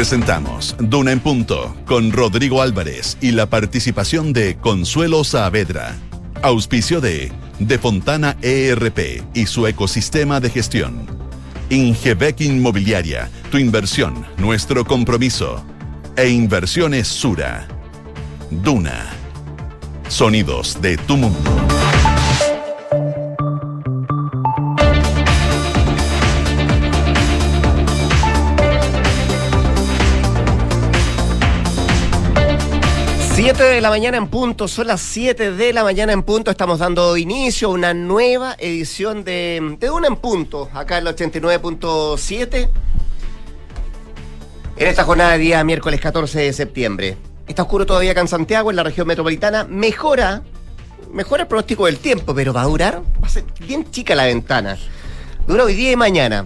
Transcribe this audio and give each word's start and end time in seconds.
Presentamos 0.00 0.74
Duna 0.78 1.12
en 1.12 1.20
Punto 1.20 1.76
con 1.84 2.10
Rodrigo 2.10 2.62
Álvarez 2.62 3.18
y 3.20 3.32
la 3.32 3.50
participación 3.50 4.32
de 4.32 4.56
Consuelo 4.56 5.24
Saavedra. 5.24 5.94
Auspicio 6.40 7.02
de 7.02 7.30
De 7.58 7.78
Fontana 7.78 8.34
ERP 8.40 9.22
y 9.34 9.44
su 9.44 9.66
ecosistema 9.66 10.40
de 10.40 10.48
gestión. 10.48 11.06
Ingebec 11.68 12.40
Inmobiliaria, 12.40 13.28
tu 13.50 13.58
inversión, 13.58 14.24
nuestro 14.38 14.86
compromiso. 14.86 15.62
E 16.16 16.30
Inversiones 16.30 17.06
Sura. 17.06 17.68
Duna. 18.50 19.04
Sonidos 20.08 20.80
de 20.80 20.96
tu 20.96 21.18
mundo. 21.18 21.79
7 33.42 33.64
de 33.64 33.80
la 33.80 33.88
mañana 33.88 34.18
en 34.18 34.28
punto, 34.28 34.68
son 34.68 34.88
las 34.88 35.00
7 35.00 35.52
de 35.52 35.72
la 35.72 35.82
mañana 35.82 36.12
en 36.12 36.22
punto, 36.22 36.50
estamos 36.50 36.78
dando 36.78 37.16
inicio 37.16 37.68
a 37.68 37.70
una 37.70 37.94
nueva 37.94 38.54
edición 38.58 39.24
de, 39.24 39.78
de 39.80 39.90
Una 39.90 40.08
en 40.08 40.16
Punto, 40.16 40.68
acá 40.74 40.98
en 40.98 41.04
la 41.04 41.16
89.7, 41.16 42.68
en 44.76 44.86
esta 44.86 45.04
jornada 45.04 45.32
de 45.32 45.38
día 45.38 45.64
miércoles 45.64 46.02
14 46.02 46.38
de 46.38 46.52
septiembre. 46.52 47.16
Está 47.48 47.62
oscuro 47.62 47.86
todavía 47.86 48.10
acá 48.10 48.20
en 48.20 48.28
Santiago, 48.28 48.68
en 48.68 48.76
la 48.76 48.82
región 48.82 49.06
metropolitana, 49.06 49.64
mejora, 49.64 50.42
mejora 51.10 51.44
el 51.44 51.48
pronóstico 51.48 51.86
del 51.86 51.96
tiempo, 51.96 52.34
pero 52.34 52.52
va 52.52 52.60
a 52.60 52.66
durar, 52.66 53.02
va 53.22 53.26
a 53.26 53.30
ser 53.30 53.44
bien 53.58 53.90
chica 53.90 54.14
la 54.14 54.26
ventana, 54.26 54.76
dura 55.46 55.64
hoy 55.64 55.72
día 55.72 55.92
y 55.92 55.96
mañana. 55.96 56.44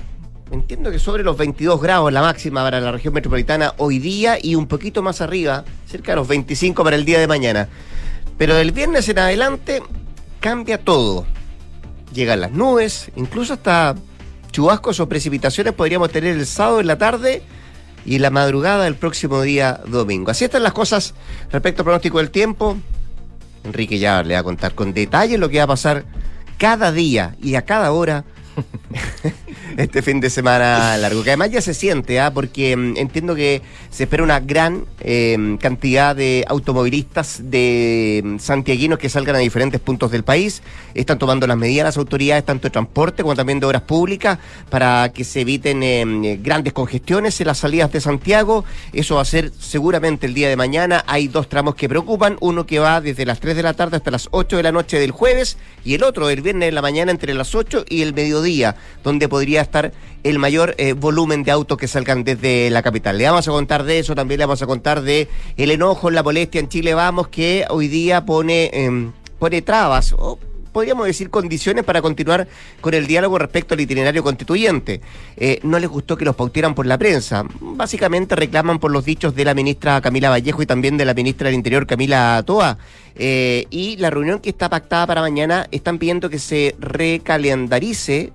Entiendo 0.54 0.92
que 0.92 1.00
sobre 1.00 1.24
los 1.24 1.36
22 1.36 1.82
grados 1.82 2.12
la 2.12 2.22
máxima 2.22 2.62
para 2.62 2.80
la 2.80 2.92
región 2.92 3.12
metropolitana 3.12 3.74
hoy 3.76 3.98
día 3.98 4.38
y 4.40 4.54
un 4.54 4.68
poquito 4.68 5.02
más 5.02 5.20
arriba, 5.20 5.64
cerca 5.84 6.12
de 6.12 6.16
los 6.16 6.28
25 6.28 6.84
para 6.84 6.94
el 6.94 7.04
día 7.04 7.18
de 7.18 7.26
mañana. 7.26 7.68
Pero 8.38 8.54
del 8.54 8.70
viernes 8.70 9.08
en 9.08 9.18
adelante 9.18 9.82
cambia 10.38 10.78
todo. 10.78 11.26
Llegan 12.12 12.40
las 12.40 12.52
nubes, 12.52 13.10
incluso 13.16 13.54
hasta 13.54 13.96
chubascos 14.52 15.00
o 15.00 15.08
precipitaciones 15.08 15.72
podríamos 15.72 16.12
tener 16.12 16.36
el 16.36 16.46
sábado 16.46 16.78
en 16.78 16.86
la 16.86 16.98
tarde 16.98 17.42
y 18.06 18.20
la 18.20 18.30
madrugada 18.30 18.84
del 18.84 18.94
próximo 18.94 19.42
día 19.42 19.80
domingo. 19.88 20.30
Así 20.30 20.44
están 20.44 20.62
las 20.62 20.72
cosas 20.72 21.14
respecto 21.50 21.82
al 21.82 21.86
pronóstico 21.86 22.18
del 22.18 22.30
tiempo. 22.30 22.76
Enrique 23.64 23.98
ya 23.98 24.22
le 24.22 24.34
va 24.34 24.40
a 24.40 24.44
contar 24.44 24.76
con 24.76 24.94
detalle 24.94 25.36
lo 25.36 25.48
que 25.48 25.58
va 25.58 25.64
a 25.64 25.66
pasar 25.66 26.04
cada 26.58 26.92
día 26.92 27.34
y 27.42 27.56
a 27.56 27.62
cada 27.62 27.90
hora 27.90 28.24
este 29.76 30.02
fin 30.02 30.20
de 30.20 30.30
semana 30.30 30.96
largo. 30.96 31.22
Que 31.22 31.30
además 31.30 31.50
ya 31.50 31.60
se 31.60 31.74
siente, 31.74 32.20
¿ah? 32.20 32.32
porque 32.32 32.76
mm, 32.76 32.96
entiendo 32.96 33.34
que 33.34 33.62
se 33.90 34.04
espera 34.04 34.22
una 34.22 34.40
gran 34.40 34.84
em, 35.00 35.56
cantidad 35.58 36.14
de 36.14 36.44
automovilistas 36.48 37.40
de 37.44 38.22
mm, 38.24 38.38
santiaguinos 38.38 38.98
que 38.98 39.08
salgan 39.08 39.36
a 39.36 39.38
diferentes 39.38 39.80
puntos 39.80 40.10
del 40.10 40.24
país. 40.24 40.62
Están 40.94 41.18
tomando 41.18 41.46
las 41.46 41.56
medidas 41.56 41.84
las 41.84 41.96
autoridades, 41.96 42.44
tanto 42.44 42.68
de 42.68 42.70
transporte 42.70 43.22
como 43.22 43.34
también 43.34 43.60
de 43.60 43.66
obras 43.66 43.82
públicas, 43.82 44.38
para 44.70 45.10
que 45.12 45.24
se 45.24 45.40
eviten 45.40 45.82
em, 45.82 46.42
grandes 46.42 46.72
congestiones 46.72 47.40
en 47.40 47.46
las 47.46 47.58
salidas 47.58 47.92
de 47.92 48.00
Santiago. 48.00 48.64
Eso 48.92 49.16
va 49.16 49.22
a 49.22 49.26
ser 49.26 49.52
seguramente 49.58 50.26
el 50.26 50.34
día 50.34 50.48
de 50.48 50.56
mañana. 50.56 51.04
Hay 51.06 51.28
dos 51.28 51.48
tramos 51.48 51.74
que 51.74 51.88
preocupan, 51.88 52.36
uno 52.40 52.66
que 52.66 52.78
va 52.78 53.00
desde 53.00 53.26
las 53.26 53.40
3 53.40 53.56
de 53.56 53.62
la 53.62 53.74
tarde 53.74 53.96
hasta 53.96 54.10
las 54.10 54.28
8 54.30 54.56
de 54.56 54.62
la 54.62 54.72
noche 54.72 54.98
del 54.98 55.10
jueves 55.10 55.56
y 55.84 55.94
el 55.94 56.02
otro 56.02 56.30
el 56.30 56.42
viernes 56.42 56.68
de 56.68 56.72
la 56.72 56.82
mañana 56.82 57.10
entre 57.10 57.34
las 57.34 57.54
8 57.54 57.84
y 57.88 58.02
el 58.02 58.14
mediodía, 58.14 58.43
donde 59.02 59.28
podría 59.28 59.60
estar 59.60 59.92
el 60.22 60.38
mayor 60.38 60.74
eh, 60.78 60.94
volumen 60.94 61.42
de 61.44 61.50
autos 61.50 61.78
que 61.78 61.86
salgan 61.86 62.24
desde 62.24 62.70
la 62.70 62.82
capital. 62.82 63.18
Le 63.18 63.24
vamos 63.24 63.46
a 63.46 63.50
contar 63.50 63.84
de 63.84 63.98
eso, 63.98 64.14
también 64.14 64.38
le 64.38 64.46
vamos 64.46 64.62
a 64.62 64.66
contar 64.66 65.02
de 65.02 65.28
el 65.56 65.70
enojo, 65.70 66.10
la 66.10 66.22
molestia 66.22 66.60
en 66.60 66.68
Chile 66.68 66.94
Vamos, 66.94 67.28
que 67.28 67.64
hoy 67.68 67.88
día 67.88 68.24
pone, 68.24 68.70
em, 68.72 69.12
pone 69.38 69.62
trabas, 69.62 70.14
o 70.16 70.38
podríamos 70.74 71.06
decir 71.06 71.30
condiciones 71.30 71.84
para 71.84 72.02
continuar 72.02 72.48
con 72.80 72.92
el 72.92 73.06
diálogo 73.06 73.38
respecto 73.38 73.72
al 73.72 73.80
itinerario 73.80 74.24
constituyente. 74.24 75.00
Eh, 75.36 75.60
no 75.62 75.78
les 75.78 75.88
gustó 75.88 76.16
que 76.16 76.24
los 76.24 76.34
pautieran 76.34 76.74
por 76.74 76.84
la 76.84 76.98
prensa. 76.98 77.44
Básicamente 77.60 78.34
reclaman 78.34 78.80
por 78.80 78.90
los 78.90 79.04
dichos 79.04 79.34
de 79.36 79.44
la 79.44 79.54
ministra 79.54 80.00
Camila 80.00 80.30
Vallejo 80.30 80.60
y 80.62 80.66
también 80.66 80.98
de 80.98 81.04
la 81.04 81.14
ministra 81.14 81.46
del 81.46 81.54
Interior 81.54 81.86
Camila 81.86 82.42
Toa. 82.44 82.76
Eh, 83.14 83.66
y 83.70 83.96
la 83.98 84.10
reunión 84.10 84.40
que 84.40 84.50
está 84.50 84.68
pactada 84.68 85.06
para 85.06 85.20
mañana 85.20 85.68
están 85.70 85.98
pidiendo 85.98 86.28
que 86.28 86.40
se 86.40 86.74
recalendarice 86.80 88.32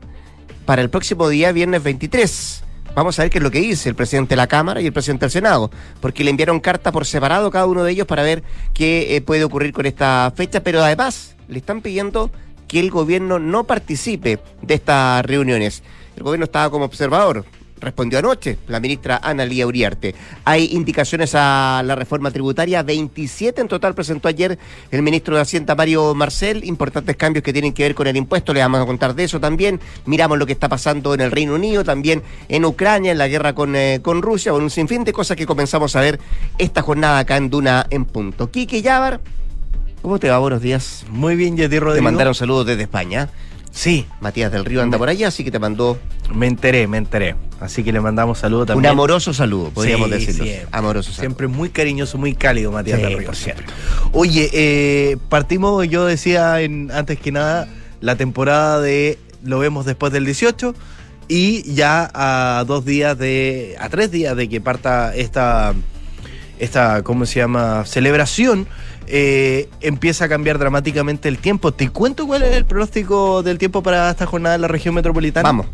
para 0.65 0.81
el 0.81 0.89
próximo 0.89 1.27
día, 1.27 1.51
viernes 1.51 1.83
23. 1.83 2.63
Vamos 2.95 3.19
a 3.19 3.23
ver 3.23 3.31
qué 3.31 3.39
es 3.39 3.43
lo 3.43 3.51
que 3.51 3.59
dice 3.59 3.89
el 3.89 3.95
presidente 3.95 4.29
de 4.29 4.37
la 4.37 4.47
Cámara 4.47 4.81
y 4.81 4.85
el 4.85 4.93
presidente 4.93 5.25
del 5.25 5.31
Senado, 5.31 5.69
porque 5.99 6.23
le 6.23 6.31
enviaron 6.31 6.61
carta 6.61 6.93
por 6.93 7.05
separado 7.05 7.51
cada 7.51 7.65
uno 7.65 7.83
de 7.83 7.91
ellos 7.91 8.07
para 8.07 8.23
ver 8.23 8.43
qué 8.73 9.17
eh, 9.17 9.21
puede 9.21 9.43
ocurrir 9.43 9.73
con 9.73 9.85
esta 9.85 10.31
fecha, 10.35 10.63
pero 10.63 10.81
además 10.81 11.35
le 11.49 11.59
están 11.59 11.81
pidiendo 11.81 12.31
que 12.67 12.79
el 12.79 12.91
gobierno 12.91 13.39
no 13.39 13.65
participe 13.65 14.39
de 14.61 14.73
estas 14.75 15.25
reuniones. 15.25 15.83
El 16.15 16.23
gobierno 16.23 16.45
estaba 16.45 16.69
como 16.69 16.85
observador, 16.85 17.45
respondió 17.79 18.19
anoche 18.19 18.57
la 18.67 18.79
ministra 18.79 19.19
Ana 19.23 19.45
Lía 19.45 19.65
Uriarte. 19.65 20.13
Hay 20.45 20.69
indicaciones 20.73 21.33
a 21.33 21.81
la 21.83 21.95
reforma 21.95 22.29
tributaria, 22.29 22.83
27 22.83 23.61
en 23.61 23.67
total 23.67 23.95
presentó 23.95 24.27
ayer 24.27 24.59
el 24.91 25.01
ministro 25.01 25.35
de 25.35 25.41
Hacienda 25.41 25.75
Mario 25.75 26.13
Marcel, 26.13 26.63
importantes 26.63 27.15
cambios 27.15 27.43
que 27.43 27.53
tienen 27.53 27.73
que 27.73 27.83
ver 27.83 27.95
con 27.95 28.07
el 28.07 28.17
impuesto, 28.17 28.53
le 28.53 28.59
vamos 28.59 28.81
a 28.81 28.85
contar 28.85 29.15
de 29.15 29.23
eso 29.23 29.39
también. 29.39 29.79
Miramos 30.05 30.37
lo 30.37 30.45
que 30.45 30.53
está 30.53 30.69
pasando 30.69 31.13
en 31.13 31.21
el 31.21 31.31
Reino 31.31 31.55
Unido, 31.55 31.83
también 31.83 32.21
en 32.49 32.65
Ucrania, 32.65 33.11
en 33.11 33.17
la 33.17 33.27
guerra 33.27 33.55
con, 33.55 33.75
eh, 33.75 33.99
con 34.01 34.21
Rusia, 34.21 34.51
con 34.51 34.63
un 34.63 34.69
sinfín 34.69 35.03
de 35.03 35.13
cosas 35.13 35.37
que 35.37 35.45
comenzamos 35.45 35.95
a 35.95 36.01
ver 36.01 36.19
esta 36.57 36.81
jornada 36.81 37.19
acá 37.19 37.37
en 37.37 37.49
Duna 37.49 37.87
en 37.89 38.05
punto. 38.05 38.51
Quique 38.51 38.81
Yavar, 38.81 39.21
¿cómo 40.01 40.19
te 40.19 40.29
va? 40.29 40.37
Buenos 40.39 40.61
días. 40.61 41.05
Muy 41.09 41.35
bien, 41.35 41.57
Yeti 41.57 41.79
Rodrigo. 41.79 41.95
Te 41.95 42.01
mandaron 42.01 42.35
saludos 42.35 42.65
desde 42.65 42.83
España. 42.83 43.29
Sí. 43.71 44.05
Matías 44.19 44.51
del 44.51 44.65
Río 44.65 44.81
anda 44.81 44.97
por 44.97 45.09
allá, 45.09 45.27
así 45.27 45.43
que 45.43 45.51
te 45.51 45.59
mandó. 45.59 45.97
Me 46.33 46.47
enteré, 46.47 46.87
me 46.87 46.97
enteré. 46.97 47.35
Así 47.59 47.83
que 47.83 47.91
le 47.91 47.99
mandamos 47.99 48.39
saludos 48.39 48.67
también. 48.67 48.91
Un 48.91 48.91
amoroso 48.91 49.33
saludo, 49.33 49.69
podríamos 49.69 50.09
decirlo. 50.09 50.43
Siempre, 50.43 50.67
amoroso 50.71 51.11
saludo. 51.11 51.21
Siempre 51.21 51.47
muy 51.47 51.69
cariñoso, 51.69 52.17
muy 52.17 52.33
cálido, 52.33 52.71
Matías 52.71 53.01
del 53.01 53.17
Río. 53.17 53.33
Cierto. 53.33 53.71
Oye, 54.11 54.49
eh, 54.53 55.17
partimos, 55.29 55.87
yo 55.87 56.05
decía 56.05 56.61
en, 56.61 56.91
antes 56.91 57.19
que 57.19 57.31
nada, 57.31 57.67
la 58.01 58.15
temporada 58.15 58.81
de 58.81 59.17
lo 59.43 59.59
vemos 59.59 59.85
después 59.85 60.11
del 60.11 60.25
18 60.25 60.75
y 61.27 61.73
ya 61.73 62.09
a 62.13 62.63
dos 62.65 62.85
días 62.85 63.17
de. 63.17 63.75
a 63.79 63.89
tres 63.89 64.11
días 64.11 64.35
de 64.35 64.49
que 64.49 64.61
parta 64.61 65.15
esta. 65.15 65.73
esta 66.59 67.03
¿cómo 67.03 67.25
se 67.25 67.39
llama? 67.39 67.85
celebración 67.85 68.67
eh, 69.11 69.67
empieza 69.81 70.25
a 70.25 70.29
cambiar 70.29 70.59
dramáticamente 70.59 71.27
el 71.29 71.39
tiempo. 71.39 71.73
¿Te 71.73 71.89
cuento 71.89 72.27
cuál 72.27 72.43
es 72.43 72.55
el 72.55 72.65
pronóstico 72.65 73.41
del 73.41 73.57
tiempo 73.57 73.81
para 73.81 74.09
esta 74.09 74.25
jornada 74.27 74.55
en 74.55 74.61
la 74.61 74.67
región 74.67 74.93
metropolitana? 74.93 75.49
Vamos. 75.49 75.65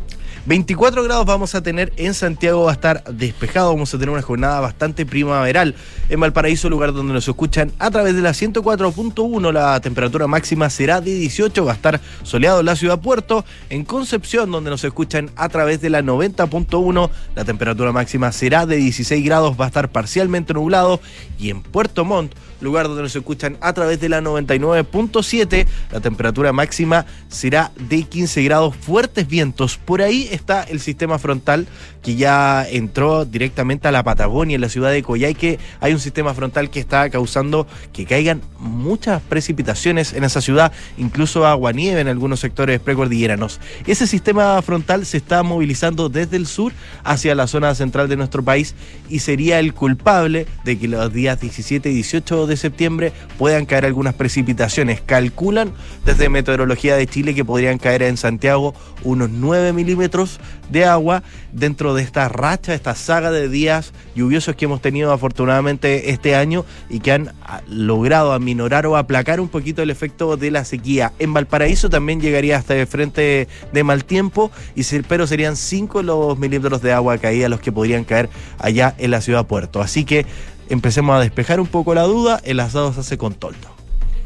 24 0.46 1.04
grados 1.04 1.26
vamos 1.26 1.56
a 1.56 1.64
tener 1.64 1.92
en 1.98 2.14
Santiago, 2.14 2.66
va 2.66 2.72
a 2.72 2.76
estar 2.76 3.04
despejado, 3.06 3.74
vamos 3.74 3.92
a 3.92 3.98
tener 3.98 4.12
una 4.12 4.22
jornada 4.22 4.60
bastante 4.60 5.04
primaveral. 5.04 5.74
En 6.08 6.20
Valparaíso, 6.20 6.70
lugar 6.70 6.94
donde 6.94 7.14
nos 7.14 7.28
escuchan 7.28 7.72
a 7.80 7.90
través 7.90 8.16
de 8.16 8.22
la 8.22 8.30
104.1, 8.30 9.52
la 9.52 9.80
temperatura 9.80 10.28
máxima 10.28 10.70
será 10.70 11.02
de 11.02 11.16
18, 11.16 11.66
va 11.66 11.72
a 11.72 11.76
estar 11.76 12.00
soleado 12.22 12.60
en 12.60 12.68
la 12.68 12.76
ciudad 12.76 13.02
Puerto. 13.02 13.44
En 13.72 13.86
Concepción, 13.86 14.52
donde 14.52 14.70
nos 14.70 14.84
escuchan 14.84 15.32
a 15.36 15.50
través 15.50 15.82
de 15.82 15.90
la 15.90 16.04
90.1, 16.04 17.10
la 17.36 17.44
temperatura 17.44 17.92
máxima 17.92 18.32
será 18.32 18.68
de 18.68 18.78
16 18.78 19.26
grados, 19.26 19.60
va 19.60 19.66
a 19.66 19.70
estar 19.70 19.90
parcialmente 19.90 20.54
nublado. 20.54 21.02
Y 21.40 21.50
en 21.50 21.64
Puerto 21.64 22.06
Montt, 22.06 22.36
lugar 22.62 22.88
donde 22.88 23.02
nos 23.02 23.16
escuchan 23.16 23.58
a 23.62 23.74
través 23.74 24.00
de 24.00 24.10
la 24.10 24.22
99.7, 24.22 25.66
la 25.92 26.02
temperatura 26.02 26.54
máxima 26.54 27.08
será 27.30 27.72
de 27.90 28.04
15 28.04 28.44
grados, 28.44 28.76
fuertes 28.76 29.28
vientos. 29.28 29.78
Por 29.78 30.04
ahí 30.04 30.30
está 30.36 30.64
el 30.64 30.80
sistema 30.80 31.18
frontal 31.18 31.68
que 32.04 32.16
ya 32.16 32.68
entró 32.70 33.26
directamente 33.26 33.88
a 33.88 33.92
la 33.92 34.04
Patagonia, 34.04 34.56
en 34.56 34.62
la 34.62 34.70
ciudad 34.70 34.92
de 34.92 35.02
Coyhaique. 35.02 35.60
Hay 35.80 35.94
un 35.94 36.00
sistema 36.00 36.34
frontal 36.34 36.70
que 36.70 36.80
está 36.80 37.10
causando 37.10 37.66
que 37.94 38.06
caigan 38.06 38.42
muchas 38.60 39.22
precipitaciones 39.22 40.14
en 40.14 40.24
esa 40.24 40.42
ciudad, 40.42 40.72
incluso 40.98 41.48
agua 41.48 41.72
nieve 41.72 42.02
en 42.02 42.08
algunos 42.08 42.40
sectores 42.40 42.80
precordilleranos. 42.80 43.60
Ese 43.88 44.08
sistema 44.08 44.62
frontal 44.62 45.06
se 45.06 45.18
está 45.18 45.44
movilizando 45.44 46.10
desde 46.10 46.38
el 46.38 46.48
sur 46.48 46.74
hacia 47.04 47.36
la 47.36 47.48
zona 47.48 47.74
central 47.76 48.08
de 48.08 48.18
nuestro 48.18 48.44
país 48.44 48.76
y 49.10 49.20
sería 49.20 49.60
el 49.60 49.74
culpable 49.74 50.46
de 50.64 50.78
que 50.78 50.88
los 50.88 51.12
días 51.12 51.40
17 51.40 51.90
y 51.90 51.94
18 51.94 52.48
de 52.48 52.58
septiembre 52.58 53.14
puedan 53.38 53.66
caer 53.66 53.86
algunas 53.86 54.14
precipitaciones. 54.14 55.02
Calculan 55.02 55.74
desde 56.06 56.30
Meteorología 56.30 56.96
de 56.96 57.08
Chile 57.08 57.34
que 57.34 57.46
podrían 57.46 57.78
caer 57.78 58.04
en 58.04 58.18
Santiago 58.18 58.74
unos 59.04 59.30
9 59.30 59.74
milímetros 59.74 60.25
de 60.70 60.86
agua 60.86 61.24
dentro 61.52 61.94
de 61.94 62.04
esta 62.04 62.28
racha, 62.30 62.74
esta 62.74 62.96
saga 62.96 63.32
de 63.32 63.50
días 63.50 63.94
lluviosos 64.16 64.56
que 64.56 64.66
hemos 64.66 64.82
tenido 64.82 65.12
afortunadamente 65.12 66.12
este 66.12 66.36
año 66.36 66.66
y 66.90 67.00
que 67.00 67.12
han 67.12 67.34
ah, 67.44 67.62
logrado 67.68 68.34
aminorar 68.34 68.86
o 68.88 68.98
aplacar 68.98 69.40
un 69.40 69.50
poquito 69.50 69.82
el 69.82 69.90
efecto 69.90 70.38
de 70.38 70.52
la 70.52 70.66
sequía. 70.66 71.14
En 71.20 71.34
Valparaíso 71.34 71.90
también 71.90 72.22
llegaría 72.22 72.58
hasta 72.58 72.76
el 72.76 72.88
frente 72.88 73.48
de 73.72 73.84
mal 73.84 74.06
tiempo, 74.06 74.52
y 74.76 74.84
pero 75.08 75.28
serían 75.28 75.56
5 75.56 76.04
los 76.04 76.38
milímetros 76.38 76.82
de 76.82 76.94
agua 76.94 77.18
caída 77.18 77.50
los 77.50 77.60
que 77.60 77.72
podrían 77.72 78.04
caer 78.04 78.30
allá 78.60 78.96
en 78.98 79.12
la 79.12 79.22
ciudad 79.22 79.46
puerto. 79.46 79.82
Así 79.82 80.06
que 80.06 80.26
empecemos 80.70 81.16
a 81.16 81.20
despejar 81.20 81.60
un 81.60 81.68
poco 81.68 81.94
la 81.94 82.04
duda, 82.04 82.42
el 82.44 82.60
asado 82.60 82.94
se 82.94 83.02
hace 83.02 83.18
con 83.18 83.34
toldo. 83.34 83.75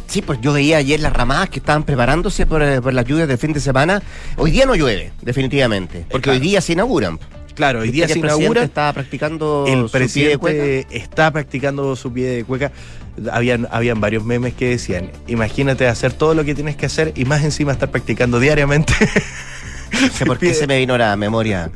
Sí, 0.09 0.23
pues 0.23 0.41
yo 0.41 0.53
veía 0.53 0.77
ayer 0.77 1.00
las 1.00 1.13
ramadas 1.13 1.50
que 1.50 1.59
estaban 1.59 1.83
preparándose 1.83 2.47
por, 2.47 2.63
eh, 2.63 2.81
por 2.81 2.94
las 2.94 3.06
lluvias 3.06 3.27
del 3.27 3.38
fin 3.38 3.53
de 3.53 3.59
semana. 3.59 4.01
Hoy 4.38 4.50
día 4.50 4.65
no 4.65 4.73
llueve, 4.73 5.11
definitivamente, 5.21 6.03
porque 6.09 6.31
hoy 6.31 6.39
día 6.39 6.61
se 6.61 6.73
inauguran. 6.73 7.19
Claro, 7.53 7.81
hoy 7.81 7.91
día 7.91 8.07
se 8.07 8.17
inaugura. 8.17 8.63
Está 8.63 8.91
practicando 8.91 9.65
el 9.67 9.88
presidente 9.89 10.88
está 10.91 11.29
practicando 11.29 11.95
su 11.95 12.11
pie 12.11 12.27
de 12.27 12.44
cueca. 12.44 12.71
Habían, 13.31 13.67
habían 13.69 14.00
varios 14.00 14.23
memes 14.23 14.53
que 14.53 14.69
decían, 14.69 15.11
imagínate 15.27 15.85
hacer 15.88 16.13
todo 16.13 16.33
lo 16.33 16.45
que 16.45 16.55
tienes 16.55 16.75
que 16.75 16.85
hacer 16.85 17.12
y 17.15 17.25
más 17.25 17.44
encima 17.44 17.73
estar 17.73 17.91
practicando 17.91 18.39
diariamente 18.39 18.94
No 19.91 20.09
sé 20.13 20.25
por 20.25 20.38
qué 20.38 20.53
se 20.53 20.68
me 20.68 20.77
vino 20.77 20.97
la 20.97 21.15
memoria 21.15 21.69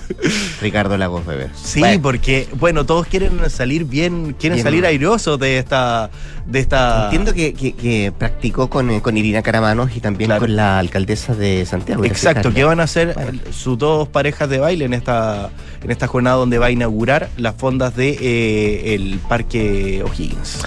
Ricardo 0.62 0.98
Lagos 0.98 1.26
Weber. 1.26 1.50
Sí, 1.56 1.82
porque, 2.02 2.48
bueno, 2.60 2.86
todos 2.86 3.08
quieren 3.08 3.50
salir 3.50 3.86
bien, 3.86 4.36
quieren 4.40 4.62
salir 4.62 4.86
airosos 4.86 5.40
de 5.40 5.58
esta, 5.58 6.10
de 6.46 6.60
esta. 6.60 7.06
Entiendo 7.06 7.34
que, 7.34 8.14
practicó 8.18 8.70
con, 8.70 8.90
eh, 8.92 9.02
con, 9.02 9.18
Irina 9.18 9.42
Caramanos 9.42 9.96
y 9.96 10.00
también 10.00 10.32
con 10.38 10.56
la 10.56 10.80
alcaldesa 10.80 11.36
de 11.36 11.66
Santiago. 11.66 12.06
Exacto, 12.06 12.54
que 12.54 12.64
van 12.64 12.80
a 12.80 12.88
ser 12.88 13.16
sus 13.52 13.78
dos 13.78 14.08
parejas 14.08 14.50
de 14.50 14.60
baile 14.60 14.86
en 14.86 14.94
esta, 14.94 15.50
en 15.84 15.92
esta 15.92 16.08
jornada 16.08 16.38
donde 16.38 16.58
va 16.58 16.68
a 16.68 16.72
inaugurar 16.72 17.30
las 17.38 17.56
fondas 17.56 17.96
de 17.96 18.18
eh, 18.20 18.96
el 18.96 19.20
Parque 19.28 20.04
O'Higgins. 20.04 20.60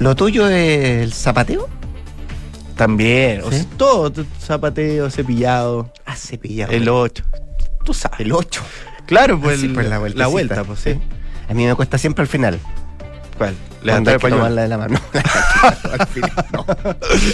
¿Lo 0.00 0.14
tuyo 0.14 0.48
es 0.48 1.02
el 1.02 1.12
zapateo? 1.12 1.77
También, 2.78 3.42
todo, 3.76 4.12
zapateo, 4.40 5.10
cepillado. 5.10 5.92
Ah, 6.06 6.14
cepillado. 6.14 6.72
El 6.72 6.88
8. 6.88 7.24
Tú 7.84 7.92
sabes. 7.92 8.20
El 8.20 8.32
8. 8.32 8.62
Claro, 9.04 9.40
pues, 9.40 9.60
pues 9.74 9.88
la, 9.88 9.98
la, 9.98 10.26
vuelta, 10.28 10.62
pues 10.62 10.78
sí. 10.78 10.94
A 11.48 11.54
mí 11.54 11.66
me 11.66 11.74
cuesta 11.74 11.98
siempre 11.98 12.22
al 12.22 12.28
final. 12.28 12.60
¿Cuál? 13.36 13.56
Levantar 13.82 14.14
el 14.14 14.20
pañuelo. 14.20 14.54
de 14.54 14.68
la 14.68 14.78
mano. 14.78 15.00
al 15.98 16.06
final, 16.06 16.32
no. 16.52 16.66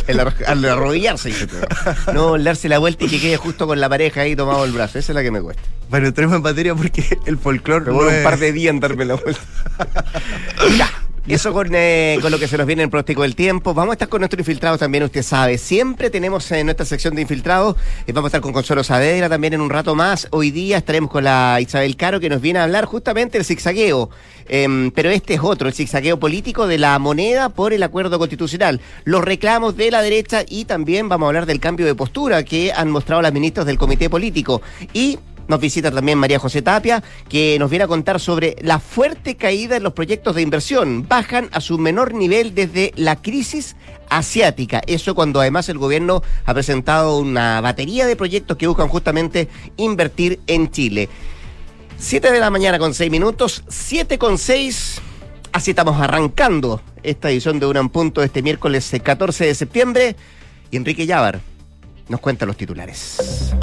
El 0.07 0.21
al 0.21 0.65
arrodillarse. 0.65 1.31
No, 2.15 2.39
darse 2.39 2.71
la 2.71 2.79
vuelta 2.79 3.05
y 3.05 3.09
que 3.09 3.21
quede 3.21 3.37
justo 3.37 3.67
con 3.67 3.79
la 3.81 3.89
pareja 3.91 4.23
ahí 4.23 4.35
tomado 4.35 4.65
el 4.65 4.73
brazo. 4.73 4.99
Esa 4.99 5.13
es 5.13 5.15
la 5.15 5.23
que 5.23 5.31
me 5.31 5.43
cuesta. 5.43 5.63
Bueno, 5.91 6.07
entremos 6.07 6.37
en 6.37 6.43
materia 6.43 6.75
porque 6.75 7.19
el 7.27 7.37
folclore. 7.37 7.93
Me 7.93 7.93
no 7.93 8.09
un 8.09 8.23
par 8.23 8.39
de 8.39 8.53
días 8.53 8.73
en 8.73 8.81
darme 8.81 9.05
la 9.05 9.17
vuelta. 9.17 9.43
ya. 10.79 10.89
Y 11.27 11.33
eso 11.33 11.55
con, 11.55 11.69
eh, 11.73 12.19
con, 12.21 12.31
lo 12.31 12.39
que 12.39 12.47
se 12.47 12.59
nos 12.59 12.67
viene 12.67 12.83
en 12.83 12.89
el 12.89 12.91
pronóstico 12.91 13.23
del 13.23 13.35
tiempo. 13.35 13.73
Vamos 13.73 13.93
a 13.93 13.95
estar 13.95 14.11
con 14.11 14.21
nuestros 14.21 14.41
infiltrados 14.41 14.79
también, 14.79 15.05
usted 15.05 15.23
sabe. 15.23 15.57
Siempre 15.57 16.11
tenemos 16.11 16.53
en 16.53 16.67
nuestra 16.67 16.85
sección 16.85 17.15
de 17.15 17.23
infiltrados. 17.23 17.77
Eh, 18.07 18.13
vamos 18.13 18.27
a 18.27 18.29
estar 18.29 18.41
con 18.43 18.53
Consuelo 18.53 18.85
Saavedra 18.85 19.31
también 19.31 19.55
en 19.55 19.63
un 19.63 19.71
rato 19.71 19.95
más. 19.95 20.29
Hoy 20.33 20.51
día 20.51 20.77
estaremos 20.77 21.11
con 21.11 21.25
la 21.25 21.59
Isabel 21.63 21.97
Caro 21.97 22.21
que 22.21 22.29
nos 22.29 22.43
viene 22.43 22.59
a 22.59 22.65
hablar 22.65 22.85
justamente 22.85 23.39
del 23.39 23.47
zigzagueo. 23.47 24.11
Em, 24.51 24.91
pero 24.91 25.09
este 25.09 25.33
es 25.33 25.41
otro, 25.43 25.67
el 25.67 25.73
zigzagueo 25.73 26.19
político 26.21 26.67
de 26.67 26.77
la 26.77 26.99
moneda 26.99 27.49
por 27.49 27.73
el 27.73 27.83
acuerdo 27.83 28.19
constitucional. 28.19 28.83
Los 29.05 29.25
reclamos 29.25 29.79
de 29.79 29.91
la 29.91 30.03
derecha 30.03 30.45
y 30.47 30.67
también 30.67 31.09
vamos 31.09 31.25
a 31.25 31.29
hablar 31.29 31.47
del 31.47 31.59
cambio 31.59 31.87
de 31.87 31.95
postura 31.95 32.43
que 32.43 32.71
han 32.71 32.91
mostrado 32.91 33.23
las 33.23 33.33
ministras 33.33 33.65
del 33.65 33.79
comité 33.79 34.11
político. 34.11 34.61
Y 34.93 35.19
nos 35.49 35.61
visita 35.61 35.91
también 35.91 36.19
María 36.19 36.39
José 36.39 36.63
Tapia, 36.63 37.03
que 37.29 37.59
nos 37.59 37.71
viene 37.71 37.85
a 37.85 37.89
contar 37.89 38.21
sobre 38.21 38.57
la 38.63 38.79
fuerte 38.79 39.37
caída 39.37 39.77
en 39.77 39.83
los 39.83 39.93
proyectos 39.93 40.35
de 40.35 40.43
inversión. 40.43 41.07
Bajan 41.09 41.49
a 41.53 41.61
su 41.61 41.79
menor 41.79 42.15
nivel 42.15 42.55
desde 42.55 42.93
la 42.97 43.21
crisis 43.21 43.77
asiática. 44.09 44.81
Eso 44.87 45.15
cuando 45.15 45.41
además 45.41 45.69
el 45.69 45.79
gobierno 45.79 46.23
ha 46.45 46.55
presentado 46.55 47.19
una 47.19 47.61
batería 47.61 48.07
de 48.07 48.17
proyectos 48.17 48.57
que 48.57 48.67
buscan 48.67 48.89
justamente 48.89 49.49
invertir 49.77 50.41
en 50.47 50.71
Chile. 50.71 51.09
Siete 51.99 52.33
de 52.33 52.41
la 52.41 52.51
mañana 52.51 52.79
con 52.79 52.95
seis 52.95 53.11
minutos, 53.11 53.65
siete 53.69 54.19
con 54.19 54.39
seis. 54.39 55.01
Así 55.53 55.71
estamos 55.71 56.01
arrancando 56.01 56.81
esta 57.03 57.31
edición 57.31 57.61
de 57.61 57.67
Unan 57.67 57.89
Punto 57.89 58.23
este 58.23 58.43
miércoles 58.43 58.93
14 59.03 59.47
de 59.47 59.55
septiembre. 59.55 60.17
Y 60.71 60.77
Enrique 60.77 61.07
Llávar 61.07 61.41
nos 62.09 62.21
cuenta 62.21 62.47
los 62.47 62.57
titulares. 62.57 63.55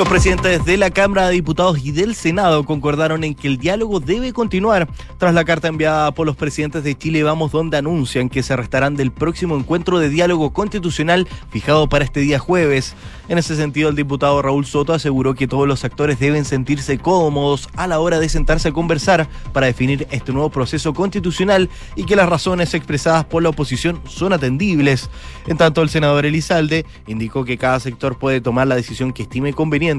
Los 0.00 0.08
presidentes 0.08 0.64
de 0.64 0.78
la 0.78 0.90
Cámara 0.90 1.28
de 1.28 1.34
Diputados 1.34 1.84
y 1.84 1.92
del 1.92 2.14
Senado 2.14 2.64
concordaron 2.64 3.22
en 3.22 3.34
que 3.34 3.46
el 3.48 3.58
diálogo 3.58 4.00
debe 4.00 4.32
continuar 4.32 4.88
tras 5.18 5.34
la 5.34 5.44
carta 5.44 5.68
enviada 5.68 6.10
por 6.12 6.24
los 6.24 6.36
presidentes 6.36 6.82
de 6.84 6.96
Chile 6.96 7.22
Vamos 7.22 7.52
donde 7.52 7.76
anuncian 7.76 8.30
que 8.30 8.42
se 8.42 8.56
restarán 8.56 8.96
del 8.96 9.12
próximo 9.12 9.58
encuentro 9.58 9.98
de 9.98 10.08
diálogo 10.08 10.54
constitucional 10.54 11.28
fijado 11.50 11.86
para 11.86 12.06
este 12.06 12.20
día 12.20 12.38
jueves. 12.38 12.94
En 13.28 13.36
ese 13.36 13.54
sentido, 13.56 13.90
el 13.90 13.94
diputado 13.94 14.40
Raúl 14.40 14.64
Soto 14.64 14.94
aseguró 14.94 15.34
que 15.34 15.46
todos 15.46 15.68
los 15.68 15.84
actores 15.84 16.18
deben 16.18 16.46
sentirse 16.46 16.96
cómodos 16.96 17.68
a 17.76 17.86
la 17.86 18.00
hora 18.00 18.18
de 18.18 18.30
sentarse 18.30 18.70
a 18.70 18.72
conversar 18.72 19.28
para 19.52 19.66
definir 19.66 20.08
este 20.10 20.32
nuevo 20.32 20.48
proceso 20.48 20.94
constitucional 20.94 21.68
y 21.94 22.04
que 22.04 22.16
las 22.16 22.28
razones 22.28 22.72
expresadas 22.72 23.26
por 23.26 23.42
la 23.42 23.50
oposición 23.50 24.00
son 24.08 24.32
atendibles. 24.32 25.10
En 25.46 25.58
tanto, 25.58 25.82
el 25.82 25.90
senador 25.90 26.24
Elizalde 26.24 26.86
indicó 27.06 27.44
que 27.44 27.58
cada 27.58 27.78
sector 27.80 28.18
puede 28.18 28.40
tomar 28.40 28.66
la 28.66 28.76
decisión 28.76 29.12
que 29.12 29.24
estime 29.24 29.52
conveniente 29.52 29.89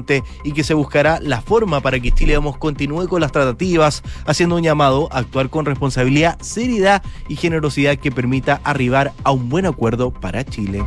y 0.44 0.52
que 0.52 0.64
se 0.64 0.74
buscará 0.74 1.20
la 1.20 1.40
forma 1.40 1.80
para 1.80 2.00
que 2.00 2.12
Chile 2.12 2.36
Vamos 2.36 2.56
continúe 2.56 3.08
con 3.08 3.20
las 3.20 3.32
tratativas, 3.32 4.02
haciendo 4.26 4.56
un 4.56 4.62
llamado 4.62 5.08
a 5.12 5.18
actuar 5.18 5.50
con 5.50 5.66
responsabilidad, 5.66 6.40
seriedad 6.40 7.02
y 7.28 7.36
generosidad 7.36 7.98
que 7.98 8.10
permita 8.10 8.60
arribar 8.64 9.12
a 9.22 9.32
un 9.32 9.48
buen 9.48 9.66
acuerdo 9.66 10.10
para 10.10 10.44
Chile. 10.44 10.82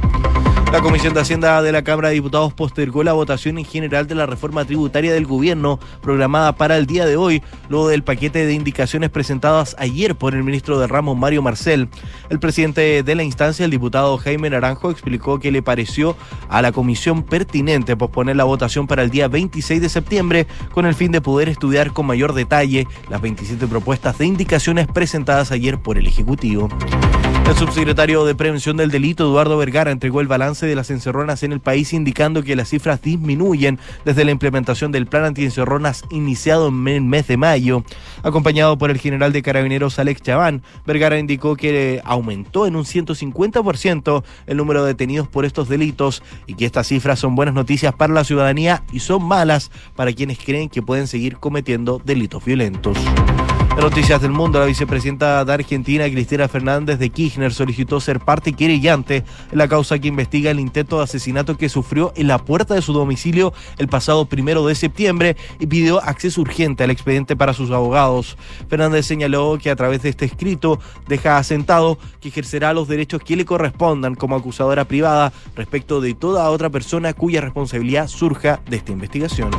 La 0.76 0.82
Comisión 0.82 1.14
de 1.14 1.22
Hacienda 1.22 1.62
de 1.62 1.72
la 1.72 1.84
Cámara 1.84 2.10
de 2.10 2.16
Diputados 2.16 2.54
postergó 2.54 3.02
la 3.02 3.14
votación 3.14 3.58
en 3.58 3.64
general 3.64 4.08
de 4.08 4.16
la 4.16 4.26
reforma 4.26 4.66
tributaria 4.66 5.14
del 5.14 5.26
gobierno 5.26 5.80
programada 6.02 6.58
para 6.58 6.76
el 6.76 6.86
día 6.86 7.06
de 7.06 7.16
hoy, 7.16 7.42
luego 7.70 7.88
del 7.88 8.04
paquete 8.04 8.46
de 8.46 8.54
indicaciones 8.54 9.10
presentadas 9.10 9.76
ayer 9.80 10.16
por 10.16 10.36
el 10.36 10.44
ministro 10.44 10.78
de 10.78 10.88
Ramos, 10.88 11.18
Mario 11.18 11.42
Marcel. 11.42 11.88
El 12.30 12.40
presidente 12.40 13.04
de 13.04 13.16
la 13.16 13.24
instancia, 13.24 13.64
el 13.64 13.72
diputado 13.72 14.18
Jaime 14.18 14.50
Naranjo, 14.50 14.92
explicó 14.92 15.40
que 15.40 15.50
le 15.50 15.62
pareció 15.62 16.18
a 16.50 16.62
la 16.62 16.74
comisión 16.74 17.24
pertinente 17.24 17.96
posponer 17.96 18.36
la 18.36 18.44
votación 18.44 18.85
para 18.88 19.04
el 19.04 19.10
día 19.10 19.28
26 19.28 19.82
de 19.82 19.90
septiembre 19.90 20.48
con 20.72 20.86
el 20.86 20.96
fin 20.96 21.12
de 21.12 21.22
poder 21.22 21.50
estudiar 21.50 21.94
con 21.94 22.06
mayor 22.06 22.34
detalle 22.34 22.88
las 23.10 23.22
27 23.22 23.68
propuestas 23.68 24.18
de 24.18 24.26
indicaciones 24.26 24.88
presentadas 24.88 25.52
ayer 25.52 25.80
por 25.80 25.98
el 25.98 26.08
Ejecutivo. 26.08 26.70
El 27.48 27.56
subsecretario 27.56 28.26
de 28.26 28.34
Prevención 28.34 28.76
del 28.76 28.90
Delito, 28.90 29.24
Eduardo 29.24 29.56
Vergara, 29.58 29.92
entregó 29.92 30.20
el 30.20 30.28
balance 30.28 30.66
de 30.66 30.76
las 30.76 30.90
encerronas 30.90 31.44
en 31.44 31.52
el 31.52 31.60
país, 31.60 31.94
indicando 31.94 32.42
que 32.42 32.56
las 32.56 32.70
cifras 32.70 33.04
disminuyen 33.04 33.78
desde 34.04 34.26
la 34.26 34.32
implementación 34.32 34.92
del 34.92 35.06
plan 35.06 35.26
antiencerronas 35.26 36.04
iniciado 36.10 36.70
en 36.70 36.88
el 36.88 37.02
mes 37.04 37.28
de 37.28 37.38
mayo. 37.38 37.84
Acompañado 38.24 38.80
por 38.80 38.90
el 38.90 38.98
general 38.98 39.32
de 39.32 39.44
carabineros 39.44 40.00
Alex 40.00 40.24
Chaván, 40.24 40.64
Vergara 40.88 41.20
indicó 41.20 41.56
que 41.56 42.02
aumentó 42.04 42.66
en 42.66 42.76
un 42.76 42.84
150% 42.84 44.24
el 44.48 44.58
número 44.58 44.84
de 44.84 44.94
detenidos 44.94 45.28
por 45.28 45.46
estos 45.46 45.70
delitos 45.70 46.24
y 46.48 46.56
que 46.56 46.66
estas 46.66 46.88
cifras 46.88 47.20
son 47.20 47.36
buenas 47.36 47.54
noticias 47.54 47.94
para 47.94 48.14
la 48.14 48.24
ciudadanía 48.24 48.84
y 48.92 49.02
son 49.02 49.24
malas 49.24 49.70
para 49.96 50.12
quienes 50.14 50.40
creen 50.40 50.68
que 50.68 50.82
pueden 50.82 51.06
seguir 51.06 51.38
cometiendo 51.38 52.02
delitos 52.04 52.44
violentos. 52.44 52.98
En 53.76 53.82
Noticias 53.82 54.22
del 54.22 54.32
Mundo, 54.32 54.58
la 54.58 54.68
vicepresidenta 54.68 55.44
de 55.44 55.54
Argentina, 55.54 56.10
Cristina 56.10 56.48
Fernández 56.48 56.98
de 56.98 57.10
Kirchner, 57.10 57.54
solicitó 57.54 58.00
ser 58.00 58.22
parte 58.22 58.54
querellante 58.54 59.26
en 59.52 59.58
la 59.58 59.68
causa 59.68 60.00
que 60.00 60.08
investiga 60.08 60.50
el 60.50 60.62
intento 60.62 60.98
de 60.98 61.04
asesinato 61.04 61.58
que 61.58 61.68
sufrió 61.68 62.14
en 62.16 62.30
la 62.30 62.38
puerta 62.38 62.74
de 62.74 62.82
su 62.82 62.94
domicilio 62.94 63.54
el 63.78 63.90
pasado 63.90 64.28
primero 64.28 64.66
de 64.66 64.76
septiembre 64.76 65.36
y 65.60 65.68
pidió 65.68 66.02
acceso 66.02 66.40
urgente 66.40 66.86
al 66.86 66.90
expediente 66.90 67.36
para 67.36 67.54
sus 67.54 67.70
abogados. 67.70 68.38
Fernández 68.70 69.06
señaló 69.06 69.58
que 69.62 69.70
a 69.70 69.76
través 69.76 70.02
de 70.04 70.10
este 70.10 70.24
escrito 70.24 70.80
deja 71.10 71.38
asentado 71.38 71.98
que 72.22 72.30
ejercerá 72.30 72.72
los 72.72 72.88
derechos 72.88 73.22
que 73.24 73.36
le 73.36 73.44
correspondan 73.44 74.16
como 74.16 74.38
acusadora 74.38 74.86
privada 74.86 75.34
respecto 75.54 76.00
de 76.00 76.14
toda 76.14 76.50
otra 76.50 76.70
persona 76.70 77.12
cuya 77.12 77.42
responsabilidad 77.42 78.08
surja 78.08 78.62
de 78.70 78.78
esta 78.78 78.94
investigación. 78.94 79.52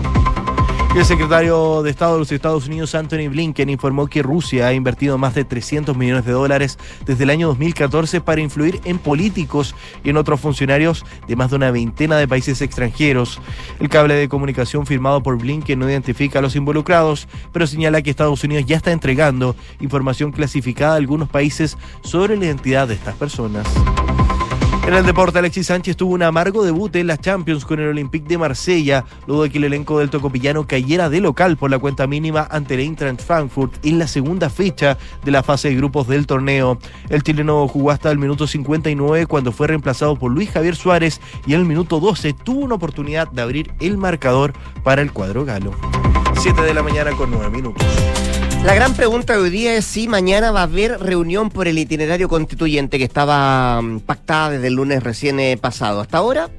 El 0.97 1.05
secretario 1.05 1.83
de 1.83 1.91
Estado 1.91 2.15
de 2.15 2.21
los 2.21 2.33
Estados 2.33 2.67
Unidos, 2.69 2.95
Anthony 2.95 3.29
Blinken, 3.29 3.69
informó 3.69 4.07
que 4.07 4.23
Rusia 4.23 4.67
ha 4.67 4.73
invertido 4.73 5.19
más 5.19 5.35
de 5.35 5.45
300 5.45 5.95
millones 5.95 6.25
de 6.25 6.33
dólares 6.33 6.79
desde 7.05 7.25
el 7.25 7.31
año 7.31 7.49
2014 7.49 8.23
para 8.23 8.41
influir 8.41 8.81
en 8.87 8.99
políticos 8.99 9.75
y 10.03 10.09
en 10.09 10.17
otros 10.17 10.41
funcionarios 10.41 11.05
de 11.29 11.37
más 11.37 11.51
de 11.51 11.57
una 11.57 11.71
veintena 11.71 12.17
de 12.17 12.27
países 12.27 12.63
extranjeros. 12.63 13.43
El 13.79 13.91
cable 13.91 14.15
de 14.15 14.31
comunicación 14.31 14.87
firmado 14.87 15.23
por 15.23 15.37
Blinken 15.37 15.79
no 15.79 15.89
identifica 15.89 16.39
a 16.39 16.43
los 16.43 16.57
involucrados, 16.57 17.29
pero 17.53 17.67
señala 17.67 18.01
que 18.01 18.09
Estados 18.09 18.43
Unidos 18.43 18.65
ya 18.65 18.79
está 18.79 18.91
entregando 18.91 19.55
información 19.81 20.33
clasificada 20.33 20.95
a 20.95 20.97
algunos 20.97 21.29
países 21.29 21.77
sobre 22.05 22.39
la 22.39 22.47
identidad 22.47 22.89
de 22.89 22.95
estas 22.95 23.15
personas. 23.17 23.67
En 24.87 24.95
el 24.95 25.05
deporte, 25.05 25.41
Alexis 25.41 25.67
Sánchez 25.67 25.97
tuvo 25.97 26.15
un 26.15 26.23
amargo 26.23 26.65
debut 26.65 26.95
en 26.95 27.09
las 27.09 27.21
Champions 27.21 27.65
con 27.65 27.81
el 27.81 27.89
Olympique 27.89 28.29
de 28.29 28.39
Marsella, 28.39 29.05
luego 29.27 29.43
de 29.43 29.51
que 29.51 29.59
el 29.59 29.65
elenco 29.65 29.99
del 29.99 30.11
Tocopillano 30.11 30.69
cayera 30.69 31.11
de 31.11 31.21
local 31.21 31.57
por 31.57 31.73
la 31.73 31.81
cuenta 31.81 32.07
mínima 32.07 32.47
ante 32.49 32.75
el 32.75 32.81
Eintracht 32.81 33.21
Frankfurt 33.21 33.85
en 33.85 33.99
la 33.99 34.07
segunda 34.07 34.49
fecha 34.49 34.97
de 35.25 35.33
la 35.33 35.43
fase 35.43 35.71
de 35.71 35.75
grupos 35.75 36.07
del 36.07 36.29
torneo. 36.29 36.79
El 37.09 37.25
chileno 37.25 37.67
jugó 37.67 37.91
hasta 37.91 38.13
el 38.13 38.19
minuto 38.19 38.47
59 38.47 39.27
cuando 39.27 39.51
fue 39.51 39.67
reemplazado 39.67 40.15
por 40.15 40.31
Luis 40.31 40.53
Javier 40.53 40.77
Suárez 40.77 41.21
y 41.49 41.55
en 41.55 41.61
el 41.61 41.67
minuto 41.67 41.99
12 41.99 42.33
tuvo 42.35 42.61
una 42.61 42.77
oportunidad 42.77 43.29
de 43.33 43.43
abrir 43.43 43.73
el 43.81 43.97
marcador 43.97 44.53
para 44.85 45.03
el 45.03 45.11
cuadro 45.11 45.45
galo. 45.45 45.73
7 46.39 46.63
de 46.63 46.75
la 46.75 46.85
mañana 46.85 47.11
con 47.11 47.33
9 47.33 47.51
minutos. 47.51 47.85
La 48.65 48.75
gran 48.75 48.95
pregunta 48.95 49.35
de 49.35 49.39
hoy 49.41 49.51
día 49.51 49.75
es 49.75 49.85
si 49.85 50.09
mañana 50.09 50.51
va 50.51 50.61
a 50.61 50.65
haber 50.65 50.99
reunión 51.01 51.51
por 51.51 51.69
el 51.69 51.79
itinerario 51.79 52.29
constituyente 52.29 52.99
que 52.99 53.05
estaba 53.05 53.81
mm, 53.81 54.01
pactada 54.01 54.51
desde 54.51 54.67
el 54.67 54.75
lunes 54.75 55.03
recién 55.03 55.39
eh, 55.39 55.57
pasado. 55.57 56.01
Hasta 56.01 56.19
ahora, 56.19 56.51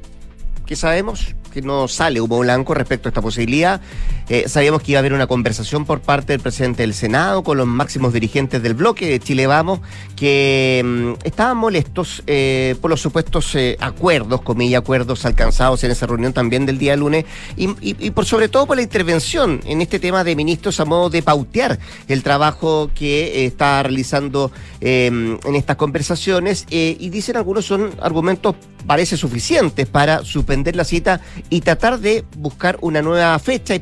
¿qué 0.65 0.75
sabemos? 0.75 1.35
que 1.57 1.63
no 1.63 1.87
sale 1.87 2.21
humo 2.21 2.37
blanco 2.37 2.75
respecto 2.75 3.07
a 3.07 3.09
esta 3.09 3.21
posibilidad. 3.21 3.81
Eh, 4.29 4.49
sabíamos 4.49 4.81
que 4.81 4.91
iba 4.91 4.99
a 4.99 5.01
haber 5.01 5.13
una 5.13 5.25
conversación 5.25 5.85
por 5.85 6.01
parte 6.01 6.33
del 6.33 6.41
presidente 6.41 6.83
del 6.83 6.93
Senado 6.93 7.43
con 7.43 7.57
los 7.57 7.65
máximos 7.65 8.11
dirigentes 8.11 8.61
del 8.61 8.73
bloque 8.73 9.07
de 9.07 9.21
Chile 9.21 9.47
Vamos, 9.47 9.79
que 10.17 10.83
mm, 10.85 11.25
estaban 11.25 11.55
molestos 11.55 12.23
eh, 12.27 12.75
por 12.81 12.91
los 12.91 12.99
supuestos 12.99 13.55
eh, 13.55 13.77
acuerdos, 13.79 14.41
comillas, 14.41 14.81
acuerdos 14.81 15.25
alcanzados 15.25 15.81
en 15.85 15.91
esa 15.91 16.07
reunión 16.07 16.33
también 16.33 16.65
del 16.65 16.77
día 16.77 16.97
lunes, 16.97 17.23
y, 17.55 17.67
por 18.11 18.25
sobre 18.25 18.49
todo 18.49 18.67
por 18.67 18.75
la 18.75 18.83
intervención 18.83 19.61
en 19.65 19.81
este 19.81 19.97
tema 19.99 20.23
de 20.25 20.35
ministros 20.35 20.79
a 20.81 20.85
modo 20.85 21.09
de 21.09 21.21
pautear 21.21 21.79
el 22.09 22.21
trabajo 22.21 22.91
que 22.93 23.45
está 23.45 23.81
realizando 23.83 24.51
en 24.81 25.55
estas 25.55 25.77
conversaciones, 25.77 26.65
y 26.69 27.09
dicen 27.09 27.37
algunos 27.37 27.65
son 27.65 27.91
argumentos 28.01 28.55
parece 28.87 29.17
suficientes 29.17 29.85
para 29.85 30.23
suspender 30.23 30.75
la 30.75 30.85
cita 30.85 31.21
y 31.49 31.61
tratar 31.61 31.99
de 31.99 32.23
buscar 32.37 32.77
una 32.81 33.01
nueva 33.01 33.37
fecha 33.37 33.75
y 33.75 33.79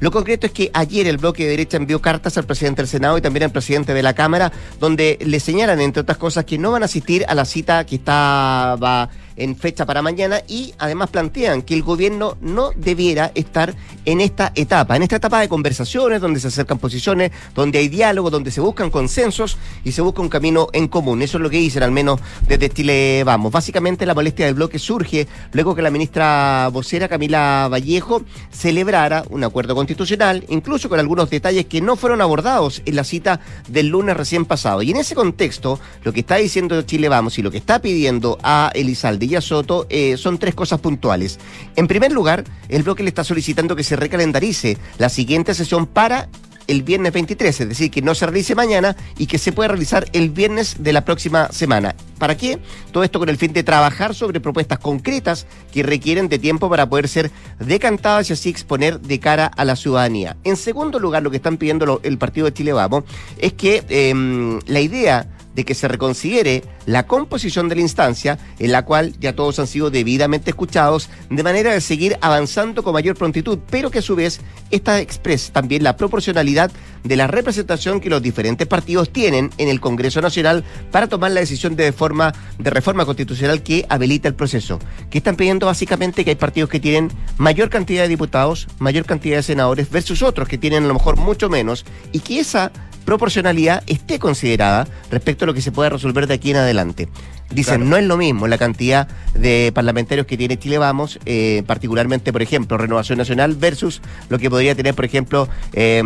Lo 0.00 0.10
concreto 0.10 0.46
es 0.46 0.52
que 0.52 0.70
ayer 0.74 1.06
el 1.06 1.18
bloque 1.18 1.44
de 1.44 1.50
derecha 1.50 1.78
envió 1.78 2.00
cartas 2.00 2.36
al 2.36 2.44
presidente 2.44 2.82
del 2.82 2.88
Senado 2.88 3.16
y 3.16 3.22
también 3.22 3.44
al 3.44 3.50
presidente 3.50 3.94
de 3.94 4.02
la 4.02 4.14
Cámara, 4.14 4.52
donde 4.78 5.18
le 5.24 5.40
señalan, 5.40 5.80
entre 5.80 6.02
otras 6.02 6.18
cosas, 6.18 6.44
que 6.44 6.58
no 6.58 6.72
van 6.72 6.82
a 6.82 6.84
asistir 6.84 7.24
a 7.26 7.34
la 7.34 7.44
cita 7.44 7.86
que 7.86 7.96
estaba 7.96 9.08
en 9.36 9.56
fecha 9.56 9.86
para 9.86 10.02
mañana 10.02 10.42
y 10.48 10.74
además 10.78 11.10
plantean 11.10 11.62
que 11.62 11.74
el 11.74 11.82
gobierno 11.82 12.36
no 12.40 12.70
debiera 12.76 13.32
estar 13.34 13.74
en 14.04 14.20
esta 14.20 14.52
etapa, 14.54 14.96
en 14.96 15.02
esta 15.02 15.16
etapa 15.16 15.40
de 15.40 15.48
conversaciones 15.48 16.20
donde 16.20 16.40
se 16.40 16.48
acercan 16.48 16.78
posiciones, 16.78 17.30
donde 17.54 17.78
hay 17.78 17.88
diálogo, 17.88 18.30
donde 18.30 18.50
se 18.50 18.60
buscan 18.60 18.90
consensos 18.90 19.56
y 19.84 19.92
se 19.92 20.02
busca 20.02 20.22
un 20.22 20.28
camino 20.28 20.68
en 20.72 20.88
común. 20.88 21.22
Eso 21.22 21.38
es 21.38 21.42
lo 21.42 21.50
que 21.50 21.58
dicen 21.58 21.82
al 21.82 21.92
menos 21.92 22.20
desde 22.46 22.70
Chile 22.70 23.22
Vamos. 23.24 23.52
Básicamente 23.52 24.06
la 24.06 24.14
molestia 24.14 24.46
del 24.46 24.54
bloque 24.54 24.78
surge 24.78 25.26
luego 25.52 25.74
que 25.74 25.82
la 25.82 25.90
ministra 25.90 26.68
vocera 26.72 27.08
Camila 27.08 27.68
Vallejo 27.70 28.22
celebrara 28.50 29.24
un 29.30 29.44
acuerdo 29.44 29.74
constitucional, 29.74 30.44
incluso 30.48 30.88
con 30.88 30.98
algunos 30.98 31.30
detalles 31.30 31.66
que 31.66 31.80
no 31.80 31.96
fueron 31.96 32.20
abordados 32.20 32.82
en 32.84 32.96
la 32.96 33.04
cita 33.04 33.40
del 33.68 33.88
lunes 33.88 34.16
recién 34.16 34.44
pasado. 34.44 34.82
Y 34.82 34.90
en 34.90 34.96
ese 34.96 35.14
contexto, 35.14 35.78
lo 36.04 36.12
que 36.12 36.20
está 36.20 36.36
diciendo 36.36 36.82
Chile 36.82 37.08
Vamos 37.08 37.38
y 37.38 37.42
lo 37.42 37.50
que 37.50 37.58
está 37.58 37.80
pidiendo 37.80 38.38
a 38.42 38.70
Elizalde 38.74 39.21
de 39.26 39.40
Soto 39.40 39.86
eh, 39.88 40.16
son 40.16 40.38
tres 40.38 40.54
cosas 40.54 40.80
puntuales. 40.80 41.38
En 41.76 41.88
primer 41.88 42.12
lugar, 42.12 42.44
el 42.68 42.82
bloque 42.82 43.02
le 43.02 43.08
está 43.08 43.24
solicitando 43.24 43.76
que 43.76 43.84
se 43.84 43.96
recalendarice 43.96 44.76
la 44.98 45.08
siguiente 45.08 45.54
sesión 45.54 45.86
para 45.86 46.28
el 46.66 46.82
viernes 46.82 47.12
23, 47.12 47.60
es 47.60 47.68
decir, 47.68 47.90
que 47.90 48.02
no 48.02 48.14
se 48.14 48.26
realice 48.26 48.54
mañana 48.54 48.96
y 49.18 49.26
que 49.26 49.38
se 49.38 49.52
pueda 49.52 49.68
realizar 49.68 50.06
el 50.12 50.30
viernes 50.30 50.76
de 50.78 50.92
la 50.92 51.04
próxima 51.04 51.50
semana. 51.52 51.94
¿Para 52.18 52.36
qué? 52.36 52.58
Todo 52.92 53.04
esto 53.04 53.18
con 53.18 53.28
el 53.28 53.36
fin 53.36 53.52
de 53.52 53.62
trabajar 53.62 54.14
sobre 54.14 54.40
propuestas 54.40 54.78
concretas 54.78 55.46
que 55.72 55.82
requieren 55.82 56.28
de 56.28 56.38
tiempo 56.38 56.70
para 56.70 56.88
poder 56.88 57.08
ser 57.08 57.30
decantadas 57.58 58.30
y 58.30 58.32
así 58.32 58.48
exponer 58.48 59.00
de 59.00 59.18
cara 59.18 59.46
a 59.46 59.64
la 59.64 59.76
ciudadanía. 59.76 60.36
En 60.44 60.56
segundo 60.56 60.98
lugar, 60.98 61.22
lo 61.22 61.30
que 61.30 61.36
están 61.36 61.56
pidiendo 61.56 62.00
el 62.02 62.18
Partido 62.18 62.46
de 62.46 62.52
Chile 62.52 62.72
Vamos 62.72 63.04
es 63.38 63.52
que 63.52 63.84
em, 63.88 64.60
la 64.66 64.80
idea 64.80 65.26
de 65.54 65.64
que 65.64 65.74
se 65.74 65.88
reconsidere 65.88 66.62
la 66.86 67.06
composición 67.06 67.68
de 67.68 67.76
la 67.76 67.80
instancia, 67.82 68.38
en 68.58 68.72
la 68.72 68.84
cual 68.84 69.14
ya 69.20 69.34
todos 69.34 69.58
han 69.58 69.66
sido 69.66 69.90
debidamente 69.90 70.50
escuchados, 70.50 71.10
de 71.30 71.42
manera 71.42 71.72
de 71.72 71.80
seguir 71.80 72.16
avanzando 72.20 72.82
con 72.82 72.94
mayor 72.94 73.16
prontitud, 73.16 73.58
pero 73.70 73.90
que 73.90 73.98
a 74.00 74.02
su 74.02 74.16
vez 74.16 74.40
esta 74.70 75.00
expresa 75.00 75.52
también 75.52 75.82
la 75.82 75.96
proporcionalidad 75.96 76.70
de 77.04 77.16
la 77.16 77.26
representación 77.26 78.00
que 78.00 78.10
los 78.10 78.22
diferentes 78.22 78.66
partidos 78.66 79.12
tienen 79.12 79.50
en 79.58 79.68
el 79.68 79.80
Congreso 79.80 80.20
Nacional 80.20 80.64
para 80.90 81.08
tomar 81.08 81.32
la 81.32 81.40
decisión 81.40 81.76
de 81.76 81.92
forma 81.92 82.32
de 82.58 82.70
reforma 82.70 83.04
constitucional 83.04 83.62
que 83.62 83.84
habilita 83.88 84.28
el 84.28 84.34
proceso. 84.34 84.78
Que 85.10 85.18
están 85.18 85.36
pidiendo 85.36 85.66
básicamente 85.66 86.24
que 86.24 86.30
hay 86.30 86.36
partidos 86.36 86.70
que 86.70 86.80
tienen 86.80 87.10
mayor 87.38 87.70
cantidad 87.70 88.02
de 88.02 88.08
diputados, 88.08 88.68
mayor 88.78 89.04
cantidad 89.04 89.36
de 89.36 89.42
senadores 89.42 89.90
versus 89.90 90.22
otros 90.22 90.48
que 90.48 90.58
tienen 90.58 90.84
a 90.84 90.88
lo 90.88 90.94
mejor 90.94 91.16
mucho 91.16 91.48
menos 91.48 91.84
y 92.12 92.20
que 92.20 92.40
esa 92.40 92.72
proporcionalidad 93.04 93.82
esté 93.86 94.18
considerada 94.18 94.86
respecto 95.10 95.44
a 95.44 95.46
lo 95.46 95.54
que 95.54 95.62
se 95.62 95.72
puede 95.72 95.90
resolver 95.90 96.26
de 96.26 96.34
aquí 96.34 96.50
en 96.50 96.58
adelante. 96.58 97.08
Dicen, 97.50 97.90
no 97.90 97.96
es 97.98 98.04
lo 98.06 98.16
mismo 98.16 98.46
la 98.46 98.56
cantidad 98.56 99.08
de 99.34 99.72
parlamentarios 99.74 100.26
que 100.26 100.38
tiene 100.38 100.58
Chile 100.58 100.78
Vamos, 100.78 101.18
eh, 101.26 101.62
particularmente, 101.66 102.32
por 102.32 102.40
ejemplo, 102.40 102.78
Renovación 102.78 103.18
Nacional, 103.18 103.54
versus 103.56 104.00
lo 104.30 104.38
que 104.38 104.48
podría 104.48 104.74
tener, 104.74 104.94
por 104.94 105.04
ejemplo, 105.04 105.48
eh, 105.74 106.02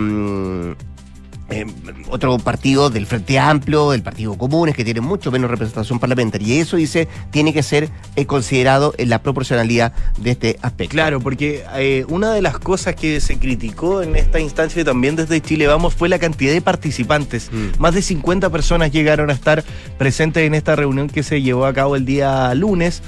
eh, 1.48 1.64
otro 2.08 2.38
partido 2.38 2.90
del 2.90 3.06
Frente 3.06 3.38
Amplio, 3.38 3.92
del 3.92 4.02
Partido 4.02 4.36
Comunes, 4.36 4.74
que 4.74 4.84
tiene 4.84 5.00
mucho 5.00 5.30
menos 5.30 5.48
representación 5.48 6.00
parlamentaria. 6.00 6.56
Y 6.56 6.58
eso, 6.58 6.76
dice, 6.76 7.08
tiene 7.30 7.52
que 7.52 7.62
ser 7.62 7.88
eh, 8.16 8.26
considerado 8.26 8.94
en 8.98 9.10
la 9.10 9.22
proporcionalidad 9.22 9.92
de 10.18 10.32
este 10.32 10.58
aspecto. 10.62 10.92
Claro, 10.92 11.20
porque 11.20 11.64
eh, 11.76 12.04
una 12.08 12.32
de 12.32 12.42
las 12.42 12.58
cosas 12.58 12.96
que 12.96 13.20
se 13.20 13.38
criticó 13.38 14.02
en 14.02 14.16
esta 14.16 14.40
instancia 14.40 14.82
y 14.82 14.84
también 14.84 15.14
desde 15.14 15.40
Chile 15.40 15.68
Vamos 15.68 15.94
fue 15.94 16.08
la 16.08 16.18
cantidad 16.18 16.52
de 16.52 16.60
participantes. 16.60 17.50
Mm. 17.52 17.80
Más 17.80 17.94
de 17.94 18.02
50 18.02 18.50
personas 18.50 18.90
llegaron 18.90 19.30
a 19.30 19.32
estar 19.32 19.62
presentes 19.98 20.44
en 20.44 20.54
esta 20.54 20.74
reunión 20.74 21.08
que 21.08 21.22
se 21.22 21.42
llevó 21.42 21.66
a 21.66 21.72
cabo 21.72 21.94
el 21.94 22.04
día 22.04 22.52
lunes, 22.54 23.02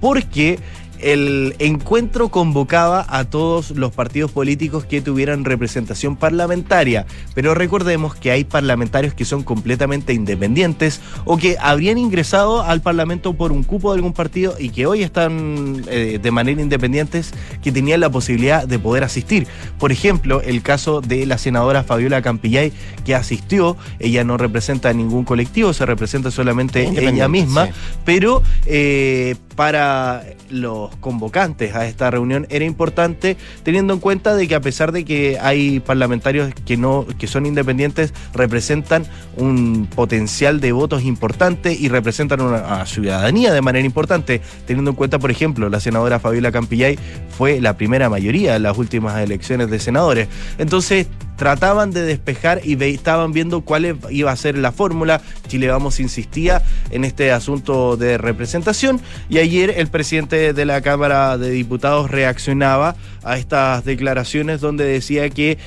porque 0.00 0.58
el 1.04 1.54
encuentro 1.58 2.30
convocaba 2.30 3.04
a 3.08 3.24
todos 3.24 3.72
los 3.72 3.92
partidos 3.92 4.30
políticos 4.30 4.86
que 4.86 5.02
tuvieran 5.02 5.44
representación 5.44 6.16
parlamentaria, 6.16 7.04
pero 7.34 7.54
recordemos 7.54 8.14
que 8.14 8.30
hay 8.30 8.44
parlamentarios 8.44 9.12
que 9.12 9.26
son 9.26 9.42
completamente 9.42 10.14
independientes 10.14 11.02
o 11.26 11.36
que 11.36 11.56
habrían 11.60 11.98
ingresado 11.98 12.62
al 12.62 12.80
Parlamento 12.80 13.34
por 13.34 13.52
un 13.52 13.64
cupo 13.64 13.92
de 13.92 13.98
algún 13.98 14.14
partido 14.14 14.54
y 14.58 14.70
que 14.70 14.86
hoy 14.86 15.02
están 15.02 15.84
eh, 15.88 16.18
de 16.22 16.30
manera 16.30 16.62
independientes, 16.62 17.32
que 17.62 17.70
tenían 17.70 18.00
la 18.00 18.10
posibilidad 18.10 18.66
de 18.66 18.78
poder 18.78 19.04
asistir. 19.04 19.46
Por 19.78 19.92
ejemplo, 19.92 20.40
el 20.40 20.62
caso 20.62 21.02
de 21.02 21.26
la 21.26 21.36
senadora 21.36 21.82
Fabiola 21.82 22.22
Campillay, 22.22 22.72
que 23.04 23.14
asistió, 23.14 23.76
ella 23.98 24.24
no 24.24 24.38
representa 24.38 24.88
a 24.88 24.92
ningún 24.94 25.24
colectivo, 25.24 25.74
se 25.74 25.84
representa 25.84 26.30
solamente 26.30 26.88
ella 26.96 27.28
misma, 27.28 27.68
pero 28.06 28.42
eh, 28.64 29.36
para 29.54 30.24
los 30.50 30.93
convocantes 30.96 31.74
a 31.74 31.86
esta 31.86 32.10
reunión 32.10 32.46
era 32.50 32.64
importante 32.64 33.36
teniendo 33.62 33.94
en 33.94 34.00
cuenta 34.00 34.34
de 34.34 34.48
que 34.48 34.54
a 34.54 34.60
pesar 34.60 34.92
de 34.92 35.04
que 35.04 35.38
hay 35.40 35.80
parlamentarios 35.80 36.52
que 36.66 36.76
no 36.76 37.06
que 37.18 37.26
son 37.26 37.46
independientes 37.46 38.12
representan 38.32 39.04
un 39.36 39.86
potencial 39.86 40.60
de 40.60 40.72
votos 40.72 41.04
importante 41.04 41.72
y 41.72 41.88
representan 41.88 42.40
una, 42.40 42.80
a 42.80 42.86
ciudadanía 42.86 43.52
de 43.52 43.62
manera 43.62 43.84
importante 43.84 44.40
teniendo 44.66 44.90
en 44.90 44.96
cuenta 44.96 45.18
por 45.18 45.30
ejemplo 45.30 45.68
la 45.68 45.80
senadora 45.80 46.18
Fabiola 46.18 46.52
Campillay 46.52 46.98
fue 47.36 47.60
la 47.60 47.76
primera 47.76 48.08
mayoría 48.08 48.56
en 48.56 48.62
las 48.62 48.78
últimas 48.78 49.18
elecciones 49.18 49.70
de 49.70 49.78
senadores. 49.78 50.28
Entonces 50.58 51.06
trataban 51.36 51.90
de 51.90 52.02
despejar 52.02 52.60
y 52.64 52.82
estaban 52.84 53.32
viendo 53.32 53.62
cuál 53.62 53.98
iba 54.10 54.30
a 54.30 54.36
ser 54.36 54.58
la 54.58 54.72
fórmula. 54.72 55.20
Chile 55.48 55.68
Vamos 55.68 56.00
insistía 56.00 56.62
en 56.90 57.04
este 57.04 57.32
asunto 57.32 57.96
de 57.96 58.18
representación 58.18 59.00
y 59.28 59.38
ayer 59.38 59.74
el 59.76 59.88
presidente 59.88 60.52
de 60.52 60.64
la 60.64 60.80
Cámara 60.80 61.38
de 61.38 61.50
Diputados 61.50 62.10
reaccionaba 62.10 62.96
a 63.22 63.38
estas 63.38 63.84
declaraciones 63.84 64.60
donde 64.60 64.84
decía 64.84 65.28
que 65.30 65.58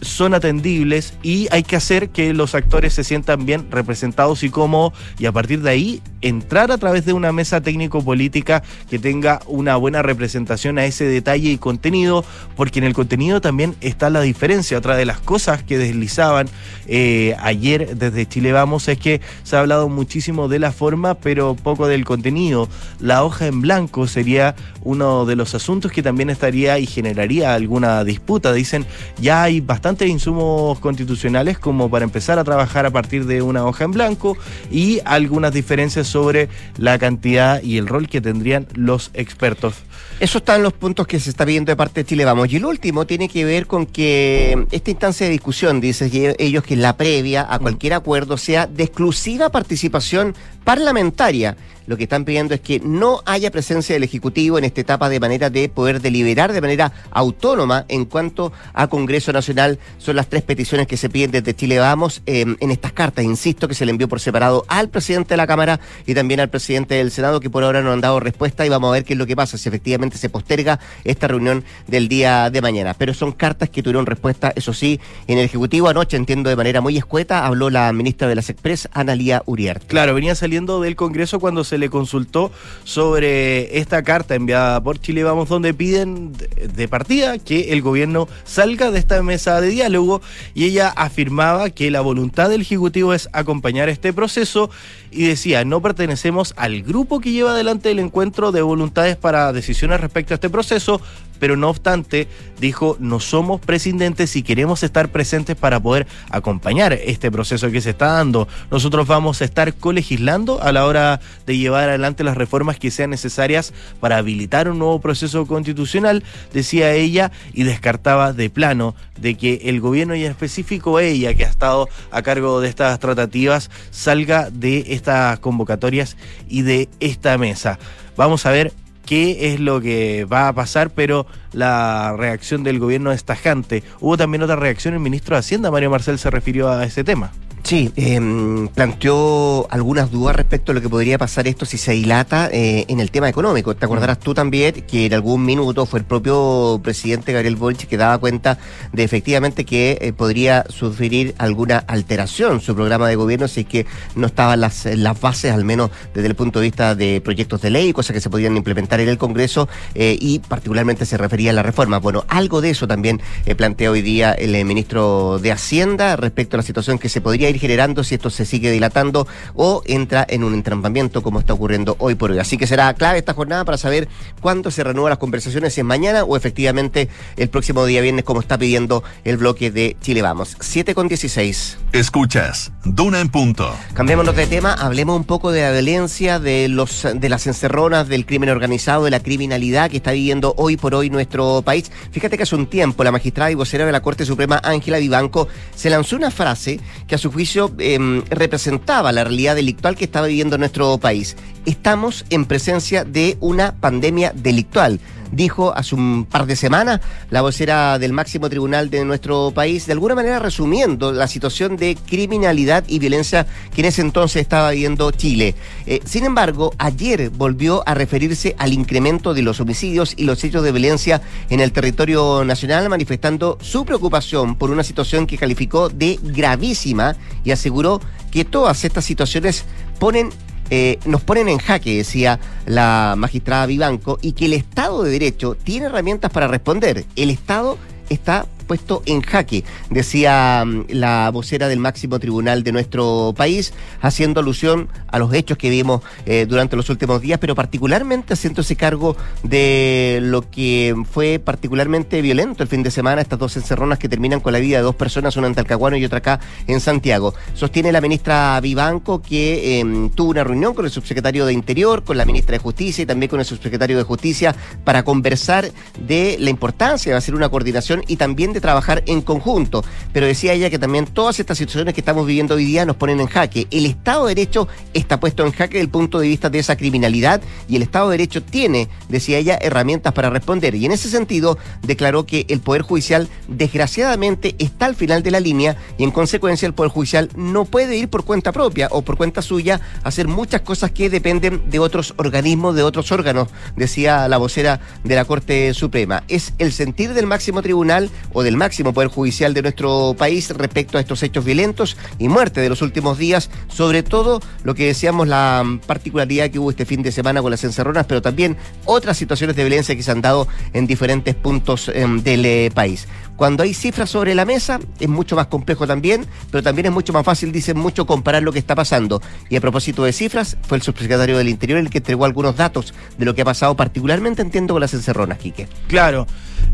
son 0.00 0.34
atendibles 0.34 1.14
y 1.22 1.48
hay 1.50 1.62
que 1.62 1.76
hacer 1.76 2.10
que 2.10 2.32
los 2.32 2.54
actores 2.54 2.94
se 2.94 3.04
sientan 3.04 3.44
bien 3.44 3.70
representados 3.70 4.42
y 4.42 4.50
cómodos 4.50 4.92
y 5.18 5.26
a 5.26 5.32
partir 5.32 5.62
de 5.62 5.70
ahí 5.70 6.02
entrar 6.22 6.70
a 6.70 6.78
través 6.78 7.04
de 7.04 7.12
una 7.12 7.32
mesa 7.32 7.60
técnico-política 7.60 8.62
que 8.88 8.98
tenga 8.98 9.40
una 9.46 9.76
buena 9.76 10.02
representación 10.02 10.78
a 10.78 10.84
ese 10.84 11.04
detalle 11.04 11.50
y 11.50 11.58
contenido, 11.58 12.24
porque 12.56 12.78
en 12.78 12.84
el 12.84 12.94
contenido 12.94 13.40
también 13.40 13.74
está 13.80 14.10
la 14.10 14.20
diferencia. 14.20 14.78
Otra 14.78 14.96
de 14.96 15.06
las 15.06 15.18
cosas 15.18 15.62
que 15.62 15.78
deslizaban 15.78 16.48
eh, 16.86 17.36
ayer 17.40 17.96
desde 17.96 18.26
Chile 18.26 18.52
Vamos 18.52 18.88
es 18.88 18.98
que 18.98 19.20
se 19.44 19.56
ha 19.56 19.60
hablado 19.60 19.88
muchísimo 19.88 20.48
de 20.48 20.58
la 20.58 20.72
forma, 20.72 21.14
pero 21.14 21.54
poco 21.54 21.86
del 21.86 22.04
contenido. 22.04 22.68
La 23.00 23.24
hoja 23.24 23.46
en 23.46 23.60
blanco 23.60 24.06
sería 24.06 24.54
uno 24.82 25.24
de 25.24 25.36
los 25.36 25.54
asuntos 25.54 25.92
que 25.92 26.02
también 26.02 26.30
estaría 26.30 26.78
y 26.78 26.86
generaría 26.86 27.54
alguna 27.54 28.04
disputa. 28.04 28.52
Dicen, 28.52 28.86
ya 29.20 29.42
hay 29.42 29.60
bastantes 29.90 30.08
insumos 30.08 30.78
constitucionales 30.78 31.58
como 31.58 31.90
para 31.90 32.04
empezar 32.04 32.38
a 32.38 32.44
trabajar 32.44 32.86
a 32.86 32.90
partir 32.90 33.26
de 33.26 33.42
una 33.42 33.66
hoja 33.66 33.82
en 33.82 33.90
blanco 33.90 34.36
y 34.70 35.00
algunas 35.04 35.52
diferencias 35.52 36.06
sobre 36.06 36.48
la 36.76 36.96
cantidad 36.96 37.60
y 37.60 37.76
el 37.76 37.88
rol 37.88 38.08
que 38.08 38.20
tendrían 38.20 38.68
los 38.74 39.10
expertos. 39.14 39.74
Eso 40.20 40.38
están 40.38 40.62
los 40.62 40.74
puntos 40.74 41.06
que 41.06 41.18
se 41.18 41.30
está 41.30 41.46
viendo 41.46 41.72
de 41.72 41.76
parte 41.76 42.00
de 42.00 42.04
Chile 42.04 42.24
Vamos. 42.24 42.52
Y 42.52 42.56
el 42.56 42.66
último 42.66 43.06
tiene 43.06 43.28
que 43.28 43.44
ver 43.44 43.66
con 43.66 43.86
que 43.86 44.66
esta 44.70 44.90
instancia 44.90 45.26
de 45.26 45.32
discusión, 45.32 45.80
dicen 45.80 46.10
ellos, 46.38 46.62
que 46.62 46.76
la 46.76 46.96
previa 46.96 47.46
a 47.48 47.58
cualquier 47.58 47.94
acuerdo 47.94 48.36
sea 48.36 48.66
de 48.66 48.84
exclusiva 48.84 49.48
participación 49.48 50.34
parlamentaria 50.64 51.56
lo 51.90 51.96
que 51.96 52.04
están 52.04 52.24
pidiendo 52.24 52.54
es 52.54 52.60
que 52.60 52.78
no 52.78 53.20
haya 53.26 53.50
presencia 53.50 53.96
del 53.96 54.04
Ejecutivo 54.04 54.56
en 54.58 54.64
esta 54.64 54.80
etapa 54.80 55.08
de 55.08 55.18
manera 55.18 55.50
de 55.50 55.68
poder 55.68 56.00
deliberar 56.00 56.52
de 56.52 56.60
manera 56.60 56.92
autónoma 57.10 57.84
en 57.88 58.04
cuanto 58.04 58.52
a 58.72 58.86
Congreso 58.86 59.32
Nacional. 59.32 59.80
Son 59.98 60.14
las 60.14 60.28
tres 60.28 60.44
peticiones 60.44 60.86
que 60.86 60.96
se 60.96 61.10
piden 61.10 61.32
desde 61.32 61.52
Chile 61.52 61.80
Vamos 61.80 62.22
em, 62.26 62.56
en 62.60 62.70
estas 62.70 62.92
cartas. 62.92 63.24
Insisto 63.24 63.66
que 63.66 63.74
se 63.74 63.84
le 63.84 63.90
envió 63.90 64.06
por 64.06 64.20
separado 64.20 64.64
al 64.68 64.88
presidente 64.88 65.30
de 65.30 65.38
la 65.38 65.48
Cámara 65.48 65.80
y 66.06 66.14
también 66.14 66.38
al 66.38 66.48
presidente 66.48 66.94
del 66.94 67.10
Senado, 67.10 67.40
que 67.40 67.50
por 67.50 67.64
ahora 67.64 67.82
no 67.82 67.90
han 67.90 68.00
dado 68.00 68.20
respuesta 68.20 68.64
y 68.64 68.68
vamos 68.68 68.90
a 68.90 68.92
ver 68.92 69.04
qué 69.04 69.14
es 69.14 69.18
lo 69.18 69.26
que 69.26 69.34
pasa, 69.34 69.58
si 69.58 69.68
efectivamente 69.68 69.89
se 70.12 70.28
posterga 70.28 70.78
esta 71.04 71.28
reunión 71.28 71.64
del 71.86 72.08
día 72.08 72.50
de 72.50 72.60
mañana. 72.60 72.94
Pero 72.94 73.14
son 73.14 73.32
cartas 73.32 73.70
que 73.70 73.82
tuvieron 73.82 74.06
respuesta, 74.06 74.52
eso 74.54 74.72
sí, 74.72 75.00
en 75.26 75.38
el 75.38 75.44
Ejecutivo 75.44 75.88
anoche, 75.88 76.16
entiendo 76.16 76.50
de 76.50 76.56
manera 76.56 76.80
muy 76.80 76.96
escueta, 76.96 77.46
habló 77.46 77.70
la 77.70 77.92
ministra 77.92 78.28
de 78.28 78.34
las 78.34 78.50
Express, 78.50 78.88
Analía 78.92 79.42
Uriarte. 79.46 79.86
Claro, 79.86 80.14
venía 80.14 80.34
saliendo 80.34 80.80
del 80.80 80.96
Congreso 80.96 81.40
cuando 81.40 81.64
se 81.64 81.78
le 81.78 81.90
consultó 81.90 82.52
sobre 82.84 83.78
esta 83.78 84.02
carta 84.02 84.34
enviada 84.34 84.80
por 84.82 85.00
Chile 85.00 85.24
Vamos, 85.24 85.48
donde 85.48 85.74
piden 85.74 86.32
de 86.32 86.88
partida 86.88 87.38
que 87.38 87.72
el 87.72 87.82
gobierno 87.82 88.28
salga 88.44 88.90
de 88.90 88.98
esta 88.98 89.22
mesa 89.22 89.60
de 89.60 89.68
diálogo 89.68 90.22
y 90.54 90.64
ella 90.64 90.88
afirmaba 90.88 91.70
que 91.70 91.90
la 91.90 92.00
voluntad 92.00 92.48
del 92.50 92.62
Ejecutivo 92.62 93.14
es 93.14 93.28
acompañar 93.32 93.88
este 93.88 94.12
proceso 94.12 94.70
y 95.10 95.26
decía, 95.26 95.64
no 95.64 95.82
pertenecemos 95.82 96.54
al 96.56 96.82
grupo 96.82 97.20
que 97.20 97.32
lleva 97.32 97.52
adelante 97.52 97.90
el 97.90 97.98
encuentro 97.98 98.52
de 98.52 98.62
voluntades 98.62 99.16
para 99.16 99.52
decisiones 99.52 100.00
respecto 100.00 100.34
a 100.34 100.36
este 100.36 100.50
proceso, 100.50 101.00
pero 101.40 101.56
no 101.56 101.68
obstante, 101.68 102.28
dijo, 102.60 102.96
no 103.00 103.18
somos 103.18 103.60
presidentes 103.60 104.36
y 104.36 104.44
queremos 104.44 104.84
estar 104.84 105.08
presentes 105.08 105.56
para 105.56 105.80
poder 105.80 106.06
acompañar 106.30 106.92
este 106.92 107.32
proceso 107.32 107.70
que 107.72 107.80
se 107.80 107.90
está 107.90 108.12
dando. 108.12 108.46
Nosotros 108.70 109.08
vamos 109.08 109.40
a 109.40 109.44
estar 109.44 109.74
colegislando 109.74 110.62
a 110.62 110.70
la 110.70 110.86
hora 110.86 111.20
de 111.46 111.56
llevar 111.56 111.88
adelante 111.88 112.22
las 112.22 112.36
reformas 112.36 112.78
que 112.78 112.92
sean 112.92 113.10
necesarias 113.10 113.72
para 113.98 114.18
habilitar 114.18 114.68
un 114.68 114.78
nuevo 114.78 115.00
proceso 115.00 115.46
constitucional, 115.46 116.22
decía 116.52 116.92
ella, 116.92 117.32
y 117.52 117.64
descartaba 117.64 118.32
de 118.32 118.50
plano 118.50 118.94
de 119.18 119.34
que 119.34 119.62
el 119.64 119.80
gobierno 119.80 120.14
y 120.14 120.24
en 120.24 120.30
específico 120.30 121.00
ella, 121.00 121.34
que 121.34 121.44
ha 121.44 121.48
estado 121.48 121.88
a 122.10 122.22
cargo 122.22 122.60
de 122.60 122.68
estas 122.68 122.98
tratativas, 123.00 123.70
salga 123.90 124.50
de 124.50 124.84
estas 124.88 125.38
convocatorias 125.38 126.16
y 126.48 126.62
de 126.62 126.88
esta 127.00 127.38
mesa. 127.38 127.78
Vamos 128.16 128.44
a 128.44 128.50
ver 128.50 128.72
qué 129.10 129.52
es 129.52 129.58
lo 129.58 129.80
que 129.80 130.24
va 130.24 130.46
a 130.46 130.52
pasar, 130.52 130.90
pero 130.90 131.26
la 131.52 132.14
reacción 132.16 132.62
del 132.62 132.78
gobierno 132.78 133.10
es 133.10 133.24
tajante. 133.24 133.82
Hubo 133.98 134.16
también 134.16 134.44
otra 134.44 134.54
reacción, 134.54 134.94
el 134.94 135.00
ministro 135.00 135.34
de 135.34 135.40
Hacienda, 135.40 135.72
Mario 135.72 135.90
Marcel, 135.90 136.16
se 136.16 136.30
refirió 136.30 136.70
a 136.70 136.84
ese 136.84 137.02
tema. 137.02 137.32
Sí, 137.70 137.92
em, 137.94 138.66
planteó 138.66 139.68
algunas 139.70 140.10
dudas 140.10 140.34
respecto 140.34 140.72
a 140.72 140.74
lo 140.74 140.80
que 140.80 140.88
podría 140.88 141.18
pasar 141.18 141.46
esto 141.46 141.64
si 141.64 141.78
se 141.78 141.92
dilata 141.92 142.48
eh, 142.50 142.84
en 142.88 142.98
el 142.98 143.12
tema 143.12 143.28
económico. 143.28 143.76
Te 143.76 143.84
acordarás 143.84 144.18
tú 144.18 144.34
también 144.34 144.84
que 144.88 145.06
en 145.06 145.14
algún 145.14 145.44
minuto 145.44 145.86
fue 145.86 146.00
el 146.00 146.04
propio 146.04 146.80
presidente 146.82 147.32
Gabriel 147.32 147.54
Boric 147.54 147.86
que 147.86 147.96
daba 147.96 148.18
cuenta 148.18 148.58
de 148.92 149.04
efectivamente 149.04 149.64
que 149.64 149.98
eh, 150.00 150.12
podría 150.12 150.64
sufrir 150.68 151.36
alguna 151.38 151.78
alteración 151.78 152.60
su 152.60 152.74
programa 152.74 153.06
de 153.06 153.14
gobierno 153.14 153.46
si 153.46 153.60
es 153.60 153.66
que 153.66 153.86
no 154.16 154.26
estaban 154.26 154.60
las, 154.60 154.86
las 154.86 155.20
bases, 155.20 155.52
al 155.52 155.64
menos 155.64 155.92
desde 156.12 156.26
el 156.26 156.34
punto 156.34 156.58
de 156.58 156.64
vista 156.64 156.96
de 156.96 157.20
proyectos 157.20 157.62
de 157.62 157.70
ley, 157.70 157.92
cosas 157.92 158.14
que 158.14 158.20
se 158.20 158.30
podían 158.30 158.56
implementar 158.56 158.98
en 158.98 159.08
el 159.08 159.16
Congreso 159.16 159.68
eh, 159.94 160.18
y 160.20 160.40
particularmente 160.40 161.06
se 161.06 161.16
refería 161.16 161.52
a 161.52 161.54
la 161.54 161.62
reforma. 161.62 162.00
Bueno, 162.00 162.24
algo 162.26 162.62
de 162.62 162.70
eso 162.70 162.88
también 162.88 163.22
plantea 163.56 163.92
hoy 163.92 164.02
día 164.02 164.32
el 164.32 164.64
ministro 164.64 165.38
de 165.38 165.52
Hacienda 165.52 166.16
respecto 166.16 166.56
a 166.56 166.58
la 166.58 166.64
situación 166.64 166.98
que 166.98 167.08
se 167.08 167.20
podría 167.20 167.48
ir 167.48 167.59
generando 167.60 168.02
si 168.02 168.16
esto 168.16 168.30
se 168.30 168.44
sigue 168.44 168.70
dilatando 168.70 169.28
o 169.54 169.82
entra 169.86 170.26
en 170.28 170.42
un 170.42 170.54
entrampamiento 170.54 171.22
como 171.22 171.38
está 171.38 171.52
ocurriendo 171.52 171.94
hoy 171.98 172.14
por 172.14 172.30
hoy. 172.30 172.38
Así 172.38 172.56
que 172.56 172.66
será 172.66 172.92
clave 172.94 173.18
esta 173.18 173.34
jornada 173.34 173.64
para 173.64 173.78
saber 173.78 174.08
cuándo 174.40 174.70
se 174.70 174.82
renuevan 174.82 175.10
las 175.10 175.18
conversaciones, 175.18 175.74
si 175.74 175.80
es 175.80 175.86
mañana 175.86 176.24
o 176.24 176.36
efectivamente 176.36 177.08
el 177.36 177.48
próximo 177.48 177.84
día 177.84 178.00
viernes 178.00 178.24
como 178.24 178.40
está 178.40 178.58
pidiendo 178.58 179.04
el 179.24 179.36
bloque 179.36 179.70
de 179.70 179.96
Chile 180.00 180.22
Vamos. 180.22 180.56
7 180.60 180.94
con 180.94 181.08
16. 181.08 181.78
Escuchas, 181.92 182.72
Duna 182.84 183.20
en 183.20 183.28
punto. 183.28 183.74
Cambiémonos 183.94 184.34
de 184.34 184.46
tema, 184.46 184.72
hablemos 184.72 185.16
un 185.16 185.24
poco 185.24 185.52
de 185.52 185.62
la 185.62 185.72
violencia, 185.72 186.38
de 186.38 186.68
los 186.68 187.06
de 187.14 187.28
las 187.28 187.46
encerronas, 187.46 188.08
del 188.08 188.26
crimen 188.26 188.48
organizado, 188.48 189.04
de 189.04 189.10
la 189.10 189.20
criminalidad 189.20 189.90
que 189.90 189.98
está 189.98 190.12
viviendo 190.12 190.54
hoy 190.56 190.76
por 190.76 190.94
hoy 190.94 191.10
nuestro 191.10 191.62
país. 191.62 191.90
Fíjate 192.10 192.36
que 192.36 192.44
hace 192.44 192.56
un 192.56 192.66
tiempo 192.66 193.04
la 193.04 193.12
magistrada 193.12 193.50
y 193.50 193.54
vocera 193.54 193.84
de 193.84 193.92
la 193.92 194.00
Corte 194.00 194.24
Suprema, 194.24 194.60
Ángela 194.62 194.98
Vivanco, 194.98 195.48
se 195.74 195.90
lanzó 195.90 196.16
una 196.16 196.30
frase 196.30 196.80
que 197.06 197.14
a 197.14 197.18
su 197.18 197.30
juicio 197.30 197.49
em, 197.56 198.22
representaba 198.30 199.12
la 199.12 199.24
realidad 199.24 199.56
delictual 199.56 199.96
que 199.96 200.04
estaba 200.04 200.26
viviendo 200.26 200.58
nuestro 200.58 200.98
país. 200.98 201.36
Estamos 201.66 202.24
en 202.30 202.44
presencia 202.44 203.04
de 203.04 203.36
una 203.40 203.74
pandemia 203.76 204.32
delictual 204.34 205.00
dijo 205.32 205.72
hace 205.76 205.94
un 205.94 206.24
par 206.24 206.46
de 206.46 206.56
semanas 206.56 207.00
la 207.30 207.42
vocera 207.42 207.98
del 207.98 208.12
máximo 208.12 208.48
tribunal 208.48 208.90
de 208.90 209.04
nuestro 209.04 209.52
país, 209.52 209.86
de 209.86 209.92
alguna 209.92 210.14
manera 210.14 210.38
resumiendo 210.38 211.12
la 211.12 211.26
situación 211.26 211.76
de 211.76 211.96
criminalidad 212.08 212.84
y 212.88 212.98
violencia 212.98 213.46
que 213.74 213.82
en 213.82 213.88
ese 213.88 214.02
entonces 214.02 214.42
estaba 214.42 214.70
viviendo 214.70 215.10
Chile. 215.10 215.54
Eh, 215.86 216.00
sin 216.04 216.24
embargo, 216.24 216.74
ayer 216.78 217.30
volvió 217.30 217.82
a 217.86 217.94
referirse 217.94 218.54
al 218.58 218.72
incremento 218.72 219.34
de 219.34 219.42
los 219.42 219.60
homicidios 219.60 220.14
y 220.16 220.24
los 220.24 220.42
hechos 220.44 220.62
de 220.62 220.72
violencia 220.72 221.20
en 221.48 221.60
el 221.60 221.72
territorio 221.72 222.44
nacional, 222.44 222.88
manifestando 222.88 223.58
su 223.60 223.84
preocupación 223.84 224.56
por 224.56 224.70
una 224.70 224.82
situación 224.82 225.26
que 225.26 225.38
calificó 225.38 225.88
de 225.88 226.18
gravísima 226.22 227.16
y 227.44 227.50
aseguró 227.50 228.00
que 228.30 228.44
todas 228.44 228.84
estas 228.84 229.04
situaciones 229.04 229.64
ponen 229.98 230.30
eh, 230.70 230.98
nos 231.04 231.22
ponen 231.22 231.48
en 231.48 231.58
jaque, 231.58 231.96
decía 231.96 232.38
la 232.66 233.14
magistrada 233.16 233.66
Vivanco, 233.66 234.18
y 234.22 234.32
que 234.32 234.46
el 234.46 234.52
Estado 234.52 235.02
de 235.02 235.10
Derecho 235.10 235.56
tiene 235.62 235.86
herramientas 235.86 236.30
para 236.30 236.48
responder. 236.48 237.04
El 237.16 237.30
Estado 237.30 237.76
está 238.08 238.46
puesto 238.70 239.02
en 239.04 239.20
jaque, 239.20 239.64
decía 239.88 240.62
mm, 240.64 240.84
la 240.90 241.28
vocera 241.32 241.66
del 241.66 241.80
máximo 241.80 242.20
tribunal 242.20 242.62
de 242.62 242.70
nuestro 242.70 243.34
país, 243.36 243.72
haciendo 244.00 244.38
alusión 244.38 244.88
a 245.08 245.18
los 245.18 245.34
hechos 245.34 245.58
que 245.58 245.70
vimos 245.70 246.02
eh, 246.24 246.46
durante 246.48 246.76
los 246.76 246.88
últimos 246.88 247.20
días, 247.20 247.40
pero 247.40 247.56
particularmente 247.56 248.34
haciéndose 248.34 248.76
cargo 248.76 249.16
de 249.42 250.20
lo 250.22 250.48
que 250.48 250.94
fue 251.10 251.40
particularmente 251.40 252.22
violento 252.22 252.62
el 252.62 252.68
fin 252.68 252.84
de 252.84 252.92
semana, 252.92 253.20
estas 253.20 253.40
dos 253.40 253.56
encerronas 253.56 253.98
que 253.98 254.08
terminan 254.08 254.38
con 254.38 254.52
la 254.52 254.60
vida 254.60 254.76
de 254.76 254.84
dos 254.84 254.94
personas, 254.94 255.36
una 255.36 255.48
en 255.48 255.56
Talcahuano 255.56 255.96
y 255.96 256.04
otra 256.04 256.18
acá 256.18 256.38
en 256.68 256.78
Santiago. 256.78 257.34
Sostiene 257.54 257.90
la 257.90 258.00
ministra 258.00 258.60
Vivanco 258.60 259.20
que 259.20 259.80
em, 259.80 260.10
tuvo 260.10 260.30
una 260.30 260.44
reunión 260.44 260.74
con 260.74 260.84
el 260.84 260.92
subsecretario 260.92 261.44
de 261.44 261.54
Interior, 261.54 262.04
con 262.04 262.16
la 262.16 262.24
ministra 262.24 262.52
de 262.52 262.60
Justicia 262.60 263.02
y 263.02 263.06
también 263.06 263.30
con 263.30 263.40
el 263.40 263.46
subsecretario 263.46 263.96
de 263.96 264.04
Justicia 264.04 264.54
para 264.84 265.02
conversar 265.02 265.72
de 266.06 266.36
la 266.38 266.50
importancia 266.50 267.10
de 267.10 267.18
hacer 267.18 267.34
una 267.34 267.48
coordinación 267.48 268.04
y 268.06 268.14
también 268.14 268.52
de 268.52 268.59
trabajar 268.60 269.02
en 269.06 269.20
conjunto. 269.22 269.84
Pero 270.12 270.26
decía 270.26 270.52
ella 270.52 270.70
que 270.70 270.78
también 270.78 271.06
todas 271.06 271.40
estas 271.40 271.58
situaciones 271.58 271.94
que 271.94 272.00
estamos 272.00 272.26
viviendo 272.26 272.54
hoy 272.54 272.64
día 272.64 272.84
nos 272.84 272.96
ponen 272.96 273.20
en 273.20 273.26
jaque. 273.26 273.66
El 273.70 273.86
Estado 273.86 274.26
de 274.26 274.34
Derecho 274.34 274.68
está 274.94 275.20
puesto 275.20 275.44
en 275.44 275.52
jaque 275.52 275.74
desde 275.74 275.84
el 275.84 275.90
punto 275.90 276.18
de 276.18 276.28
vista 276.28 276.50
de 276.50 276.58
esa 276.58 276.76
criminalidad 276.76 277.40
y 277.68 277.76
el 277.76 277.82
Estado 277.82 278.08
de 278.08 278.18
Derecho 278.18 278.42
tiene, 278.42 278.88
decía 279.08 279.38
ella, 279.38 279.58
herramientas 279.60 280.12
para 280.12 280.30
responder. 280.30 280.74
Y 280.74 280.86
en 280.86 280.92
ese 280.92 281.08
sentido 281.08 281.58
declaró 281.82 282.26
que 282.26 282.46
el 282.48 282.60
Poder 282.60 282.82
Judicial 282.82 283.28
desgraciadamente 283.48 284.54
está 284.58 284.86
al 284.86 284.94
final 284.94 285.22
de 285.22 285.30
la 285.30 285.40
línea 285.40 285.76
y 285.98 286.04
en 286.04 286.10
consecuencia 286.10 286.66
el 286.66 286.74
Poder 286.74 286.92
Judicial 286.92 287.30
no 287.36 287.64
puede 287.64 287.96
ir 287.96 288.08
por 288.08 288.24
cuenta 288.24 288.52
propia 288.52 288.88
o 288.90 289.02
por 289.02 289.16
cuenta 289.16 289.42
suya 289.42 289.80
a 290.02 290.08
hacer 290.08 290.28
muchas 290.28 290.62
cosas 290.62 290.90
que 290.90 291.10
dependen 291.10 291.70
de 291.70 291.78
otros 291.78 292.14
organismos, 292.16 292.74
de 292.74 292.82
otros 292.82 293.10
órganos, 293.12 293.48
decía 293.76 294.28
la 294.28 294.38
vocera 294.38 294.80
de 295.04 295.14
la 295.14 295.24
Corte 295.24 295.72
Suprema. 295.74 296.24
Es 296.28 296.52
el 296.58 296.72
sentir 296.72 297.14
del 297.14 297.26
máximo 297.26 297.62
tribunal 297.62 298.10
o 298.32 298.42
de 298.42 298.49
del 298.50 298.56
máximo 298.56 298.92
Poder 298.92 299.08
Judicial 299.08 299.54
de 299.54 299.62
nuestro 299.62 300.16
país 300.18 300.50
respecto 300.50 300.98
a 300.98 301.00
estos 301.00 301.22
hechos 301.22 301.44
violentos 301.44 301.96
y 302.18 302.26
muerte 302.26 302.60
de 302.60 302.68
los 302.68 302.82
últimos 302.82 303.16
días, 303.16 303.48
sobre 303.68 304.02
todo 304.02 304.40
lo 304.64 304.74
que 304.74 304.86
decíamos 304.86 305.28
la 305.28 305.64
particularidad 305.86 306.50
que 306.50 306.58
hubo 306.58 306.70
este 306.70 306.84
fin 306.84 307.00
de 307.04 307.12
semana 307.12 307.42
con 307.42 307.52
las 307.52 307.62
encerronas, 307.62 308.06
pero 308.06 308.22
también 308.22 308.56
otras 308.86 309.16
situaciones 309.16 309.54
de 309.54 309.62
violencia 309.62 309.94
que 309.94 310.02
se 310.02 310.10
han 310.10 310.20
dado 310.20 310.48
en 310.72 310.88
diferentes 310.88 311.36
puntos 311.36 311.92
em, 311.94 312.24
del 312.24 312.44
eh, 312.44 312.72
país. 312.74 313.06
Cuando 313.40 313.62
hay 313.62 313.72
cifras 313.72 314.10
sobre 314.10 314.34
la 314.34 314.44
mesa 314.44 314.80
es 314.98 315.08
mucho 315.08 315.34
más 315.34 315.46
complejo 315.46 315.86
también, 315.86 316.26
pero 316.50 316.62
también 316.62 316.84
es 316.84 316.92
mucho 316.92 317.14
más 317.14 317.24
fácil, 317.24 317.52
dicen 317.52 317.78
mucho, 317.78 318.04
comparar 318.04 318.42
lo 318.42 318.52
que 318.52 318.58
está 318.58 318.74
pasando. 318.74 319.22
Y 319.48 319.56
a 319.56 319.62
propósito 319.62 320.04
de 320.04 320.12
cifras, 320.12 320.58
fue 320.68 320.76
el 320.76 320.82
subsecretario 320.82 321.38
del 321.38 321.48
Interior 321.48 321.78
el 321.78 321.88
que 321.88 321.98
entregó 321.98 322.26
algunos 322.26 322.54
datos 322.54 322.92
de 323.16 323.24
lo 323.24 323.34
que 323.34 323.40
ha 323.40 323.46
pasado, 323.46 323.74
particularmente 323.76 324.42
entiendo 324.42 324.74
con 324.74 324.82
las 324.82 324.92
encerronas, 324.92 325.38
Quique. 325.38 325.68
Claro. 325.88 326.26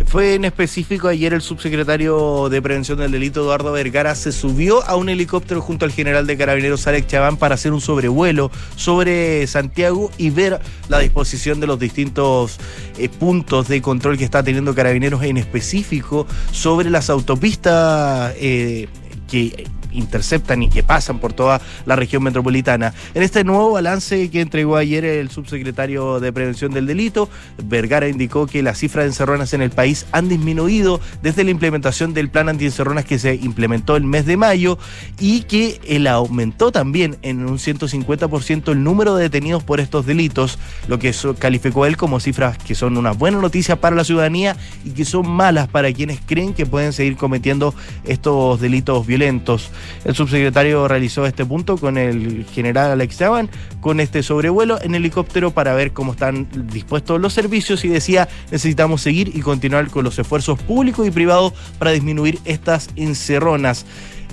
Fue 0.05 0.35
en 0.35 0.44
específico 0.44 1.09
ayer 1.09 1.33
el 1.33 1.40
subsecretario 1.40 2.48
de 2.50 2.61
Prevención 2.61 2.98
del 2.98 3.12
Delito, 3.12 3.40
Eduardo 3.40 3.72
Vergara, 3.72 4.14
se 4.14 4.31
subió 4.31 4.87
a 4.87 4.94
un 4.94 5.09
helicóptero 5.09 5.62
junto 5.62 5.85
al 5.85 5.90
general 5.90 6.26
de 6.26 6.37
carabineros 6.37 6.87
Alex 6.87 7.07
Chaván 7.07 7.38
para 7.38 7.55
hacer 7.55 7.72
un 7.72 7.81
sobrevuelo 7.81 8.50
sobre 8.76 9.46
Santiago 9.46 10.11
y 10.18 10.31
ver 10.31 10.61
la 10.88 10.98
disposición 10.98 11.61
de 11.61 11.66
los 11.66 11.79
distintos 11.79 12.59
eh, 12.98 13.09
puntos 13.09 13.68
de 13.68 13.81
control 13.81 14.18
que 14.18 14.24
está 14.24 14.42
teniendo 14.42 14.74
carabineros 14.74 15.22
en 15.22 15.38
específico 15.38 16.26
sobre 16.57 16.88
las 16.88 17.11
autopistas 17.11 18.35
eh, 18.38 18.88
que 19.29 19.66
interceptan 19.96 20.62
y 20.62 20.68
que 20.68 20.82
pasan 20.82 21.18
por 21.18 21.32
toda 21.32 21.61
la 21.85 21.96
región 21.96 22.22
metropolitana. 22.22 22.94
En 23.14 23.22
este 23.22 23.44
nuevo 23.44 23.72
balance 23.72 24.30
que 24.30 24.40
entregó 24.40 24.76
ayer 24.76 25.04
el 25.04 25.30
subsecretario 25.30 26.20
de 26.20 26.32
Prevención 26.32 26.72
del 26.72 26.87
Delito, 26.87 27.28
Vergara 27.64 28.09
indicó 28.09 28.46
que 28.46 28.62
las 28.62 28.78
cifras 28.78 29.04
de 29.04 29.09
encerronas 29.09 29.52
en 29.52 29.62
el 29.62 29.70
país 29.70 30.06
han 30.12 30.28
disminuido 30.28 31.00
desde 31.22 31.44
la 31.44 31.50
implementación 31.50 32.14
del 32.14 32.28
plan 32.28 32.48
antiencerronas 32.48 33.04
que 33.04 33.18
se 33.18 33.35
implementó 33.35 33.96
el 33.96 34.04
mes 34.04 34.26
de 34.26 34.37
mayo 34.37 34.78
y 35.18 35.42
que 35.42 35.80
él 35.87 36.06
aumentó 36.06 36.72
también 36.72 37.16
en 37.22 37.44
un 37.46 37.59
150% 37.59 38.72
el 38.72 38.82
número 38.82 39.16
de 39.16 39.24
detenidos 39.24 39.62
por 39.62 39.80
estos 39.80 40.06
delitos, 40.06 40.59
lo 40.88 40.98
que 40.98 41.14
calificó 41.38 41.87
él 41.87 41.96
como 41.96 42.20
cifras 42.20 42.59
que 42.59 42.74
son 42.74 42.96
una 42.96 43.12
buena 43.12 43.40
noticia 43.40 43.76
para 43.76 43.96
la 43.96 44.04
ciudadanía 44.04 44.56
y 44.85 44.90
que 44.90 45.04
son 45.04 45.28
malas 45.28 45.68
para 45.68 45.92
quienes 45.92 46.20
creen 46.24 46.54
que 46.54 46.66
pueden 46.66 46.92
seguir 46.92 47.16
cometiendo 47.16 47.74
estos 48.04 48.61
delitos 48.61 49.06
violentos. 49.06 49.70
El 50.05 50.14
subsecretario 50.14 50.87
realizó 50.88 51.27
este 51.27 51.44
punto 51.44 51.77
con 51.77 51.99
el 51.99 52.46
general 52.53 52.92
Alex 52.92 53.18
Chaban, 53.18 53.51
con 53.81 54.01
este 54.01 54.22
sobrevuelo 54.22 54.81
en 54.83 54.94
helicóptero 54.94 55.51
para 55.51 55.75
ver 55.75 55.92
cómo 55.92 56.12
están 56.12 56.49
dispuestos 56.72 57.20
los 57.20 57.33
servicios 57.33 57.85
y 57.85 57.88
decía 57.88 58.29
necesitamos 58.51 59.03
seguir 59.03 59.33
y 59.35 59.40
continuar 59.40 59.88
con 59.88 60.05
los 60.05 60.18
esfuerzos 60.18 60.59
públicos 60.61 61.07
y 61.07 61.11
privados 61.11 61.53
para 61.79 61.92
disminuir 61.92 62.38
estas 62.44 62.88
encerronas. 62.96 63.87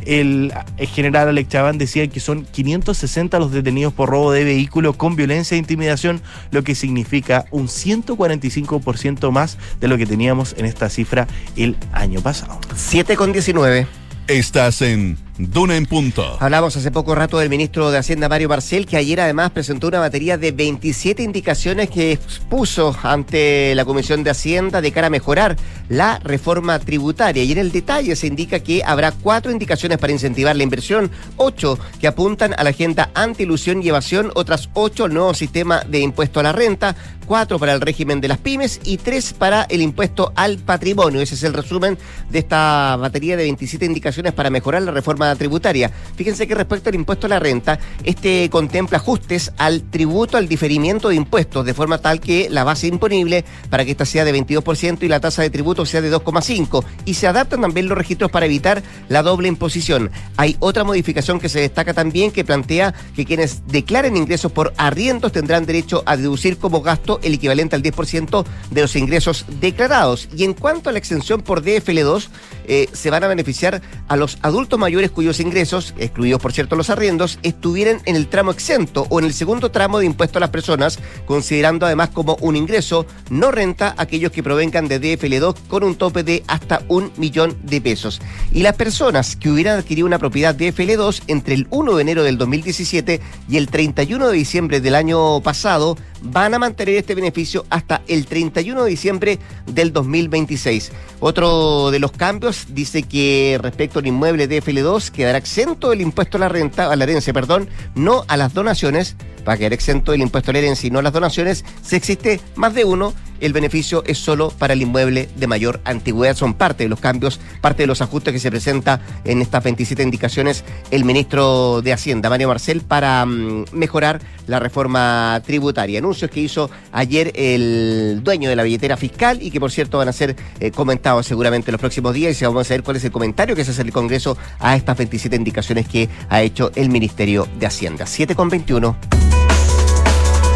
El, 0.06 0.54
general 0.78 1.30
Alex 1.30 1.50
Chaván 1.50 1.78
decía 1.78 2.08
que 2.08 2.20
son 2.20 2.46
560 2.46 3.39
los 3.39 3.52
detenidos 3.52 3.94
por 3.94 4.10
robo 4.10 4.32
de 4.32 4.44
vehículo 4.44 4.94
con 4.94 5.16
violencia 5.16 5.56
e 5.56 5.58
intimidación, 5.58 6.22
lo 6.52 6.63
que 6.63 6.76
significa 6.76 7.46
un 7.52 7.68
145% 7.68 9.32
más 9.32 9.58
de 9.80 9.88
lo 9.88 9.98
que 9.98 10.06
teníamos 10.06 10.56
en 10.58 10.66
esta 10.66 10.89
cifra 10.89 11.28
el 11.56 11.78
año 11.92 12.22
pasado. 12.22 12.60
7 12.76 13.16
con 13.16 13.32
19. 13.32 13.88
Estás 14.28 14.82
en 14.82 15.18
Duna 15.38 15.76
en 15.76 15.88
Punto. 15.88 16.38
Hablamos 16.39 16.76
hace 16.76 16.91
poco 16.91 17.15
rato 17.15 17.39
del 17.39 17.50
ministro 17.50 17.89
de 17.89 17.98
Hacienda, 17.98 18.30
Mario 18.30 18.50
Marcel, 18.50 18.86
que 18.86 18.98
ayer 18.98 19.19
además 19.19 19.50
presentó 19.50 19.88
una 19.88 20.00
batería 20.00 20.38
de 20.38 20.52
27 20.52 21.24
indicaciones 21.24 21.89
que 21.89 22.12
expuso 22.12 22.96
ante 23.02 23.74
la 23.74 23.84
Comisión 23.84 24.24
de 24.24 24.30
Hacienda 24.30 24.80
de 24.80 24.91
cara 24.91 25.08
a 25.08 25.10
mejorar 25.10 25.56
la 25.89 26.19
reforma 26.19 26.78
tributaria. 26.78 27.43
Y 27.43 27.52
en 27.52 27.58
el 27.58 27.72
detalle 27.72 28.15
se 28.15 28.28
indica 28.28 28.60
que 28.60 28.84
habrá 28.86 29.12
cuatro 29.12 29.52
indicaciones 29.52 29.98
para 29.98 30.13
incentivar 30.13 30.56
la 30.56 30.63
inversión, 30.63 31.10
ocho 31.38 31.80
que 32.00 32.08
apuntan 32.08 32.54
a 32.56 32.63
la 32.63 32.69
agenda 32.69 33.10
anti-ilusión 33.15 33.82
y 33.82 33.89
evasión, 33.89 34.32
otras 34.36 34.69
ocho 34.74 35.06
al 35.06 35.15
nuevo 35.15 35.34
sistema 35.34 35.82
de 35.82 36.00
impuesto 36.00 36.41
a 36.41 36.43
la 36.43 36.52
renta, 36.52 36.96
cuatro 37.26 37.58
para 37.58 37.74
el 37.74 37.82
régimen 37.82 38.22
de 38.22 38.28
las 38.28 38.38
pymes 38.38 38.80
y 38.84 38.98
tres 38.98 39.34
para 39.34 39.63
el 39.63 39.82
impuesto 39.82 40.32
al 40.36 40.60
patrimonio. 40.60 41.22
Ese 41.22 41.36
es 41.36 41.43
el 41.43 41.54
resumen 41.54 41.98
de 42.30 42.39
esta 42.39 42.98
batería 42.98 43.36
de 43.36 43.43
27 43.43 43.86
indicaciones 43.86 44.34
para 44.34 44.50
mejorar 44.52 44.84
la 44.84 44.91
reforma 44.91 45.23
tributaria. 45.36 45.92
Fíjense 46.16 46.48
que 46.48 46.56
respecto 46.56 46.90
al 46.90 46.96
impuesto 46.96 47.28
a 47.28 47.30
la 47.30 47.40
renta, 47.40 47.80
este 48.04 48.50
contempla 48.50 48.98
ajustes 48.98 49.52
al 49.58 49.82
tributo 49.84 50.38
al 50.38 50.48
diferimiento 50.48 51.10
de 51.10 51.16
impuestos, 51.16 51.66
de 51.66 51.74
forma 51.74 51.98
tal 51.98 52.20
que 52.20 52.50
la 52.50 52.64
base 52.64 52.88
imponible 52.88 53.46
para 53.70 53.86
que 53.86 53.92
esta 53.92 54.06
sea 54.06 54.26
de 54.26 54.34
22% 54.34 55.04
y 55.04 55.08
la 55.08 55.20
tasa 55.20 55.42
de 55.42 55.50
tributo 55.50 55.86
sea 55.86 56.02
de 56.02 56.14
2,5%. 56.14 56.84
Y 57.06 57.16
se 57.16 57.28
adaptan 57.28 57.62
también 57.62 57.88
los 57.88 57.98
registros 57.98 58.32
para 58.32 58.46
evitar 58.46 58.84
la 59.10 59.24
doble 59.24 59.48
imposición. 59.48 60.12
Hay 60.38 60.56
otra 60.60 60.84
modificación 60.84 61.40
que 61.40 61.50
se 61.50 61.60
destaca 61.60 61.94
también 61.94 62.32
que 62.32 62.46
plantea 62.46 62.94
que 63.16 63.26
quienes 63.26 63.68
declaren 63.68 64.18
ingresos 64.18 64.52
por 64.52 64.74
arriendos 64.78 65.32
tendrán 65.32 65.66
derecho 65.66 66.04
a 66.06 66.18
deducir 66.18 66.58
como 66.58 66.82
gasto 66.82 67.20
el 67.24 67.34
equivalente 67.34 67.76
al 67.76 67.84
10% 67.84 68.46
de 68.72 68.82
los 68.82 68.96
ingresos 68.96 69.46
declarados. 69.60 70.30
Y 70.36 70.44
en 70.44 70.54
cuanto 70.54 70.90
a 70.90 70.94
la 70.94 71.00
exención 71.00 71.42
por 71.42 71.64
DFL2, 71.64 72.28
eh, 72.66 72.88
se 72.94 73.10
van 73.10 73.24
a 73.24 73.28
beneficiar 73.28 73.82
a 74.08 74.16
los 74.16 74.38
adultos 74.42 74.80
mayores 74.80 75.12
cuyos 75.13 75.39
ingresos, 75.39 75.93
excluidos 75.97 76.41
por 76.41 76.54
cierto 76.54 76.76
los 76.76 76.89
arriendos, 76.89 77.39
estuvieran 77.43 78.02
en 78.06 78.15
el 78.15 78.28
tramo 78.28 78.52
exento 78.52 79.08
o 79.10 79.19
en 79.19 79.26
el 79.26 79.34
segundo 79.34 79.71
tramo 79.71 79.99
de 79.99 80.06
impuesto 80.06 80.39
a 80.39 80.41
las 80.41 80.49
personas, 80.49 80.99
considerando 81.26 81.86
además 81.86 82.10
como 82.10 82.36
un 82.41 82.56
ingreso 82.56 83.06
no 83.30 83.52
renta 83.52 83.95
aquellos 83.97 84.32
que 84.32 84.43
provengan 84.43 84.88
de 84.88 84.99
DFL2 84.99 85.56
con 85.67 85.84
un 85.84 85.95
tope 85.95 86.23
de 86.23 86.43
hasta 86.47 86.82
un 86.88 87.12
millón 87.17 87.58
de 87.63 87.82
pesos. 87.82 88.21
Y 88.52 88.63
las 88.63 88.76
personas 88.76 89.36
que 89.36 89.49
hubieran 89.49 89.80
adquirido 89.80 90.08
una 90.08 90.19
propiedad 90.19 90.56
DFL2 90.56 91.23
entre 91.28 91.56
el 91.56 91.67
1 91.69 91.95
de 91.95 92.02
enero 92.02 92.23
del 92.23 92.38
2017 92.38 93.21
y 93.49 93.58
el 93.58 93.67
31 93.67 94.28
de 94.28 94.38
diciembre 94.38 94.82
del 94.82 94.95
año 94.95 95.41
pasado 95.41 95.97
van 96.24 96.54
a 96.54 96.60
mantener 96.60 96.96
este 96.96 97.16
beneficio 97.16 97.66
hasta 97.70 98.02
el 98.08 98.26
31 98.26 98.84
de 98.84 98.90
diciembre 98.90 99.40
del 99.68 99.94
2026. 99.94 100.92
Otro 101.20 101.92
de 101.92 102.00
los 102.00 102.12
cambios 102.12 102.68
dice 102.70 103.04
que 103.04 103.60
respecto 103.62 104.00
al 104.00 104.08
inmueble 104.08 104.50
DFL2 104.50 105.12
quedará 105.12 105.38
exento 105.38 105.90
del 105.90 106.02
impuesto 106.02 106.38
a 106.38 106.42
la 106.42 106.50
renta, 106.50 106.92
a 106.92 106.96
la 106.96 107.04
herencia, 107.04 107.34
perdón, 107.34 107.70
no 107.96 108.26
a 108.28 108.38
las 108.38 108.54
donaciones, 108.54 109.16
va 109.47 109.53
a 109.53 109.58
quedar 109.58 109.73
exento 109.73 110.12
del 110.12 110.21
impuesto 110.21 110.51
a 110.51 110.53
la 110.53 110.60
herencia 110.60 110.88
y 110.88 110.91
no 110.91 111.01
las 111.01 111.13
donaciones 111.13 111.65
si 111.82 111.95
existe 111.95 112.39
más 112.56 112.73
de 112.73 112.86
uno 112.86 113.13
el 113.43 113.51
beneficio 113.51 114.03
es 114.08 114.19
solo 114.19 114.51
para 114.51 114.73
el 114.73 114.82
inmueble 114.82 115.27
de 115.36 115.47
mayor 115.47 115.82
antigüedad. 115.84 116.34
Son 116.34 116.53
parte 116.53 116.84
de 116.84 116.89
los 116.89 117.01
cambios, 117.01 117.41
parte 117.60 117.84
de 117.84 117.88
los 117.88 118.01
ajustes 118.01 118.32
que 118.32 118.39
se 118.39 118.49
presenta 118.49 119.01
en 119.25 119.41
estas 119.41 119.62
27 119.62 120.01
indicaciones 120.01 120.63
el 120.91 121.03
ministro 121.03 121.82
de 121.82 121.91
Hacienda, 121.91 122.29
Mario 122.29 122.47
Marcel, 122.47 122.82
para 122.82 123.25
mm, 123.25 123.65
mejorar 123.73 124.21
la 124.47 124.60
reforma 124.60 125.41
tributaria. 125.45 125.99
Anuncios 125.99 126.32
que 126.32 126.39
hizo 126.39 126.69
ayer 126.93 127.34
el 127.36 128.21
dueño 128.23 128.49
de 128.49 128.56
la 128.56 128.63
billetera 128.63 128.95
fiscal 128.95 129.41
y 129.41 129.51
que 129.51 129.60
por 129.60 129.71
cierto 129.71 129.97
van 129.97 130.08
a 130.08 130.13
ser 130.13 130.38
eh, 130.62 130.71
comentados 130.71 131.27
seguramente 131.27 131.69
en 131.69 131.73
los 131.73 131.82
próximos 131.82 132.13
días 132.13 132.41
y 132.41 132.45
vamos 132.45 132.71
a 132.71 132.73
ver 132.73 132.84
cuál 132.84 132.95
es 132.95 133.03
el 133.03 133.12
comentario 133.12 133.58
que 133.58 133.65
se 133.65 133.71
hace 133.71 133.82
el 133.82 133.91
Congreso 133.91 134.38
a 134.60 134.77
estas 134.77 134.95
27 134.97 135.36
indicaciones 135.36 135.89
que 135.89 136.08
ha 136.29 136.41
hecho 136.41 136.71
el 136.75 136.89
Ministerio 136.89 137.45
de 137.60 137.65
Hacienda. 137.65 138.06
7 138.06 138.36
con 138.36 138.47
21. 138.47 139.33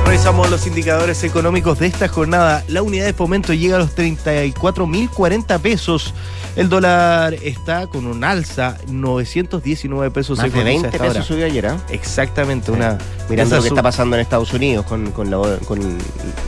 Revisamos 0.07 0.49
los 0.49 0.65
indicadores 0.65 1.21
económicos 1.25 1.79
de 1.79 1.87
esta 1.87 2.07
jornada. 2.07 2.63
La 2.69 2.81
unidad 2.81 3.05
de 3.05 3.11
fomento 3.11 3.53
llega 3.53 3.75
a 3.75 3.79
los 3.79 3.93
34.040 3.93 5.59
pesos. 5.59 6.13
El 6.55 6.69
dólar 6.69 7.33
está 7.33 7.87
con 7.87 8.07
un 8.07 8.23
alza, 8.23 8.77
919 8.87 10.09
pesos. 10.11 10.37
Más 10.37 10.51
de 10.51 10.63
20 10.63 10.97
pesos 10.97 11.25
subió 11.25 11.45
ayer, 11.45 11.65
¿eh? 11.65 11.75
Exactamente, 11.89 12.71
una... 12.71 12.97
Mirando 13.29 13.57
lo 13.57 13.61
que 13.61 13.67
está 13.67 13.83
pasando 13.83 14.15
en 14.15 14.21
Estados 14.21 14.53
Unidos 14.53 14.85
con, 14.85 15.11
con, 15.11 15.29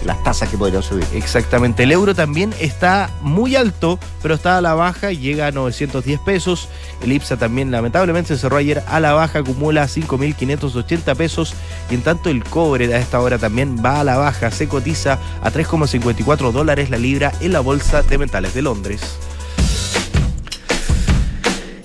las 0.05 0.23
tasas 0.23 0.47
que 0.47 0.57
podrían 0.57 0.81
subir. 0.81 1.05
Exactamente. 1.13 1.83
El 1.83 1.91
euro 1.91 2.15
también 2.15 2.55
está 2.61 3.09
muy 3.21 3.57
alto, 3.57 3.99
pero 4.21 4.35
está 4.35 4.57
a 4.57 4.61
la 4.61 4.73
baja 4.75 5.11
y 5.11 5.17
llega 5.17 5.47
a 5.47 5.51
910 5.51 6.21
pesos. 6.21 6.69
El 7.03 7.11
IPSA 7.11 7.35
también 7.35 7.69
lamentablemente 7.69 8.29
se 8.29 8.39
cerró 8.39 8.55
ayer 8.55 8.81
a 8.87 9.01
la 9.01 9.11
baja, 9.11 9.39
acumula 9.39 9.83
5.580 9.83 11.15
pesos. 11.17 11.53
Y 11.91 11.95
en 11.95 12.01
tanto 12.01 12.29
el 12.29 12.45
cobre 12.45 12.93
a 12.93 12.97
esta 12.97 13.19
hora 13.19 13.37
también 13.37 13.48
también 13.49 13.83
va 13.83 14.01
a 14.01 14.03
la 14.03 14.15
baja, 14.15 14.51
se 14.51 14.67
cotiza 14.67 15.17
a 15.41 15.51
3,54 15.51 16.51
dólares 16.51 16.91
la 16.91 16.99
libra 16.99 17.31
en 17.41 17.51
la 17.51 17.61
Bolsa 17.61 18.03
de 18.03 18.19
Metales 18.19 18.53
de 18.53 18.61
Londres. 18.61 19.01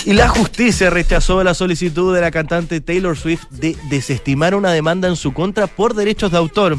Y 0.04 0.12
la 0.12 0.28
justicia 0.28 0.90
rechazó 0.90 1.42
la 1.42 1.54
solicitud 1.54 2.14
de 2.14 2.20
la 2.20 2.30
cantante 2.30 2.82
Taylor 2.82 3.16
Swift 3.16 3.46
de 3.48 3.78
desestimar 3.88 4.54
una 4.54 4.72
demanda 4.72 5.08
en 5.08 5.16
su 5.16 5.32
contra 5.32 5.66
por 5.66 5.94
derechos 5.94 6.32
de 6.32 6.36
autor. 6.36 6.76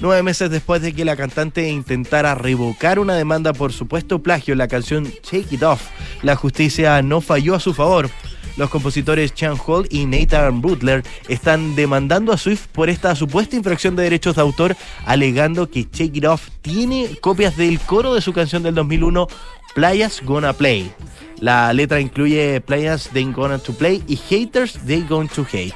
Nueve 0.00 0.24
meses 0.24 0.50
después 0.50 0.82
de 0.82 0.92
que 0.92 1.04
la 1.04 1.14
cantante 1.14 1.68
intentara 1.68 2.34
revocar 2.34 2.98
una 2.98 3.14
demanda 3.14 3.52
por 3.52 3.72
supuesto 3.72 4.20
plagio 4.20 4.50
en 4.50 4.58
la 4.58 4.66
canción 4.66 5.04
Shake 5.22 5.52
It 5.52 5.62
Off, 5.62 5.80
la 6.22 6.34
justicia 6.34 7.00
no 7.02 7.20
falló 7.20 7.54
a 7.54 7.60
su 7.60 7.72
favor. 7.72 8.10
Los 8.56 8.70
compositores 8.70 9.34
Chan 9.34 9.56
Hall 9.66 9.86
y 9.90 10.06
Nathan 10.06 10.60
Butler 10.60 11.02
están 11.28 11.74
demandando 11.74 12.32
a 12.32 12.38
Swift 12.38 12.66
por 12.72 12.88
esta 12.88 13.14
supuesta 13.16 13.56
infracción 13.56 13.96
de 13.96 14.04
derechos 14.04 14.36
de 14.36 14.42
autor, 14.42 14.76
alegando 15.06 15.68
que 15.68 15.88
Shake 15.92 16.16
It 16.16 16.24
Off 16.26 16.48
tiene 16.62 17.16
copias 17.20 17.56
del 17.56 17.80
coro 17.80 18.14
de 18.14 18.20
su 18.20 18.32
canción 18.32 18.62
del 18.62 18.74
2001 18.74 19.26
Playas 19.74 20.22
Gonna 20.24 20.52
Play. 20.52 20.92
La 21.40 21.72
letra 21.72 22.00
incluye 22.00 22.60
Playas 22.60 23.10
They 23.12 23.24
Gonna 23.32 23.58
to 23.58 23.72
Play 23.72 24.02
y 24.06 24.16
Haters 24.16 24.78
They 24.86 25.02
Going 25.02 25.28
to 25.28 25.42
Hate. 25.42 25.74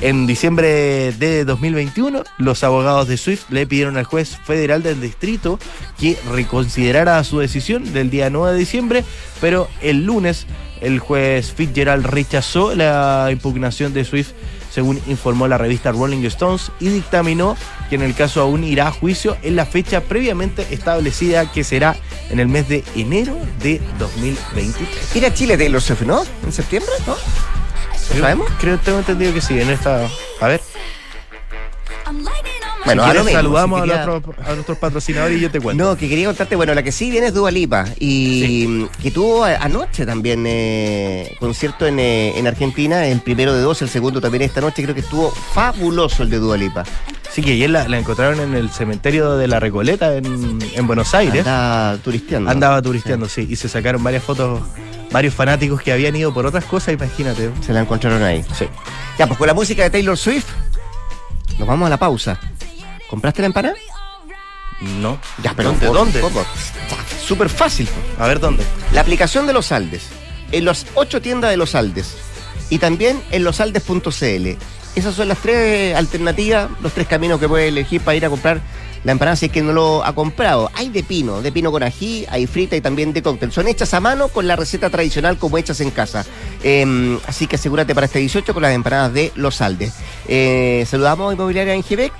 En 0.00 0.26
diciembre 0.26 1.12
de 1.12 1.44
2021, 1.44 2.24
los 2.38 2.64
abogados 2.64 3.06
de 3.06 3.18
Swift 3.18 3.50
le 3.50 3.66
pidieron 3.66 3.98
al 3.98 4.04
juez 4.04 4.38
federal 4.44 4.82
del 4.82 4.98
distrito 4.98 5.58
que 5.98 6.18
reconsiderara 6.32 7.22
su 7.22 7.38
decisión 7.38 7.92
del 7.92 8.08
día 8.08 8.30
9 8.30 8.54
de 8.54 8.58
diciembre, 8.58 9.04
pero 9.42 9.68
el 9.82 10.06
lunes 10.06 10.46
el 10.80 10.98
juez 10.98 11.52
Fitzgerald 11.52 12.06
rechazó 12.06 12.74
la 12.74 13.28
impugnación 13.30 13.92
de 13.92 14.04
Swift, 14.04 14.30
según 14.70 15.00
informó 15.08 15.48
la 15.48 15.58
revista 15.58 15.90
Rolling 15.92 16.24
Stones, 16.26 16.70
y 16.80 16.88
dictaminó 16.88 17.56
que 17.88 17.96
en 17.96 18.02
el 18.02 18.14
caso 18.14 18.40
aún 18.40 18.62
irá 18.64 18.88
a 18.88 18.92
juicio 18.92 19.36
en 19.42 19.56
la 19.56 19.66
fecha 19.66 20.00
previamente 20.02 20.66
establecida, 20.70 21.50
que 21.50 21.64
será 21.64 21.96
en 22.30 22.38
el 22.40 22.46
mes 22.48 22.68
de 22.68 22.84
enero 22.94 23.36
de 23.62 23.80
2023. 23.98 25.16
Ir 25.16 25.26
a 25.26 25.34
Chile 25.34 25.58
Taylor 25.58 25.82
Swift, 25.82 26.02
¿no? 26.02 26.22
¿En 26.44 26.52
septiembre? 26.52 26.92
¿No? 27.06 27.14
¿Lo 27.14 27.18
Creo- 28.10 28.20
sabemos? 28.22 28.46
Creo, 28.60 28.78
tengo 28.78 28.98
entendido 28.98 29.34
que 29.34 29.40
sí, 29.40 29.58
en 29.60 29.70
esta... 29.70 30.08
A 30.40 30.46
ver, 30.48 30.60
Bueno, 32.96 33.24
saludamos 33.30 33.80
si 33.82 33.88
quería- 33.88 34.02
a, 34.02 34.06
nuestro- 34.06 34.34
a 34.46 34.52
nuestros 34.54 34.78
patrocinadores 34.78 35.38
y 35.38 35.40
yo 35.40 35.50
te 35.50 35.60
cuento. 35.60 35.84
No, 35.84 35.96
que 35.96 36.08
quería 36.08 36.26
contarte, 36.26 36.56
bueno, 36.56 36.74
la 36.74 36.82
que 36.82 36.92
sí 36.92 37.10
viene 37.10 37.28
es 37.28 37.34
Dua 37.34 37.50
Lipa 37.50 37.86
y 37.98 38.86
que 39.02 39.10
tuvo 39.10 39.44
anoche 39.44 40.04
también 40.06 40.44
eh, 40.46 41.36
concierto 41.40 41.86
en, 41.86 41.98
eh, 42.00 42.38
en 42.38 42.46
Argentina, 42.46 43.06
el 43.06 43.20
primero 43.20 43.52
de 43.54 43.60
dos, 43.60 43.82
el 43.82 43.88
segundo 43.88 44.20
también 44.20 44.42
esta 44.42 44.60
noche, 44.60 44.82
creo 44.82 44.94
que 44.94 45.00
estuvo 45.02 45.30
fabuloso 45.30 46.22
el 46.22 46.30
de 46.30 46.38
Dua 46.38 46.56
Lipa. 46.56 46.84
Sí, 47.32 47.42
que 47.42 47.52
ayer 47.52 47.70
la, 47.70 47.86
la 47.86 47.96
encontraron 47.98 48.40
en 48.40 48.54
el 48.56 48.70
cementerio 48.70 49.36
de 49.36 49.46
la 49.46 49.60
Recoleta 49.60 50.16
en, 50.16 50.58
en 50.74 50.86
Buenos 50.88 51.14
Aires. 51.14 51.46
Andaba 51.46 51.96
turisteando. 51.98 52.50
Andaba 52.50 52.82
turisteando, 52.82 53.28
sí. 53.28 53.46
Y 53.48 53.54
se 53.54 53.68
sacaron 53.68 54.02
varias 54.02 54.24
fotos, 54.24 54.60
varios 55.12 55.32
fanáticos 55.32 55.80
que 55.80 55.92
habían 55.92 56.16
ido 56.16 56.34
por 56.34 56.44
otras 56.44 56.64
cosas, 56.64 56.92
imagínate. 56.94 57.50
Se 57.64 57.72
la 57.72 57.82
encontraron 57.82 58.20
ahí. 58.24 58.44
Sí. 58.58 58.64
Ya, 59.16 59.28
pues 59.28 59.38
con 59.38 59.46
la 59.46 59.54
música 59.54 59.84
de 59.84 59.90
Taylor 59.90 60.16
Swift, 60.18 60.46
nos 61.56 61.68
vamos 61.68 61.86
a 61.86 61.90
la 61.90 61.98
pausa. 61.98 62.40
¿Compraste 63.10 63.42
la 63.42 63.46
empanada? 63.46 63.74
No. 64.80 65.18
Ya, 65.42 65.52
pero 65.54 65.70
¿Dónde? 65.72 65.86
por- 65.86 65.96
¿Dónde? 65.96 66.20
Súper 67.26 67.48
fácil. 67.48 67.88
A 68.18 68.26
ver, 68.28 68.38
¿dónde? 68.40 68.64
La 68.92 69.00
aplicación 69.02 69.46
de 69.48 69.52
los 69.52 69.72
Aldes, 69.72 70.04
en 70.52 70.64
las 70.64 70.86
ocho 70.94 71.20
tiendas 71.20 71.50
de 71.50 71.56
los 71.56 71.74
Aldes 71.74 72.14
y 72.70 72.78
también 72.78 73.20
en 73.32 73.42
losaldes.cl. 73.44 74.56
Esas 74.96 75.14
son 75.14 75.28
las 75.28 75.38
tres 75.38 75.94
alternativas, 75.96 76.68
los 76.82 76.92
tres 76.92 77.06
caminos 77.08 77.38
que 77.40 77.48
puede 77.48 77.68
elegir 77.68 78.00
para 78.00 78.16
ir 78.16 78.24
a 78.24 78.30
comprar 78.30 78.60
la 79.04 79.12
empanada 79.12 79.36
si 79.36 79.46
es 79.46 79.52
que 79.52 79.62
no 79.62 79.72
lo 79.72 80.04
ha 80.04 80.14
comprado. 80.14 80.70
Hay 80.74 80.88
de 80.88 81.02
pino, 81.02 81.42
de 81.42 81.52
pino 81.52 81.70
con 81.72 81.82
ají, 81.82 82.26
hay 82.30 82.46
frita 82.46 82.76
y 82.76 82.80
también 82.80 83.12
de 83.12 83.22
cóctel. 83.22 83.50
Son 83.52 83.66
hechas 83.68 83.92
a 83.94 84.00
mano 84.00 84.28
con 84.28 84.46
la 84.46 84.56
receta 84.56 84.88
tradicional 84.90 85.36
como 85.38 85.58
hechas 85.58 85.80
en 85.80 85.90
casa. 85.90 86.24
Eh, 86.62 87.18
así 87.26 87.46
que 87.46 87.56
asegúrate 87.56 87.94
para 87.94 88.06
este 88.06 88.18
18 88.18 88.52
con 88.54 88.62
las 88.62 88.72
empanadas 88.72 89.12
de 89.14 89.32
los 89.36 89.60
Aldes. 89.60 89.94
Eh, 90.28 90.84
saludamos 90.88 91.30
a 91.30 91.34
Inmobiliaria 91.34 91.74
Ingebec. 91.74 92.12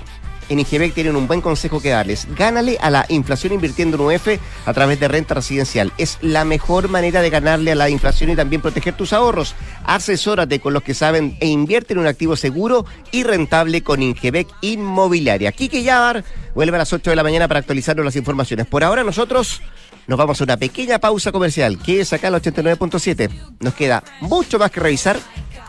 En 0.51 0.59
Ingebec 0.59 0.93
tienen 0.93 1.15
un 1.15 1.29
buen 1.29 1.39
consejo 1.39 1.79
que 1.79 1.91
darles. 1.91 2.27
Gánale 2.35 2.77
a 2.81 2.89
la 2.89 3.05
inflación 3.07 3.53
invirtiendo 3.53 3.95
en 3.95 4.17
UF 4.17 4.27
a 4.65 4.73
través 4.73 4.99
de 4.99 5.07
renta 5.07 5.33
residencial. 5.33 5.93
Es 5.97 6.17
la 6.19 6.43
mejor 6.43 6.89
manera 6.89 7.21
de 7.21 7.29
ganarle 7.29 7.71
a 7.71 7.75
la 7.75 7.89
inflación 7.89 8.31
y 8.31 8.35
también 8.35 8.61
proteger 8.61 8.97
tus 8.97 9.13
ahorros. 9.13 9.55
Asesórate 9.85 10.59
con 10.59 10.73
los 10.73 10.83
que 10.83 10.93
saben 10.93 11.37
e 11.39 11.47
invierte 11.47 11.93
en 11.93 11.99
un 11.99 12.07
activo 12.07 12.35
seguro 12.35 12.85
y 13.13 13.23
rentable 13.23 13.81
con 13.81 14.03
Ingebec 14.03 14.49
Inmobiliaria. 14.59 15.53
Quique 15.53 15.83
Yabar 15.83 16.25
vuelve 16.53 16.75
a 16.75 16.79
las 16.79 16.91
8 16.91 17.11
de 17.11 17.15
la 17.15 17.23
mañana 17.23 17.47
para 17.47 17.61
actualizarnos 17.61 18.03
las 18.03 18.17
informaciones. 18.17 18.67
Por 18.67 18.83
ahora 18.83 19.05
nosotros 19.05 19.61
nos 20.05 20.19
vamos 20.19 20.41
a 20.41 20.43
una 20.43 20.57
pequeña 20.57 20.99
pausa 20.99 21.31
comercial 21.31 21.79
que 21.79 22.01
es 22.01 22.11
acá 22.11 22.27
al 22.27 22.33
89.7. 22.33 23.29
Nos 23.61 23.73
queda 23.73 24.03
mucho 24.19 24.59
más 24.59 24.69
que 24.69 24.81
revisar 24.81 25.17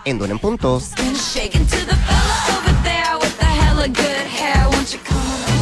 en 0.04 0.18
Don 0.18 0.32
en 0.32 0.40
Punto. 0.40 0.82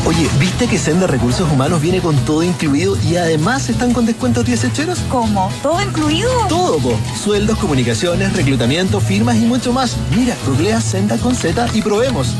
Oye, 0.06 0.28
¿viste 0.38 0.66
que 0.66 0.78
Senda 0.78 1.06
Recursos 1.06 1.50
Humanos 1.52 1.80
viene 1.80 2.00
con 2.00 2.16
todo 2.24 2.42
incluido 2.42 2.96
y 3.08 3.16
además 3.16 3.68
están 3.68 3.92
con 3.92 4.06
descuentos 4.06 4.44
10 4.44 4.64
hecheros? 4.64 4.98
¿Cómo? 5.10 5.52
¿Todo 5.62 5.80
incluido? 5.82 6.30
Todo, 6.48 6.78
po. 6.78 6.98
Sueldos, 7.22 7.58
comunicaciones, 7.58 8.32
reclutamiento, 8.34 9.00
firmas 9.00 9.36
y 9.36 9.40
mucho 9.40 9.72
más. 9.72 9.96
Mira, 10.16 10.36
googlea 10.46 10.80
Senda 10.80 11.16
con 11.18 11.34
Z 11.34 11.68
y 11.74 11.82
probemos. 11.82 12.34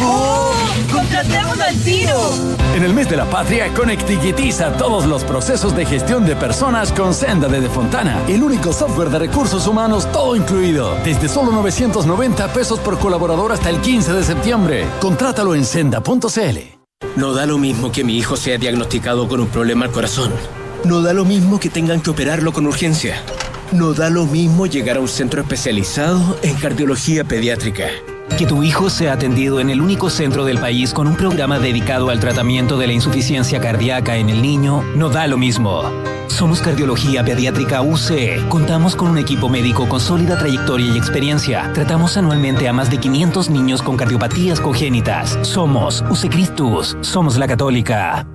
¡Oh! 0.00 0.52
¡Contratemos 0.90 1.60
al 1.60 1.76
tiro! 1.76 2.18
En 2.74 2.82
el 2.82 2.94
mes 2.94 3.08
de 3.08 3.16
la 3.16 3.28
patria, 3.28 3.72
conectiguitiza 3.74 4.72
todos 4.72 5.04
los 5.06 5.22
procesos 5.22 5.76
de 5.76 5.84
gestión 5.84 6.24
de 6.24 6.34
personas 6.34 6.92
con 6.92 7.12
Senda 7.12 7.46
de 7.46 7.60
Defontana, 7.60 8.20
el 8.26 8.42
único 8.42 8.72
software 8.72 9.10
de 9.10 9.18
recursos 9.18 9.66
humanos 9.66 10.10
todo 10.10 10.34
incluido. 10.34 10.96
Desde 11.04 11.28
solo 11.28 11.52
990 11.52 12.52
pesos 12.52 12.80
por 12.80 12.98
colaborador 12.98 13.52
hasta 13.52 13.68
el 13.68 13.80
15 13.80 14.14
de 14.14 14.24
septiembre. 14.24 14.86
Contrátalo 15.00 15.54
en 15.54 15.64
senda.cl. 15.64 16.81
No 17.16 17.34
da 17.34 17.46
lo 17.46 17.58
mismo 17.58 17.92
que 17.92 18.04
mi 18.04 18.16
hijo 18.16 18.36
sea 18.36 18.58
diagnosticado 18.58 19.28
con 19.28 19.40
un 19.40 19.48
problema 19.48 19.84
al 19.84 19.90
corazón. 19.90 20.32
No 20.84 21.02
da 21.02 21.12
lo 21.12 21.24
mismo 21.24 21.60
que 21.60 21.68
tengan 21.68 22.00
que 22.00 22.10
operarlo 22.10 22.52
con 22.52 22.66
urgencia. 22.66 23.22
No 23.72 23.92
da 23.92 24.10
lo 24.10 24.26
mismo 24.26 24.66
llegar 24.66 24.96
a 24.96 25.00
un 25.00 25.08
centro 25.08 25.40
especializado 25.42 26.38
en 26.42 26.54
cardiología 26.54 27.24
pediátrica. 27.24 27.88
Que 28.38 28.46
tu 28.46 28.62
hijo 28.62 28.88
sea 28.88 29.12
atendido 29.12 29.60
en 29.60 29.70
el 29.70 29.80
único 29.80 30.10
centro 30.10 30.44
del 30.44 30.58
país 30.58 30.92
con 30.92 31.06
un 31.06 31.16
programa 31.16 31.58
dedicado 31.58 32.10
al 32.10 32.20
tratamiento 32.20 32.78
de 32.78 32.86
la 32.86 32.92
insuficiencia 32.94 33.60
cardíaca 33.60 34.16
en 34.16 34.30
el 34.30 34.40
niño 34.40 34.82
no 34.96 35.10
da 35.10 35.26
lo 35.26 35.38
mismo. 35.38 35.82
Somos 36.32 36.62
Cardiología 36.62 37.22
Pediátrica 37.22 37.82
UC. 37.82 38.48
Contamos 38.48 38.96
con 38.96 39.10
un 39.10 39.18
equipo 39.18 39.50
médico 39.50 39.86
con 39.86 40.00
sólida 40.00 40.38
trayectoria 40.38 40.94
y 40.94 40.96
experiencia. 40.96 41.70
Tratamos 41.74 42.16
anualmente 42.16 42.66
a 42.68 42.72
más 42.72 42.90
de 42.90 42.96
500 42.98 43.50
niños 43.50 43.82
con 43.82 43.98
cardiopatías 43.98 44.58
congénitas. 44.58 45.38
Somos 45.42 46.02
UC 46.10 46.30
Cristus. 46.30 46.96
Somos 47.02 47.36
la 47.36 47.46
Católica. 47.46 48.26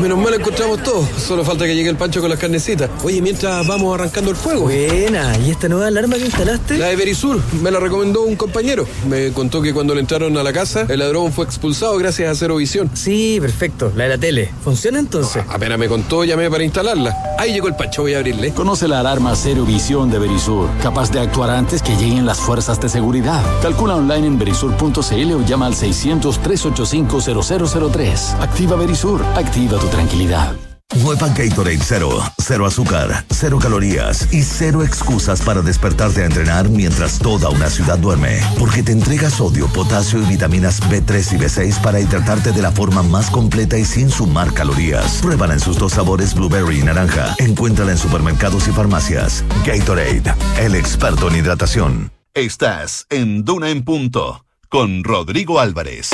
Menos 0.00 0.18
mal 0.18 0.32
encontramos 0.34 0.82
todo. 0.82 1.06
Solo 1.18 1.44
falta 1.44 1.66
que 1.66 1.74
llegue 1.74 1.90
el 1.90 1.96
pancho 1.96 2.20
con 2.20 2.30
las 2.30 2.38
carnecitas. 2.38 2.88
Oye, 3.04 3.20
mientras 3.20 3.66
vamos 3.66 3.92
arrancando 3.94 4.30
el 4.30 4.36
fuego. 4.36 4.62
Buena, 4.62 5.36
¿y 5.38 5.50
esta 5.50 5.68
nueva 5.68 5.88
alarma 5.88 6.16
que 6.16 6.24
instalaste? 6.24 6.78
La 6.78 6.86
de 6.86 6.96
Verisur 6.96 7.38
me 7.62 7.70
la 7.70 7.78
recomendó 7.80 8.22
un 8.22 8.34
compañero. 8.36 8.86
Me 9.06 9.30
contó 9.32 9.60
que 9.60 9.74
cuando 9.74 9.94
le 9.94 10.00
entraron 10.00 10.38
a 10.38 10.42
la 10.42 10.54
casa, 10.54 10.86
el 10.88 11.00
ladrón 11.00 11.32
fue 11.32 11.44
expulsado 11.44 11.98
gracias 11.98 12.30
a 12.30 12.34
Cero 12.34 12.56
Visión. 12.56 12.90
Sí, 12.94 13.36
perfecto, 13.40 13.92
la 13.94 14.04
de 14.04 14.10
la 14.10 14.18
tele. 14.18 14.50
¿Funciona 14.64 14.98
entonces? 14.98 15.42
Apenas 15.48 15.78
me 15.78 15.88
contó, 15.88 16.24
llamé 16.24 16.50
para 16.50 16.64
instalarla. 16.64 17.14
Ahí 17.38 17.52
llegó 17.52 17.68
el 17.68 17.76
pancho, 17.76 18.00
voy 18.02 18.14
a 18.14 18.18
abrirle. 18.18 18.52
Conoce 18.52 18.88
la 18.88 19.00
alarma 19.00 19.34
Cero 19.36 19.64
Visión 19.66 20.10
de 20.10 20.18
Verisur, 20.18 20.68
capaz 20.82 21.10
de 21.10 21.20
actuar 21.20 21.50
antes 21.50 21.82
que 21.82 21.94
lleguen 21.96 22.24
las 22.24 22.38
fuerzas 22.38 22.80
de 22.80 22.88
seguridad. 22.88 23.42
Calcula 23.60 23.96
online 23.96 24.26
en 24.26 24.38
verisur.cl 24.38 25.32
o 25.32 25.44
llama 25.44 25.66
al 25.66 25.74
600-385-0003. 25.74 28.40
Activa 28.40 28.76
Verisur, 28.76 29.22
activa 29.34 29.78
tu 29.78 29.89
tranquilidad. 29.90 30.54
Nueva 30.96 31.28
Gatorade 31.28 31.78
Cero. 31.82 32.10
Cero 32.38 32.66
azúcar, 32.66 33.24
cero 33.30 33.58
calorías 33.60 34.32
y 34.32 34.42
cero 34.42 34.82
excusas 34.82 35.40
para 35.40 35.62
despertarte 35.62 36.22
a 36.22 36.26
entrenar 36.26 36.68
mientras 36.68 37.18
toda 37.18 37.48
una 37.48 37.70
ciudad 37.70 37.98
duerme. 37.98 38.40
Porque 38.58 38.82
te 38.82 38.92
entrega 38.92 39.30
sodio, 39.30 39.68
potasio 39.68 40.20
y 40.20 40.26
vitaminas 40.26 40.82
B3 40.82 41.34
y 41.34 41.38
B6 41.38 41.80
para 41.80 42.00
hidratarte 42.00 42.50
de 42.52 42.62
la 42.62 42.72
forma 42.72 43.02
más 43.02 43.30
completa 43.30 43.78
y 43.78 43.84
sin 43.84 44.10
sumar 44.10 44.52
calorías. 44.52 45.20
Pruébala 45.22 45.54
en 45.54 45.60
sus 45.60 45.78
dos 45.78 45.92
sabores 45.92 46.34
blueberry 46.34 46.80
y 46.80 46.82
naranja. 46.82 47.34
Encuéntrala 47.38 47.92
en 47.92 47.98
supermercados 47.98 48.66
y 48.66 48.72
farmacias. 48.72 49.44
Gatorade, 49.64 50.34
el 50.58 50.74
experto 50.74 51.28
en 51.28 51.36
hidratación. 51.36 52.12
Estás 52.34 53.06
en 53.10 53.44
Duna 53.44 53.70
en 53.70 53.84
Punto 53.84 54.44
con 54.68 55.02
Rodrigo 55.04 55.58
Álvarez. 55.58 56.10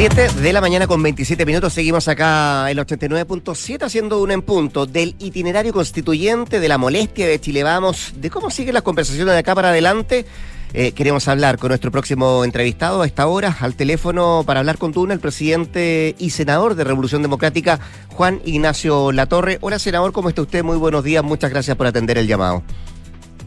7 0.00 0.28
de 0.40 0.52
la 0.54 0.62
mañana 0.62 0.86
con 0.86 1.02
27 1.02 1.44
minutos. 1.44 1.74
Seguimos 1.74 2.08
acá 2.08 2.70
el 2.70 2.78
89.7 2.78 3.82
haciendo 3.82 4.22
un 4.22 4.30
en 4.30 4.40
punto 4.40 4.86
del 4.86 5.14
itinerario 5.18 5.74
constituyente, 5.74 6.58
de 6.58 6.68
la 6.68 6.78
molestia 6.78 7.28
de 7.28 7.38
Chile 7.38 7.62
Vamos, 7.64 8.14
de 8.16 8.30
cómo 8.30 8.48
siguen 8.48 8.72
las 8.72 8.82
conversaciones 8.82 9.34
de 9.34 9.40
acá 9.40 9.54
para 9.54 9.68
adelante. 9.68 10.24
Eh, 10.72 10.92
queremos 10.92 11.28
hablar 11.28 11.58
con 11.58 11.68
nuestro 11.68 11.90
próximo 11.90 12.46
entrevistado 12.46 13.02
a 13.02 13.06
esta 13.06 13.26
hora 13.26 13.54
al 13.60 13.74
teléfono 13.74 14.42
para 14.46 14.60
hablar 14.60 14.78
con 14.78 14.92
Duna, 14.92 15.12
el 15.12 15.20
presidente 15.20 16.14
y 16.18 16.30
senador 16.30 16.76
de 16.76 16.84
Revolución 16.84 17.20
Democrática, 17.20 17.78
Juan 18.08 18.40
Ignacio 18.46 19.12
Latorre. 19.12 19.58
Hola, 19.60 19.78
senador, 19.78 20.12
¿cómo 20.12 20.30
está 20.30 20.40
usted? 20.40 20.64
Muy 20.64 20.78
buenos 20.78 21.04
días, 21.04 21.22
muchas 21.22 21.50
gracias 21.50 21.76
por 21.76 21.86
atender 21.86 22.16
el 22.16 22.26
llamado. 22.26 22.62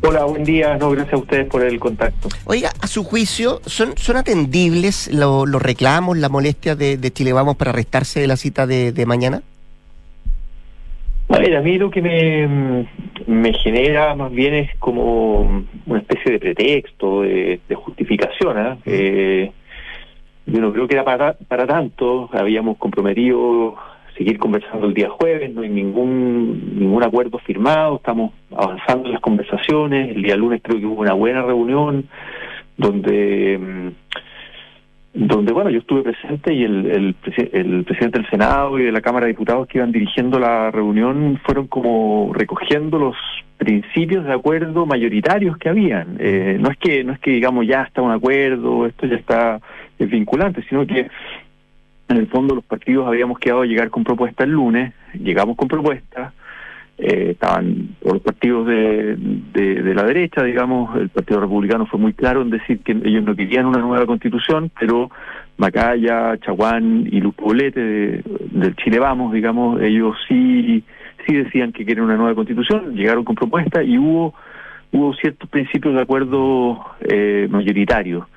Hola, 0.06 0.26
buen 0.26 0.44
día. 0.44 0.78
No, 0.78 0.92
gracias 0.92 1.14
a 1.14 1.18
ustedes 1.18 1.48
por 1.48 1.64
el 1.64 1.80
contacto. 1.80 2.28
Oiga, 2.46 2.72
a 2.82 2.88
su 2.88 3.04
juicio, 3.04 3.62
¿son, 3.66 3.96
son 3.98 4.18
atendibles 4.18 5.10
lo- 5.14 5.46
los 5.46 5.62
reclamos, 5.62 6.18
la 6.18 6.28
molestia 6.30 6.76
de, 6.76 6.98
de 6.98 7.12
Chile 7.12 7.32
Vamos 7.34 7.56
para 7.56 7.72
restarse 7.72 8.20
de 8.20 8.28
la 8.28 8.36
cita 8.36 8.68
de, 8.68 8.92
de 8.92 9.06
mañana? 9.06 9.42
A 11.30 11.40
ver, 11.40 11.56
a 11.56 11.62
mí 11.62 11.78
lo 11.78 11.90
que 11.90 12.02
me, 12.02 12.88
me 13.28 13.54
genera 13.54 14.14
más 14.14 14.32
bien 14.32 14.54
es 14.56 14.76
como 14.78 15.64
una 15.86 16.00
especie 16.00 16.34
de 16.34 16.40
pretexto, 16.40 17.22
de, 17.22 17.62
de 17.68 17.76
justificación. 17.76 18.58
¿ah? 18.58 18.78
Eh, 18.86 19.52
yo 20.46 20.60
no 20.60 20.74
creo 20.74 20.86
que 20.88 20.96
era 20.96 21.06
para, 21.06 21.34
para 21.34 21.66
tanto. 21.66 22.30
Habíamos 22.34 22.78
comprometido 22.78 23.76
seguir 24.18 24.38
conversando 24.38 24.88
el 24.88 24.94
día 24.94 25.10
jueves, 25.10 25.54
no 25.54 25.62
hay 25.62 25.70
ningún 25.70 26.80
ningún 26.80 27.04
acuerdo 27.04 27.40
firmado, 27.40 27.98
estamos 27.98 28.32
avanzando 28.56 29.08
en 29.08 29.14
las 29.14 29.22
conversaciones, 29.22 30.16
el 30.16 30.22
día 30.22 30.36
lunes 30.36 30.62
creo 30.64 30.80
que 30.80 30.86
hubo 30.86 31.02
una 31.02 31.14
buena 31.14 31.42
reunión 31.42 32.06
donde 32.78 33.58
mm, 33.58 33.90
donde 35.14 35.54
bueno 35.54 35.70
yo 35.70 35.80
estuve 35.80 36.02
presente 36.02 36.54
y 36.54 36.64
el, 36.64 36.86
el, 36.88 37.16
el 37.52 37.84
presidente 37.84 38.20
del 38.20 38.30
Senado 38.30 38.80
y 38.80 38.84
de 38.84 38.92
la 38.92 39.02
Cámara 39.02 39.28
de 39.28 39.34
Diputados 39.34 39.68
que 39.68 39.78
iban 39.78 39.92
dirigiendo 39.92 40.40
la 40.40 40.72
reunión 40.72 41.40
fueron 41.46 41.68
como 41.68 42.32
recogiendo 42.34 42.98
los 42.98 43.16
principios 43.58 44.26
de 44.26 44.34
acuerdo 44.34 44.88
mayoritarios 44.88 45.58
que 45.58 45.70
habían. 45.70 46.18
Eh, 46.20 46.58
no 46.60 46.72
es 46.72 46.78
que 46.78 47.04
no 47.04 47.14
es 47.14 47.20
que 47.20 47.32
digamos 47.32 47.68
ya 47.68 47.84
está 47.84 48.02
un 48.02 48.12
acuerdo 48.12 48.88
esto 48.88 49.06
ya 49.06 49.16
está 49.16 49.60
es 50.00 50.10
vinculante 50.10 50.64
sino 50.68 50.86
que 50.88 51.08
en 52.10 52.18
el 52.18 52.28
fondo 52.28 52.56
los 52.56 52.64
partidos 52.64 53.08
habíamos 53.08 53.40
quedado 53.40 53.62
a 53.62 53.66
llegar 53.66 53.90
con 53.90 54.04
propuestas 54.04 54.46
el 54.48 54.54
lunes 54.54 54.94
llegamos 55.14 55.56
con 55.56 55.68
propuestas 55.68 56.34
eh, 56.98 57.30
estaban 57.32 57.96
los 58.04 58.22
partidos 58.22 58.68
de, 58.68 59.16
de, 59.18 59.96
la 59.96 60.04
derecha, 60.04 60.44
digamos, 60.44 60.96
el 60.96 61.10
Partido 61.10 61.40
Republicano 61.42 61.88
fue 61.88 62.00
muy 62.00 62.14
claro 62.14 62.44
en 62.44 62.52
decir 62.52 62.80
que 62.80 62.92
ellos 62.92 63.24
no 63.24 63.36
querían 63.36 63.66
una 63.66 63.80
nueva 63.80 64.06
constitución, 64.06 64.70
pero 64.80 65.10
Macaya, 65.58 66.38
Chaguán 66.38 67.08
y 67.12 67.20
Luz 67.20 67.34
Poblete 67.34 67.80
de- 67.80 68.24
del 68.52 68.76
Chile 68.76 69.00
Vamos, 69.00 69.34
digamos, 69.34 69.82
ellos 69.82 70.16
sí, 70.28 70.84
sí 71.26 71.34
decían 71.34 71.72
que 71.72 71.84
quieren 71.84 72.04
una 72.04 72.16
nueva 72.16 72.36
constitución, 72.36 72.94
llegaron 72.96 73.24
con 73.24 73.36
propuestas 73.36 73.84
y 73.86 73.98
hubo, 73.98 74.36
hubo 74.92 75.16
ciertos 75.16 75.50
principios 75.50 75.96
de 75.96 76.02
acuerdo 76.02 76.80
eh, 77.02 77.48
mayoritarios. 77.50 78.28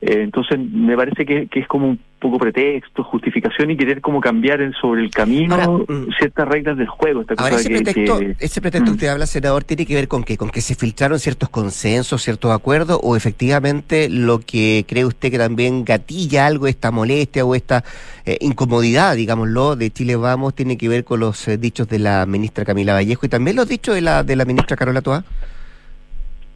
Eh, 0.00 0.22
entonces 0.22 0.58
me 0.58 0.96
parece 0.96 1.24
que, 1.24 1.46
que 1.46 1.60
es 1.60 1.68
como 1.68 1.86
un 1.90 2.00
poco 2.22 2.38
pretexto, 2.38 3.04
justificación 3.04 3.70
y 3.72 3.76
querer 3.76 4.00
como 4.00 4.20
cambiar 4.20 4.60
en- 4.62 4.72
sobre 4.80 5.02
el 5.02 5.10
camino 5.10 5.84
ciertas 6.18 6.48
reglas 6.48 6.78
del 6.78 6.86
juego. 6.86 7.20
Esta 7.22 7.34
Ahora, 7.34 7.50
cosa 7.56 7.60
ese 7.60 7.68
que- 7.68 7.74
pretexto, 7.84 8.18
que- 8.20 8.36
ese 8.38 8.60
pretexto 8.62 8.90
que 8.92 8.94
usted 8.94 9.08
habla, 9.08 9.26
senador, 9.26 9.64
tiene 9.64 9.84
que 9.84 9.94
ver 9.94 10.08
con 10.08 10.24
qué? 10.24 10.38
¿Con 10.38 10.48
que 10.50 10.60
se 10.62 10.74
filtraron 10.74 11.18
ciertos 11.18 11.50
consensos, 11.50 12.22
ciertos 12.22 12.50
acuerdos? 12.52 12.98
¿O 13.02 13.16
efectivamente 13.16 14.08
lo 14.08 14.38
que 14.38 14.86
cree 14.88 15.04
usted 15.04 15.30
que 15.30 15.38
también 15.38 15.84
gatilla 15.84 16.46
algo, 16.46 16.66
esta 16.68 16.90
molestia 16.90 17.44
o 17.44 17.54
esta 17.54 17.84
eh, 18.24 18.38
incomodidad, 18.40 19.16
digámoslo, 19.16 19.74
de 19.76 19.90
Chile 19.90 20.16
Vamos, 20.16 20.54
tiene 20.54 20.78
que 20.78 20.88
ver 20.88 21.04
con 21.04 21.18
los 21.20 21.48
eh, 21.48 21.58
dichos 21.58 21.88
de 21.88 21.98
la 21.98 22.24
ministra 22.24 22.64
Camila 22.64 22.94
Vallejo 22.94 23.26
y 23.26 23.28
también 23.28 23.56
los 23.56 23.68
dichos 23.68 23.94
de 23.94 24.00
la, 24.00 24.22
de 24.22 24.36
la 24.36 24.44
ministra 24.44 24.76
Carola 24.76 25.02
Toa? 25.02 25.24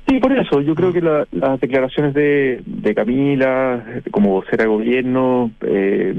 Sí, 0.06 0.18
por 0.20 0.32
eso. 0.32 0.60
Yo 0.60 0.74
creo 0.74 0.92
que 0.92 1.00
la- 1.00 1.26
las 1.32 1.60
declaraciones 1.60 2.14
de, 2.14 2.62
de 2.64 2.94
Camila, 2.94 3.84
como 4.10 4.30
vocera 4.30 4.64
de 4.64 4.68
gobierno, 4.70 5.50
eh, 5.62 6.14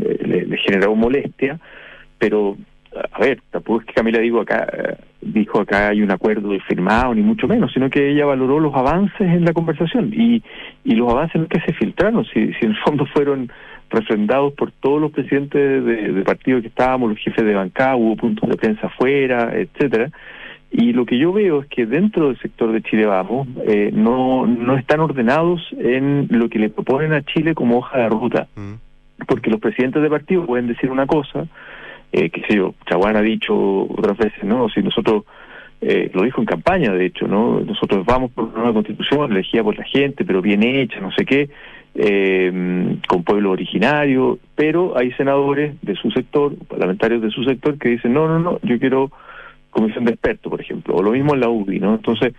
eh, 0.00 0.44
le, 0.48 0.56
generaron 0.58 0.98
molestia, 0.98 1.58
pero, 2.18 2.56
a 3.12 3.18
ver, 3.20 3.40
tampoco 3.50 3.80
es 3.80 3.86
que 3.86 3.94
Camila 3.94 4.18
digo 4.20 4.40
acá, 4.40 4.66
eh, 4.72 4.96
dijo 5.22 5.60
acá 5.60 5.88
hay 5.88 6.02
un 6.02 6.10
acuerdo 6.10 6.50
firmado, 6.68 7.14
ni 7.14 7.22
mucho 7.22 7.48
menos, 7.48 7.72
sino 7.72 7.88
que 7.88 8.10
ella 8.10 8.26
valoró 8.26 8.60
los 8.60 8.74
avances 8.74 9.20
en 9.22 9.44
la 9.44 9.52
conversación 9.54 10.12
y, 10.14 10.42
y 10.84 10.94
los 10.94 11.10
avances 11.10 11.36
no 11.36 11.44
es 11.44 11.48
que 11.48 11.60
se 11.60 11.72
filtraron, 11.72 12.24
si, 12.26 12.52
si 12.54 12.66
en 12.66 12.74
fondo 12.84 13.06
fueron 13.06 13.50
refrendados 13.90 14.52
por 14.54 14.72
todos 14.72 15.00
los 15.00 15.10
presidentes 15.10 15.84
de, 15.84 16.12
de 16.12 16.22
partidos 16.22 16.62
que 16.62 16.68
estábamos, 16.68 17.10
los 17.10 17.18
jefes 17.18 17.44
de 17.44 17.54
bancada, 17.54 17.96
hubo 17.96 18.16
puntos 18.16 18.48
de 18.48 18.56
prensa 18.56 18.86
afuera, 18.88 19.52
etcétera. 19.54 20.10
Y 20.72 20.94
lo 20.94 21.04
que 21.04 21.18
yo 21.18 21.34
veo 21.34 21.60
es 21.60 21.68
que 21.68 21.84
dentro 21.84 22.28
del 22.28 22.38
sector 22.38 22.72
de 22.72 22.80
Chile 22.80 23.04
Vamos 23.04 23.46
eh, 23.66 23.90
no, 23.92 24.46
no 24.46 24.78
están 24.78 25.00
ordenados 25.00 25.60
en 25.78 26.28
lo 26.30 26.48
que 26.48 26.58
le 26.58 26.70
proponen 26.70 27.12
a 27.12 27.22
Chile 27.22 27.54
como 27.54 27.78
hoja 27.78 27.98
de 27.98 28.08
ruta. 28.08 28.48
Porque 29.28 29.50
los 29.50 29.60
presidentes 29.60 30.02
de 30.02 30.08
partido 30.08 30.46
pueden 30.46 30.66
decir 30.66 30.90
una 30.90 31.06
cosa, 31.06 31.46
eh, 32.10 32.30
que 32.30 32.40
sé 32.48 32.56
yo, 32.56 32.74
Chaguán 32.88 33.16
ha 33.16 33.20
dicho 33.20 33.54
otras 33.54 34.16
veces, 34.16 34.44
¿no? 34.44 34.70
Si 34.70 34.82
nosotros, 34.82 35.24
eh, 35.82 36.10
lo 36.14 36.22
dijo 36.22 36.40
en 36.40 36.46
campaña, 36.46 36.90
de 36.92 37.04
hecho, 37.04 37.28
¿no? 37.28 37.60
Nosotros 37.60 38.06
vamos 38.06 38.30
por 38.30 38.44
una 38.44 38.54
nueva 38.54 38.72
constitución 38.72 39.30
elegida 39.30 39.62
por 39.62 39.76
la 39.76 39.84
gente, 39.84 40.24
pero 40.24 40.40
bien 40.40 40.62
hecha, 40.62 41.00
no 41.00 41.12
sé 41.12 41.26
qué, 41.26 41.50
eh, 41.94 42.96
con 43.06 43.24
pueblo 43.24 43.50
originario, 43.50 44.38
pero 44.54 44.96
hay 44.96 45.12
senadores 45.12 45.74
de 45.82 45.94
su 45.96 46.10
sector, 46.10 46.54
parlamentarios 46.66 47.20
de 47.20 47.30
su 47.30 47.44
sector, 47.44 47.78
que 47.78 47.90
dicen, 47.90 48.14
no, 48.14 48.26
no, 48.26 48.38
no, 48.38 48.58
yo 48.62 48.78
quiero 48.78 49.10
comisión 49.72 50.04
de 50.04 50.12
expertos, 50.12 50.48
por 50.48 50.60
ejemplo, 50.60 50.94
o 50.94 51.02
lo 51.02 51.10
mismo 51.10 51.34
en 51.34 51.40
la 51.40 51.48
UDI, 51.48 51.80
¿no? 51.80 51.94
Entonces, 51.94 52.34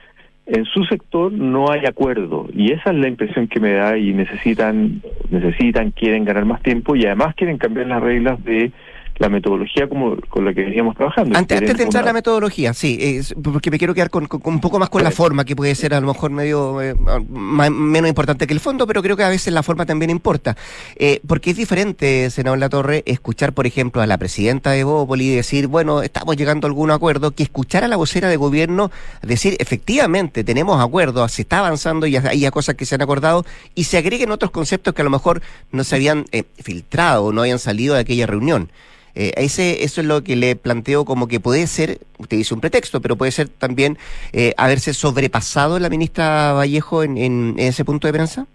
en 0.46 0.66
su 0.66 0.84
sector 0.86 1.32
no 1.32 1.72
hay 1.72 1.86
acuerdo 1.86 2.48
y 2.54 2.72
esa 2.72 2.92
es 2.92 2.98
la 2.98 3.08
impresión 3.08 3.48
que 3.48 3.60
me 3.60 3.74
da 3.74 3.98
y 3.98 4.14
necesitan, 4.14 5.02
necesitan, 5.30 5.92
quieren 5.92 6.26
ganar 6.26 6.46
más 6.46 6.62
tiempo 6.62 6.96
y 6.96 7.06
además 7.06 7.36
quieren 7.36 7.58
cambiar 7.58 7.88
las 7.88 8.02
reglas 8.02 8.44
de 8.44 8.72
la 9.18 9.30
metodología 9.30 9.88
como 9.88 10.18
con 10.30 10.44
la 10.46 10.54
que 10.54 10.62
veníamos 10.62 10.96
trabajando. 10.96 11.38
Antes, 11.38 11.60
de 11.62 11.66
entrar 11.84 12.02
a 12.02 12.06
una- 12.06 12.06
la 12.08 12.14
metodología, 12.14 12.74
sí, 12.74 12.98
es- 13.00 13.36
porque 13.44 13.70
me 13.72 13.78
quiero 13.78 13.94
quedar 13.94 14.10
con, 14.10 14.28
un 14.44 14.60
poco 14.60 14.80
más 14.80 14.90
con 14.90 15.04
la 15.04 15.12
forma, 15.12 15.46
que 15.46 15.56
puede 15.56 15.76
ser 15.76 15.94
a 15.94 16.02
lo 16.02 16.08
mejor 16.08 16.32
medio 16.32 16.82
eh, 16.82 16.96
más- 17.30 17.70
menos 17.72 18.10
importante 18.10 18.48
que 18.48 18.54
el 18.54 18.60
fondo, 18.60 18.88
pero 18.88 19.02
creo 19.04 19.16
que 19.16 19.24
a 19.24 19.30
veces 19.30 19.54
la 19.54 19.62
forma 19.64 19.86
también 19.86 20.10
importa. 20.10 20.58
Eh, 20.96 21.22
porque 21.28 21.52
es 21.52 21.58
diferente, 21.58 22.30
senador 22.32 22.58
La 22.60 22.70
Torre, 22.70 23.04
escuchar, 23.06 23.54
por 23.54 23.68
ejemplo, 23.68 24.02
a 24.02 24.08
la 24.08 24.18
presidenta 24.18 24.72
de 24.72 24.84
Bópoli 24.84 25.30
decir, 25.30 25.68
bueno, 25.68 26.02
estamos 26.02 26.36
llegando 26.36 26.66
a 26.66 26.70
algún 26.70 26.90
acuerdo, 26.92 27.32
que 27.32 27.44
escuchar 27.44 27.84
a 27.84 27.88
la 27.88 27.96
vocera 27.98 28.30
de 28.30 28.36
gobierno 28.38 28.92
decir, 29.22 29.56
efectivamente, 29.60 30.44
tenemos 30.44 30.82
acuerdos, 30.84 31.32
se 31.32 31.44
está 31.44 31.60
avanzando 31.60 32.08
y 32.08 32.16
hay 32.18 32.50
cosas 32.50 32.76
que 32.76 32.86
se 32.86 32.96
han 32.96 33.02
acordado, 33.02 33.46
y 33.76 33.84
se 33.86 33.98
agreguen 33.98 34.32
otros 34.32 34.52
conceptos 34.52 34.94
que 34.94 35.02
a 35.02 35.06
lo 35.06 35.12
mejor 35.12 35.42
no 35.72 35.84
se 35.84 35.96
habían 35.96 36.26
eh, 36.32 36.44
filtrado 36.62 37.26
o 37.26 37.32
no 37.32 37.42
habían 37.42 37.60
salido 37.60 37.94
de 37.96 38.02
aquella 38.02 38.26
reunión. 38.26 38.70
Eh, 39.16 39.32
ese, 39.38 39.84
eso 39.84 40.02
es 40.02 40.08
lo 40.08 40.24
que 40.24 40.36
le 40.36 40.56
planteo 40.56 41.06
como 41.06 41.28
que 41.28 41.40
puede 41.40 41.68
ser, 41.68 42.00
usted 42.18 42.38
dice 42.38 42.54
un 42.54 42.62
pretexto, 42.62 43.02
pero 43.02 43.16
puede 43.16 43.32
ser 43.32 43.48
también 43.48 43.98
eh, 44.32 44.54
haberse 44.58 44.94
sobrepasado 44.94 45.78
la 45.80 45.90
ministra 45.90 46.54
Vallejo 46.54 47.04
en, 47.04 47.18
en 47.18 47.56
ese 47.58 47.86
punto 47.86 48.08
de 48.08 48.14
prensa. 48.14 48.48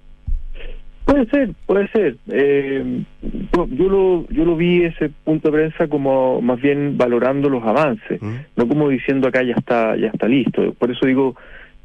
Puede 1.04 1.24
ser, 1.30 1.50
puede 1.64 1.88
ser. 1.88 2.16
Eh, 2.30 3.02
yo, 3.22 3.88
lo, 3.88 4.28
yo 4.28 4.44
lo 4.44 4.56
vi 4.56 4.84
ese 4.84 5.10
punto 5.24 5.50
de 5.50 5.56
prensa 5.56 5.88
como 5.88 6.42
más 6.42 6.60
bien 6.60 6.98
valorando 6.98 7.48
los 7.48 7.64
avances, 7.64 8.20
no 8.56 8.68
como 8.68 8.90
diciendo 8.90 9.26
acá 9.26 9.42
ya 9.42 9.54
está, 9.54 9.96
ya 9.96 10.08
está 10.08 10.28
listo. 10.28 10.74
Por 10.74 10.90
eso 10.90 11.06
digo 11.06 11.34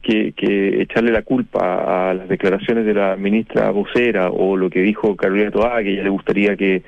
que, 0.01 0.33
que 0.33 0.81
echarle 0.81 1.13
la 1.13 1.21
culpa 1.21 2.09
a 2.09 2.13
las 2.13 2.27
declaraciones 2.27 2.85
de 2.85 2.93
la 2.95 3.15
ministra 3.15 3.71
vocera 3.71 4.29
o 4.29 4.57
lo 4.57 4.69
que 4.69 4.81
dijo 4.81 5.15
Carolina 5.15 5.51
Toá, 5.51 5.81
que 5.81 5.93
ella 5.93 6.03
le 6.03 6.09
gustaría 6.09 6.57
que 6.57 6.83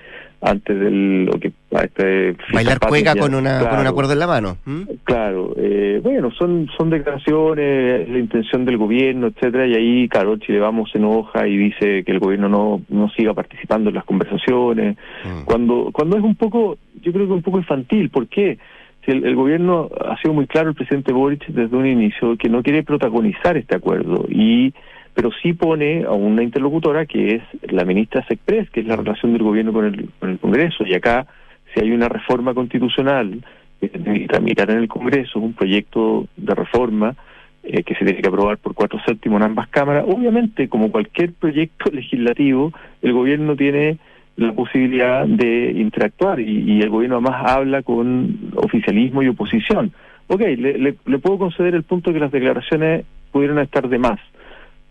antes 0.45 0.79
del 0.79 1.25
lo 1.25 1.39
que 1.39 1.51
este 1.83 2.35
Bailar 2.53 2.79
patrias, 2.79 3.15
con, 3.15 3.33
una, 3.33 3.67
con 3.67 3.79
un 3.79 3.87
acuerdo 3.87 4.13
en 4.13 4.19
la 4.19 4.27
mano. 4.27 4.57
Claro, 5.03 5.53
eh, 5.57 5.99
bueno, 6.03 6.31
son 6.31 6.69
son 6.77 6.89
declaraciones, 6.89 8.07
la 8.07 8.19
intención 8.19 8.63
del 8.63 8.77
gobierno, 8.77 9.27
etcétera, 9.27 9.67
y 9.67 9.73
ahí, 9.73 10.07
claro, 10.07 10.37
Chile 10.37 10.59
Vamos 10.59 10.91
se 10.91 10.99
enoja 10.99 11.47
y 11.47 11.57
dice 11.57 12.03
que 12.03 12.11
el 12.11 12.19
gobierno 12.19 12.47
no, 12.47 12.81
no 12.89 13.09
siga 13.09 13.33
participando 13.33 13.89
en 13.89 13.95
las 13.95 14.05
conversaciones, 14.05 14.97
cuando 15.45 15.89
cuando 15.91 16.17
es 16.17 16.23
un 16.23 16.35
poco, 16.35 16.77
yo 17.01 17.11
creo 17.11 17.27
que 17.27 17.33
un 17.33 17.41
poco 17.41 17.57
infantil, 17.57 18.09
¿por 18.09 18.27
qué? 18.27 18.57
Si 19.03 19.11
el, 19.11 19.25
el 19.25 19.35
gobierno 19.35 19.89
ha 20.07 20.19
sido 20.21 20.33
muy 20.33 20.47
claro, 20.47 20.69
el 20.69 20.75
presidente 20.75 21.13
Boric, 21.13 21.45
desde 21.47 21.75
un 21.75 21.85
inicio, 21.85 22.37
que 22.37 22.49
no 22.49 22.63
quiere 22.63 22.83
protagonizar 22.83 23.57
este 23.57 23.75
acuerdo, 23.75 24.25
y 24.29 24.73
pero 25.15 25.31
sí 25.41 25.53
pone 25.53 26.03
a 26.03 26.11
una 26.11 26.43
interlocutora 26.43 27.05
que 27.07 27.35
es 27.35 27.43
la 27.71 27.85
ministra 27.85 28.23
Sexpress, 28.27 28.69
que 28.69 28.81
es 28.81 28.85
la 28.85 28.95
relación 28.97 29.31
del 29.33 29.41
gobierno 29.43 29.73
con 29.73 29.85
el, 29.85 30.09
con 30.19 30.29
el 30.29 30.37
Congreso, 30.39 30.85
y 30.85 30.93
acá, 30.93 31.25
si 31.73 31.79
hay 31.81 31.91
una 31.91 32.09
reforma 32.09 32.53
constitucional 32.53 33.41
que 33.79 33.87
se 33.89 33.97
tiene 33.99 34.19
que 34.21 34.27
tramitar 34.27 34.69
en 34.71 34.77
el 34.79 34.87
Congreso, 34.87 35.39
un 35.39 35.53
proyecto 35.53 36.27
de 36.37 36.53
reforma 36.53 37.15
eh, 37.63 37.81
que 37.83 37.95
se 37.95 38.05
tiene 38.05 38.21
que 38.21 38.27
aprobar 38.27 38.57
por 38.57 38.73
cuatro 38.75 38.99
séptimos 39.05 39.37
en 39.39 39.47
ambas 39.47 39.67
cámaras, 39.69 40.05
obviamente, 40.07 40.67
como 40.69 40.91
cualquier 40.91 41.33
proyecto 41.33 41.89
legislativo, 41.93 42.71
el 43.01 43.13
gobierno 43.13 43.55
tiene 43.55 43.97
la 44.37 44.51
posibilidad 44.51 45.25
de 45.25 45.71
interactuar 45.77 46.41
y, 46.41 46.73
y 46.73 46.81
el 46.81 46.89
gobierno 46.89 47.15
además 47.17 47.41
habla 47.51 47.83
con 47.83 48.51
oficialismo 48.55 49.23
y 49.23 49.29
oposición. 49.29 49.93
Ok, 50.27 50.41
le, 50.41 50.77
le- 50.77 50.95
le 51.05 51.19
puedo 51.19 51.37
conceder 51.37 51.73
el 51.73 51.83
punto 51.83 52.09
de 52.09 52.15
que 52.15 52.19
las 52.19 52.31
declaraciones 52.31 53.05
pudieron 53.31 53.59
estar 53.59 53.87
de 53.87 53.97
más, 53.97 54.19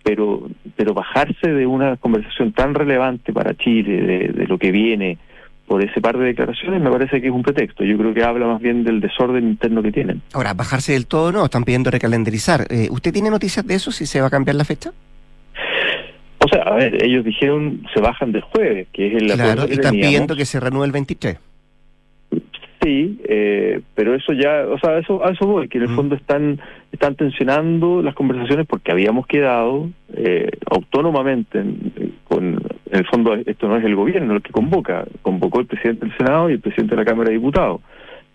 pero 0.04 0.48
pero 0.76 0.94
bajarse 0.94 1.48
de 1.48 1.66
una 1.66 1.96
conversación 1.96 2.52
tan 2.52 2.74
relevante 2.74 3.32
para 3.32 3.54
Chile, 3.54 4.02
de, 4.02 4.28
de 4.28 4.46
lo 4.46 4.58
que 4.58 4.70
viene 4.70 5.18
por 5.66 5.82
ese 5.82 6.00
par 6.00 6.18
de 6.18 6.26
declaraciones, 6.26 6.80
me 6.82 6.90
parece 6.90 7.20
que 7.20 7.28
es 7.28 7.32
un 7.32 7.42
pretexto. 7.42 7.84
Yo 7.84 7.96
creo 7.96 8.12
que 8.12 8.22
habla 8.22 8.46
más 8.46 8.60
bien 8.60 8.84
del 8.84 9.00
desorden 9.00 9.48
interno 9.48 9.82
que 9.82 9.92
tienen. 9.92 10.20
Ahora, 10.34 10.52
bajarse 10.52 10.92
del 10.92 11.06
todo 11.06 11.32
no, 11.32 11.44
están 11.44 11.64
pidiendo 11.64 11.90
recalendarizar. 11.90 12.66
Eh, 12.70 12.88
¿Usted 12.90 13.12
tiene 13.12 13.30
noticias 13.30 13.66
de 13.66 13.74
eso, 13.74 13.90
si 13.90 14.06
se 14.06 14.20
va 14.20 14.26
a 14.26 14.30
cambiar 14.30 14.56
la 14.56 14.64
fecha? 14.64 14.92
O 16.38 16.48
sea, 16.48 16.62
a 16.62 16.74
ver, 16.74 17.02
ellos 17.02 17.24
dijeron 17.24 17.86
se 17.94 18.00
bajan 18.00 18.30
del 18.32 18.42
jueves, 18.42 18.88
que 18.92 19.06
es 19.06 19.14
el 19.14 19.32
Claro, 19.32 19.66
y 19.66 19.72
están 19.72 19.94
pidiendo 19.94 20.36
que 20.36 20.44
se 20.44 20.60
renueve 20.60 20.86
el 20.86 20.92
23. 20.92 21.38
Sí, 22.84 23.18
eh, 23.24 23.80
pero 23.94 24.14
eso 24.14 24.34
ya, 24.34 24.66
o 24.68 24.78
sea, 24.78 24.98
eso, 24.98 25.24
a 25.24 25.30
eso 25.30 25.46
voy, 25.46 25.68
que 25.68 25.78
en 25.78 25.84
el 25.84 25.96
fondo 25.96 26.14
están, 26.14 26.60
están 26.92 27.14
tensionando 27.14 28.02
las 28.02 28.14
conversaciones 28.14 28.66
porque 28.66 28.92
habíamos 28.92 29.26
quedado 29.26 29.88
eh, 30.12 30.50
autónomamente, 30.70 31.60
en, 31.60 32.12
con, 32.24 32.44
en 32.90 32.98
el 32.98 33.06
fondo 33.06 33.34
esto 33.34 33.68
no 33.68 33.78
es 33.78 33.84
el 33.86 33.96
gobierno 33.96 34.34
el 34.34 34.42
que 34.42 34.52
convoca, 34.52 35.06
convocó 35.22 35.60
el 35.60 35.66
presidente 35.66 36.04
del 36.04 36.16
Senado 36.18 36.50
y 36.50 36.54
el 36.54 36.60
presidente 36.60 36.94
de 36.94 37.00
la 37.00 37.06
Cámara 37.06 37.30
de 37.30 37.36
Diputados. 37.36 37.80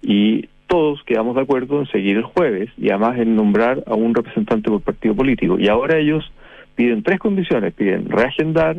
Y 0.02 0.48
todos 0.66 1.04
quedamos 1.04 1.36
de 1.36 1.42
acuerdo 1.42 1.82
en 1.82 1.88
seguir 1.88 2.18
el 2.18 2.24
jueves 2.24 2.72
y 2.76 2.90
además 2.90 3.20
en 3.20 3.36
nombrar 3.36 3.84
a 3.86 3.94
un 3.94 4.16
representante 4.16 4.72
por 4.72 4.82
partido 4.82 5.14
político. 5.14 5.60
Y 5.60 5.68
ahora 5.68 6.00
ellos 6.00 6.32
piden 6.74 7.04
tres 7.04 7.20
condiciones, 7.20 7.72
piden 7.74 8.10
reagendar, 8.10 8.78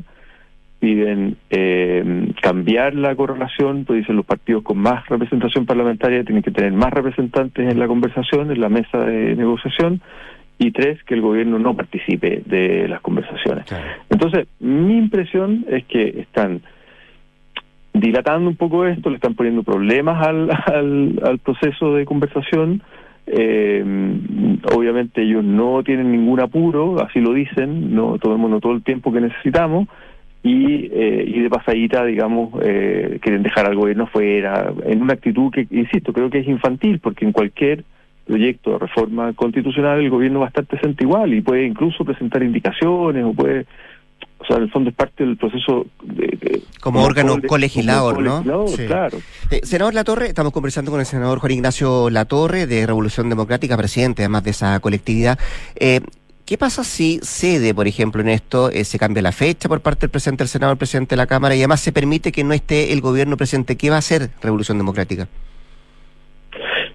piden 0.81 1.37
eh, 1.51 2.33
cambiar 2.41 2.95
la 2.95 3.14
correlación, 3.14 3.85
pues 3.85 4.01
dicen 4.01 4.16
los 4.16 4.24
partidos 4.24 4.62
con 4.62 4.78
más 4.78 5.07
representación 5.09 5.66
parlamentaria 5.66 6.24
tienen 6.24 6.43
que 6.43 6.51
tener 6.51 6.72
más 6.72 6.91
representantes 6.93 7.70
en 7.70 7.78
la 7.78 7.87
conversación, 7.87 8.51
en 8.51 8.61
la 8.61 8.70
mesa 8.70 8.99
de 8.99 9.37
negociación, 9.37 10.01
y 10.59 10.72
tres, 10.72 11.03
que 11.05 11.14
el 11.14 11.22
gobierno 11.22 11.59
no 11.59 11.74
participe 11.74 12.43
de 12.45 12.87
las 12.89 13.01
conversaciones. 13.01 13.64
Entonces, 14.11 14.47
mi 14.59 14.99
impresión 14.99 15.64
es 15.68 15.85
que 15.85 16.20
están 16.20 16.61
dilatando 17.95 18.49
un 18.49 18.57
poco 18.57 18.87
esto, 18.87 19.09
le 19.09 19.16
están 19.16 19.35
poniendo 19.35 19.62
problemas 19.62 20.26
al, 20.26 20.51
al, 20.51 21.20
al 21.24 21.39
proceso 21.39 21.95
de 21.95 22.05
conversación. 22.05 22.83
Eh, 23.26 23.83
obviamente 24.74 25.22
ellos 25.22 25.45
no 25.45 25.83
tienen 25.83 26.12
ningún 26.12 26.41
apuro, 26.41 27.03
así 27.03 27.20
lo 27.20 27.33
dicen, 27.33 27.95
no 27.95 28.18
tomémonos 28.18 28.61
todo 28.61 28.72
el 28.72 28.83
tiempo 28.83 29.12
que 29.12 29.20
necesitamos 29.20 29.89
y, 30.43 30.86
eh, 30.93 31.24
y 31.26 31.41
de 31.41 31.51
pasadita, 31.51 32.05
digamos, 32.05 32.51
eh, 32.62 33.18
quieren 33.20 33.43
dejar 33.43 33.66
al 33.66 33.76
gobierno 33.76 34.07
fuera, 34.07 34.72
en 34.86 35.03
una 35.03 35.12
actitud 35.14 35.51
que, 35.53 35.66
insisto, 35.70 36.12
creo 36.12 36.30
que 36.30 36.38
es 36.38 36.49
infantil, 36.49 36.99
porque 36.99 37.24
en 37.26 37.32
cualquier 37.32 37.84
proyecto 38.26 38.72
de 38.72 38.78
reforma 38.78 39.32
constitucional 39.34 40.01
el 40.01 40.09
gobierno 40.11 40.38
va 40.41 40.47
a 40.47 40.49
estar 40.49 40.64
presente 40.64 41.05
igual 41.05 41.34
y 41.34 41.41
puede 41.41 41.66
incluso 41.66 42.05
presentar 42.05 42.43
indicaciones 42.43 43.24
o 43.24 43.32
puede 43.32 43.66
o 44.38 44.45
sea, 44.47 44.57
en 44.57 44.62
el 44.64 44.70
fondo 44.70 44.88
es 44.88 44.97
parte 44.97 45.24
del 45.24 45.36
proceso 45.36 45.86
de, 46.03 46.26
de- 46.41 46.62
Como 46.80 47.03
órgano 47.03 47.34
cole- 47.34 47.47
colegislador, 47.49 48.22
¿no? 48.22 48.43
colegislador, 48.43 48.68
Sí. 48.68 48.86
Claro. 48.86 49.18
Eh, 49.51 49.61
senador 49.64 49.93
Latorre, 49.95 50.26
estamos 50.28 50.53
conversando 50.53 50.91
con 50.91 51.01
el 51.01 51.07
senador 51.07 51.41
Juan 51.41 51.53
Ignacio 51.53 52.09
Latorre 52.09 52.66
de 52.66 52.86
Revolución 52.86 53.28
Democrática, 53.28 53.76
presidente 53.76 54.22
además 54.22 54.45
de 54.45 54.51
esa 54.51 54.80
colectividad. 54.80 55.38
Eh, 55.76 56.01
¿Qué 56.47 56.59
pasa 56.59 56.82
si 56.82 57.20
cede, 57.22 57.74
por 57.74 57.86
ejemplo, 57.86 58.20
en 58.22 58.28
esto, 58.28 58.70
eh, 58.70 58.84
se 58.84 58.99
cambia 58.99 59.22
la 59.22 59.32
fecha 59.32 59.68
por 59.68 59.80
parte 59.80 60.01
del 60.03 60.11
presidente 60.11 60.43
del 60.43 60.49
Senado, 60.49 60.72
el 60.72 60.78
presidente 60.78 61.11
de 61.11 61.16
la 61.16 61.26
Cámara, 61.26 61.55
y 61.55 61.59
además 61.59 61.80
se 61.80 61.93
permite 61.93 62.32
que 62.32 62.43
no 62.43 62.53
esté 62.53 62.93
el 62.93 63.01
gobierno 63.01 63.36
presente? 63.36 63.76
¿Qué 63.76 63.88
va 63.91 63.97
a 63.97 64.01
hacer 64.01 64.30
Revolución 64.43 64.78
Democrática? 64.78 65.28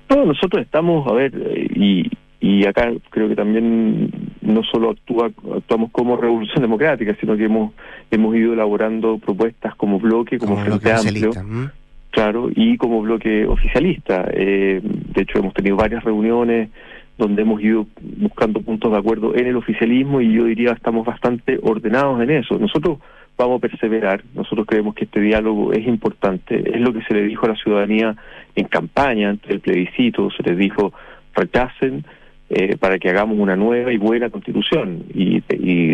No, 0.10 0.26
nosotros 0.26 0.62
estamos, 0.62 1.08
a 1.08 1.14
ver, 1.14 1.34
eh, 1.36 1.68
y, 1.74 2.12
y 2.40 2.66
acá 2.66 2.92
creo 3.10 3.30
que 3.30 3.36
también 3.36 4.12
no 4.42 4.62
solo 4.64 4.92
actúa, 4.92 5.32
actuamos 5.56 5.90
como 5.92 6.18
Revolución 6.18 6.62
Democrática, 6.62 7.16
sino 7.20 7.36
que 7.36 7.46
hemos 7.46 7.74
hemos 8.12 8.36
ido 8.36 8.54
elaborando 8.54 9.18
propuestas 9.18 9.76
como 9.76 10.00
bloque, 10.00 10.38
como, 10.38 10.56
Como 10.56 10.66
bloque 10.66 10.90
Frente 10.90 11.40
Amplio, 11.40 11.72
claro, 12.12 12.50
y 12.56 12.78
como 12.78 13.02
bloque 13.02 13.46
oficialista. 13.46 14.26
Eh, 14.32 14.82
de 14.84 15.22
hecho, 15.22 15.40
hemos 15.40 15.54
tenido 15.54 15.76
varias 15.76 16.04
reuniones 16.04 16.70
donde 17.18 17.44
hemos 17.44 17.62
ido 17.62 17.88
buscando 18.18 18.62
puntos 18.62 18.92
de 18.92 18.98
acuerdo 18.98 19.36
en 19.36 19.48
el 19.48 19.56
oficialismo 19.56 20.22
y 20.22 20.34
yo 20.34 20.46
diría 20.46 20.72
estamos 20.72 21.06
bastante 21.06 21.60
ordenados 21.62 22.22
en 22.22 22.32
eso. 22.32 22.58
Nosotros 22.60 23.00
vamos 23.38 23.58
a 23.58 23.68
perseverar, 23.68 24.24
nosotros 24.34 24.66
creemos 24.68 24.96
que 24.96 25.06
este 25.06 25.20
diálogo 25.20 25.74
es 25.74 25.86
importante, 25.88 26.64
es 26.74 26.82
lo 26.82 26.94
que 26.94 27.02
se 27.04 27.14
le 27.14 27.24
dijo 27.24 27.46
a 27.46 27.50
la 27.50 27.56
ciudadanía 27.56 28.16
en 28.56 28.68
campaña 28.68 29.30
antes 29.30 29.50
del 29.50 29.60
plebiscito, 29.60 30.30
se 30.32 30.44
les 30.44 30.58
dijo 30.58 30.94
rechacen 31.34 32.06
eh, 32.50 32.78
para 32.78 32.98
que 33.00 33.10
hagamos 33.10 33.38
una 33.40 33.56
nueva 33.56 33.92
y 33.92 33.98
buena 33.98 34.30
constitución 34.30 35.04
y, 35.14 35.42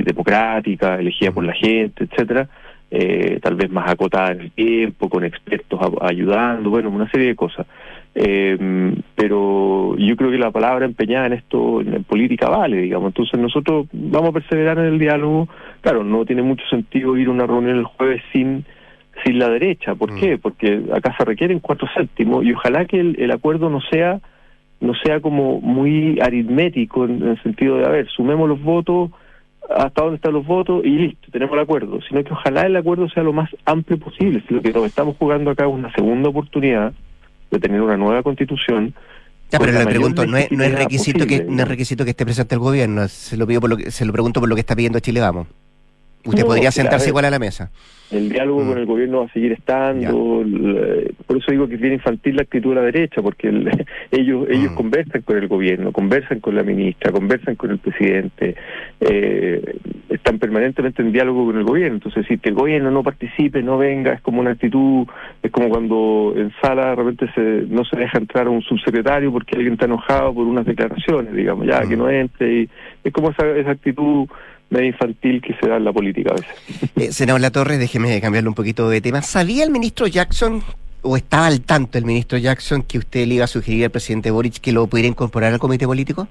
democrática, 0.02 0.96
elegida 0.96 1.32
por 1.32 1.46
la 1.46 1.54
gente, 1.54 2.04
etcétera, 2.04 2.50
eh, 2.92 3.40
tal 3.42 3.56
vez 3.56 3.72
más 3.72 3.90
acotada 3.90 4.34
en 4.34 4.42
el 4.42 4.52
tiempo, 4.52 5.10
con 5.10 5.24
expertos 5.24 5.80
ayudando, 6.02 6.70
bueno, 6.70 6.90
una 6.90 7.10
serie 7.10 7.28
de 7.28 7.36
cosas. 7.36 7.66
Eh, 8.14 8.94
pero 9.16 9.96
yo 9.98 10.16
creo 10.18 10.32
que 10.32 10.38
la 10.38 10.52
palabra 10.52 10.86
empeñada 10.86 11.28
en 11.28 11.34
esto, 11.34 11.82
en, 11.82 12.04
política, 12.04 12.50
vale, 12.50 12.82
digamos. 12.82 13.10
Entonces 13.10 13.40
nosotros 13.40 13.88
vamos 13.92 14.30
a 14.30 14.34
perseverar 14.34 14.80
en 14.80 14.86
el 14.86 15.00
diálogo. 15.00 15.48
Claro, 15.82 16.04
no 16.04 16.26
tiene 16.26 16.42
mucho 16.42 16.66
sentido 16.70 17.18
ir 17.18 17.28
a 17.28 17.32
una 17.32 17.48
reunión 17.48 17.78
el 17.78 17.86
jueves 17.86 18.22
sin 18.34 18.66
sin 19.24 19.40
la 19.40 19.50
derecha. 19.50 19.94
¿Por 19.96 20.16
qué? 20.16 20.38
Porque 20.38 20.82
acá 20.94 21.16
se 21.18 21.26
requieren 21.26 21.60
cuatro 21.60 21.88
séptimos 21.96 22.44
y 22.44 22.54
ojalá 22.54 22.86
que 22.86 23.00
el, 23.00 23.20
el 23.20 23.32
acuerdo 23.32 23.70
no 23.70 23.80
sea 23.82 24.20
no 24.80 24.94
sea 24.96 25.20
como 25.20 25.62
muy 25.62 26.20
aritmético 26.20 27.06
en, 27.06 27.22
en 27.22 27.30
el 27.30 27.44
sentido 27.44 27.78
de, 27.78 27.86
a 27.86 27.90
ver, 27.90 28.08
sumemos 28.10 28.50
los 28.50 28.62
votos, 28.64 29.12
hasta 29.70 30.02
dónde 30.02 30.16
están 30.16 30.34
los 30.34 30.46
votos 30.46 30.84
y 30.84 30.90
listo, 30.90 31.28
tenemos 31.32 31.54
el 31.54 31.62
acuerdo, 31.62 32.00
sino 32.02 32.24
que 32.24 32.34
ojalá 32.34 32.64
el 32.64 32.76
acuerdo 32.76 33.08
sea 33.10 33.22
lo 33.22 33.32
más 33.32 33.50
amplio 33.66 34.00
posible. 34.00 34.44
Si 34.48 34.54
lo 34.56 34.62
que 34.62 34.72
nos 34.72 34.86
estamos 34.86 35.16
jugando 35.18 35.52
acá 35.52 35.66
es 35.66 35.72
una 35.72 35.94
segunda 35.94 36.30
oportunidad 36.30 36.94
de 37.52 37.60
tener 37.60 37.82
una 37.82 37.98
nueva 37.98 38.24
constitución. 38.24 38.94
Ya, 39.52 39.60
pero 39.60 39.74
la 39.74 39.80
le 39.80 39.86
pregunto, 39.86 40.26
no 40.26 40.38
es, 40.38 40.50
no 40.52 40.64
es 40.64 40.72
legitimidad 40.72 40.84
requisito 40.84 41.28
que 41.28 41.44
no 41.44 41.62
es 41.62 41.68
requisito 41.68 42.04
que 42.06 42.12
esté 42.12 42.24
presente 42.24 42.56
el 42.56 42.60
gobierno, 42.60 43.08
se 43.08 43.36
lo 43.36 43.46
pido 43.46 43.60
por 43.60 43.70
lo 43.70 43.78
que, 43.78 43.92
se 43.92 44.06
lo 44.06 44.14
pregunto 44.14 44.40
por 44.40 44.48
lo 44.48 44.56
que 44.56 44.62
está 44.62 44.76
pidiendo 44.76 45.00
Chile 45.00 45.20
Vamos. 45.20 45.48
Usted 46.24 46.42
No, 46.44 46.48
podría 46.48 46.72
sentarse 46.72 47.10
igual 47.10 47.26
a 47.26 47.30
la 47.32 47.40
mesa. 47.40 47.72
El 48.12 48.28
diálogo 48.30 48.62
Mm. 48.62 48.68
con 48.68 48.78
el 48.78 48.86
gobierno 48.86 49.20
va 49.20 49.26
a 49.26 49.34
seguir 49.34 49.54
estando. 49.54 50.42
el- 50.42 51.16
por 51.26 51.38
eso 51.38 51.50
digo 51.52 51.68
que 51.68 51.76
es 51.76 51.82
bien 51.82 51.94
infantil 51.94 52.36
la 52.36 52.42
actitud 52.42 52.70
de 52.72 52.76
la 52.76 52.82
derecha, 52.82 53.22
porque 53.22 53.48
el- 53.48 53.68
ellos 54.12 54.48
ellos 54.50 54.72
Mm. 54.72 54.76
conversan 54.76 55.22
con 55.22 55.38
el 55.38 55.48
gobierno, 55.48 55.92
conversan 55.94 56.40
con 56.42 56.56
la 56.56 56.64
ministra, 56.64 57.12
conversan 57.12 57.56
con 57.56 57.72
el 57.72 57.78
presidente, 57.80 58.56
eh, 59.00 59.76
están 60.10 60.40
permanentemente 60.40 61.02
en 61.02 61.12
diálogo 61.14 61.46
con 61.46 61.58
el 61.58 61.64
gobierno. 61.64 61.96
Entonces, 61.96 62.26
si 62.28 62.38
que 62.38 62.50
el 62.50 62.56
gobierno 62.56 62.92
no 62.92 63.02
participe, 63.02 63.64
no 63.64 63.78
venga, 63.78 64.14
es 64.14 64.22
como 64.22 64.42
una 64.42 64.52
actitud, 64.52 65.08
es 65.42 65.52
como 65.52 65.70
cuando 65.70 66.34
en 66.36 66.52
sala 66.62 66.90
de 66.90 66.96
repente 66.96 67.28
se, 67.34 67.42
no 67.70 67.86
se 67.86 67.98
deja 67.98 68.18
entrar 68.18 68.48
a 68.48 68.50
un 68.50 68.62
subsecretario 68.62 69.32
porque 69.32 69.56
alguien 69.56 69.74
está 69.74 69.86
enojado 69.86 70.34
por 70.34 70.46
unas 70.46 70.66
declaraciones, 70.66 71.34
digamos, 71.34 71.66
ya 71.66 71.82
que 71.88 71.96
no 71.96 72.10
entre. 72.10 72.54
Y 72.64 72.70
es 73.06 73.14
como 73.14 73.30
esa, 73.32 73.48
esa 73.58 73.72
actitud 73.72 74.28
medio 74.72 74.88
infantil 74.88 75.42
que 75.42 75.54
se 75.62 75.68
da 75.70 75.78
en 75.78 75.84
la 75.86 75.94
política 75.94 76.32
a 76.32 76.36
veces. 76.36 76.92
Eh, 76.98 77.12
senador 77.12 77.42
Latorre, 77.42 77.78
déjeme 77.78 78.20
cambiarle 78.20 78.50
un 78.50 78.56
poquito 78.56 78.90
de 78.90 79.00
tema. 79.02 79.22
¿Sabía 79.22 79.64
el 79.64 79.70
ministro 79.70 80.08
Jackson 80.08 80.64
o 81.04 81.16
estaba 81.18 81.48
al 81.48 81.62
tanto 81.62 81.98
el 81.98 82.06
ministro 82.06 82.38
Jackson 82.38 82.82
que 82.84 82.98
usted 82.98 83.28
le 83.28 83.36
iba 83.36 83.44
a 83.46 83.48
sugerir 83.48 83.84
al 83.86 83.92
presidente 83.92 84.32
Boric 84.32 84.60
que 84.60 84.72
lo 84.72 84.88
pudiera 84.88 85.08
incorporar 85.08 85.54
al 85.54 85.60
comité 85.60 85.86
político? 85.86 86.28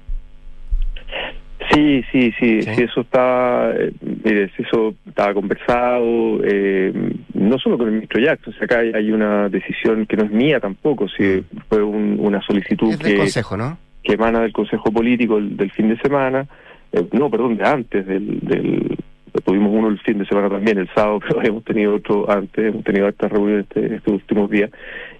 Sí, 1.73 2.03
sí, 2.11 2.33
sí, 2.37 2.61
sí, 2.63 2.81
eso 2.83 3.01
está, 3.01 3.71
eh, 3.77 3.91
mire, 4.25 4.51
eso 4.57 4.93
estaba 5.07 5.33
conversado, 5.33 6.41
eh, 6.43 6.91
no 7.33 7.57
solo 7.59 7.77
con 7.77 7.87
el 7.87 7.93
ministro 7.93 8.19
Jackson, 8.19 8.53
o 8.53 8.57
sea, 8.57 8.65
acá 8.65 8.79
hay, 8.79 8.91
hay 8.93 9.11
una 9.11 9.47
decisión 9.47 10.05
que 10.05 10.17
no 10.17 10.25
es 10.25 10.31
mía 10.31 10.59
tampoco, 10.59 11.07
si 11.07 11.45
fue 11.69 11.81
un- 11.81 12.17
una 12.19 12.41
solicitud 12.41 12.87
Mm. 12.87 12.91
Es 12.91 12.99
del 12.99 13.11
que, 13.13 13.17
consejo, 13.19 13.55
¿no? 13.55 13.77
que 14.03 14.13
emana 14.13 14.41
del 14.41 14.51
Consejo 14.51 14.91
Político 14.91 15.35
del, 15.35 15.55
del 15.55 15.71
fin 15.71 15.87
de 15.87 15.97
semana, 15.99 16.45
eh, 16.93 17.05
no, 17.13 17.29
perdón, 17.29 17.57
de 17.57 17.63
antes 17.63 18.05
del, 18.05 18.39
del, 18.41 18.97
tuvimos 19.45 19.71
uno 19.73 19.87
el 19.89 19.99
fin 19.99 20.17
de 20.19 20.25
semana 20.25 20.49
también, 20.49 20.77
el 20.77 20.89
sábado, 20.93 21.19
pero 21.27 21.41
hemos 21.43 21.63
tenido 21.63 21.95
otro 21.95 22.29
antes, 22.29 22.65
hemos 22.65 22.83
tenido 22.83 23.07
estas 23.07 23.31
reuniones 23.31 23.65
este- 23.69 23.95
estos 23.95 24.13
últimos 24.15 24.49
días, 24.49 24.69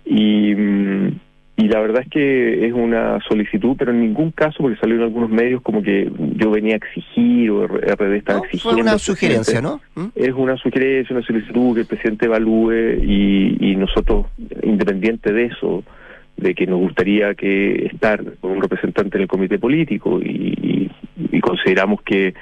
y, 0.05 0.53
mm, 0.55 1.07
y 1.57 1.67
la 1.67 1.80
verdad 1.80 2.01
es 2.03 2.09
que 2.09 2.65
es 2.65 2.74
una 2.74 3.19
solicitud, 3.28 3.76
pero 3.78 3.91
en 3.91 4.01
ningún 4.01 4.32
caso, 4.32 4.57
porque 4.61 4.78
salió 4.78 4.95
en 4.95 5.03
algunos 5.03 5.30
medios 5.30 5.61
como 5.61 5.84
que 5.84 6.11
yo 6.38 6.49
venía 6.49 6.74
a 6.74 6.78
exigir 6.78 7.51
o 7.51 7.67
RD 7.67 8.15
estaba 8.17 8.39
No, 8.39 8.45
exigiendo. 8.45 8.74
fue 8.74 8.82
una 8.82 8.97
sugerencia, 8.97 9.61
¿no? 9.61 9.80
¿Mm? 9.95 10.07
Es 10.15 10.32
una 10.34 10.57
sugerencia, 10.57 11.15
una 11.15 11.26
solicitud 11.26 11.76
que 11.76 11.82
el 11.82 11.86
presidente 11.88 12.26
evalúe 12.26 12.72
y, 13.03 13.57
y 13.59 13.76
nosotros, 13.76 14.26
independiente 14.63 15.32
de 15.34 15.45
eso, 15.45 15.84
de 16.38 16.55
que 16.55 16.65
nos 16.65 16.80
gustaría 16.80 17.36
que 17.36 17.86
estar 17.93 18.24
con 18.39 18.51
un 18.51 18.61
representante 18.61 19.17
en 19.17 19.24
el 19.24 19.28
comité 19.28 19.59
político 19.59 20.19
y, 20.19 20.89
y- 21.32 21.38
y 21.38 21.41
consideramos 21.41 22.01
que 22.03 22.34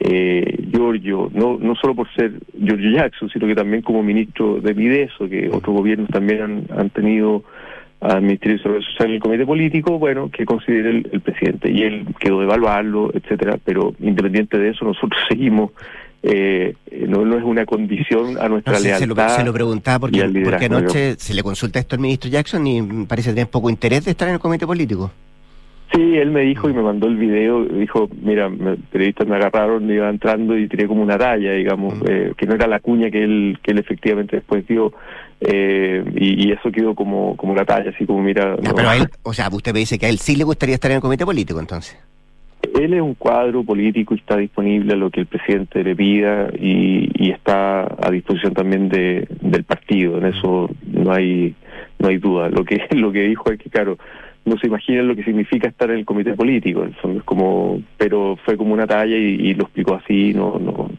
eh, 0.00 0.58
Giorgio, 0.72 1.30
no, 1.32 1.58
no 1.60 1.74
solo 1.76 1.94
por 1.94 2.12
ser 2.14 2.32
Giorgio 2.60 2.90
Jackson, 2.90 3.30
sino 3.30 3.46
que 3.46 3.54
también 3.54 3.82
como 3.82 4.02
ministro 4.02 4.60
de 4.60 4.74
Mideso, 4.74 5.28
que 5.28 5.48
otros 5.48 5.76
gobiernos 5.76 6.08
también 6.10 6.42
han, 6.42 6.64
han 6.76 6.90
tenido 6.90 7.44
al 8.00 8.20
Ministerio 8.22 8.54
de 8.54 8.58
Desarrollo 8.58 8.82
Social 8.84 9.08
en 9.10 9.14
el 9.14 9.20
comité 9.20 9.46
político, 9.46 9.96
bueno, 10.00 10.28
que 10.28 10.44
considere 10.44 10.90
el, 10.90 11.08
el 11.12 11.20
presidente. 11.20 11.70
Y 11.70 11.82
él 11.84 12.06
quedó 12.18 12.40
de 12.40 12.46
evaluarlo, 12.46 13.12
etcétera, 13.14 13.58
pero 13.64 13.94
independiente 14.00 14.58
de 14.58 14.70
eso, 14.70 14.84
nosotros 14.84 15.20
seguimos, 15.28 15.70
eh, 16.24 16.74
no, 17.06 17.24
no 17.24 17.38
es 17.38 17.44
una 17.44 17.64
condición 17.64 18.38
a 18.40 18.48
nuestra 18.48 18.72
No 18.72 18.78
se, 18.80 19.06
lo, 19.06 19.14
lealtad. 19.14 19.36
se 19.36 19.44
lo 19.44 19.52
preguntaba 19.52 20.08
y 20.08 20.18
porque, 20.20 20.40
porque 20.42 20.64
anoche 20.64 21.14
se 21.16 21.32
le 21.32 21.44
consulta 21.44 21.78
esto 21.78 21.94
al 21.94 22.00
ministro 22.02 22.28
Jackson 22.28 22.66
y 22.66 22.82
parece 23.06 23.30
tener 23.30 23.46
poco 23.48 23.70
interés 23.70 24.04
de 24.04 24.10
estar 24.10 24.26
en 24.26 24.34
el 24.34 24.40
comité 24.40 24.66
político. 24.66 25.12
Sí, 25.94 26.16
él 26.16 26.30
me 26.30 26.40
dijo 26.42 26.70
y 26.70 26.72
me 26.72 26.82
mandó 26.82 27.06
el 27.06 27.16
video, 27.16 27.64
dijo, 27.64 28.08
mira, 28.22 28.48
me- 28.48 28.76
periodistas 28.76 29.26
me 29.28 29.36
agarraron, 29.36 29.86
me 29.86 29.94
iba 29.94 30.08
entrando 30.08 30.56
y 30.56 30.66
tiré 30.68 30.86
como 30.86 31.02
una 31.02 31.18
talla, 31.18 31.52
digamos, 31.52 31.94
Mm. 31.94 32.04
eh, 32.08 32.32
que 32.36 32.46
no 32.46 32.54
era 32.54 32.66
la 32.66 32.80
cuña 32.80 33.10
que 33.10 33.22
él, 33.22 33.58
que 33.62 33.72
él 33.72 33.78
efectivamente 33.78 34.36
después 34.36 34.66
dio. 34.66 34.92
Eh, 35.40 36.04
y, 36.16 36.48
y 36.48 36.52
eso 36.52 36.70
quedó 36.70 36.94
como, 36.94 37.36
como 37.36 37.54
la 37.54 37.64
talla, 37.64 37.90
así 37.90 38.06
como 38.06 38.22
mira... 38.22 38.56
No. 38.62 38.74
pero 38.74 38.88
a 38.88 38.96
él, 38.96 39.08
o 39.22 39.32
sea, 39.34 39.48
usted 39.52 39.72
me 39.72 39.80
dice 39.80 39.98
que 39.98 40.06
a 40.06 40.08
él 40.08 40.18
sí 40.18 40.36
le 40.36 40.44
gustaría 40.44 40.76
estar 40.76 40.90
en 40.90 40.96
el 40.96 41.00
comité 41.02 41.24
político, 41.26 41.58
entonces. 41.60 41.98
Él 42.80 42.94
es 42.94 43.02
un 43.02 43.14
cuadro 43.14 43.64
político 43.64 44.14
y 44.14 44.18
está 44.18 44.36
disponible 44.36 44.92
a 44.94 44.96
lo 44.96 45.10
que 45.10 45.20
el 45.20 45.26
presidente 45.26 45.82
le 45.82 45.96
pida 45.96 46.48
y, 46.58 47.10
y 47.22 47.30
está 47.32 47.82
a 48.00 48.10
disposición 48.10 48.54
también 48.54 48.88
de, 48.88 49.26
del 49.40 49.64
partido. 49.64 50.16
En 50.18 50.26
eso 50.26 50.70
no 50.86 51.12
hay 51.12 51.54
no 51.98 52.08
hay 52.08 52.18
duda. 52.18 52.48
Lo 52.48 52.64
que 52.64 52.80
lo 52.92 53.10
que 53.10 53.24
dijo 53.24 53.50
es 53.50 53.58
que, 53.58 53.68
claro, 53.68 53.98
no 54.44 54.58
se 54.58 54.66
imaginan 54.66 55.08
lo 55.08 55.16
que 55.16 55.24
significa 55.24 55.68
estar 55.68 55.90
en 55.90 55.98
el 55.98 56.04
comité 56.04 56.34
político. 56.34 56.82
En 56.82 56.94
fondo 56.94 57.18
es 57.20 57.24
como, 57.24 57.80
pero 57.96 58.36
fue 58.44 58.56
como 58.56 58.74
una 58.74 58.86
talla 58.86 59.16
y, 59.16 59.54
lo 59.54 59.64
explicó 59.64 59.94
así. 59.94 60.32
No 60.34 60.58
no 60.58 60.90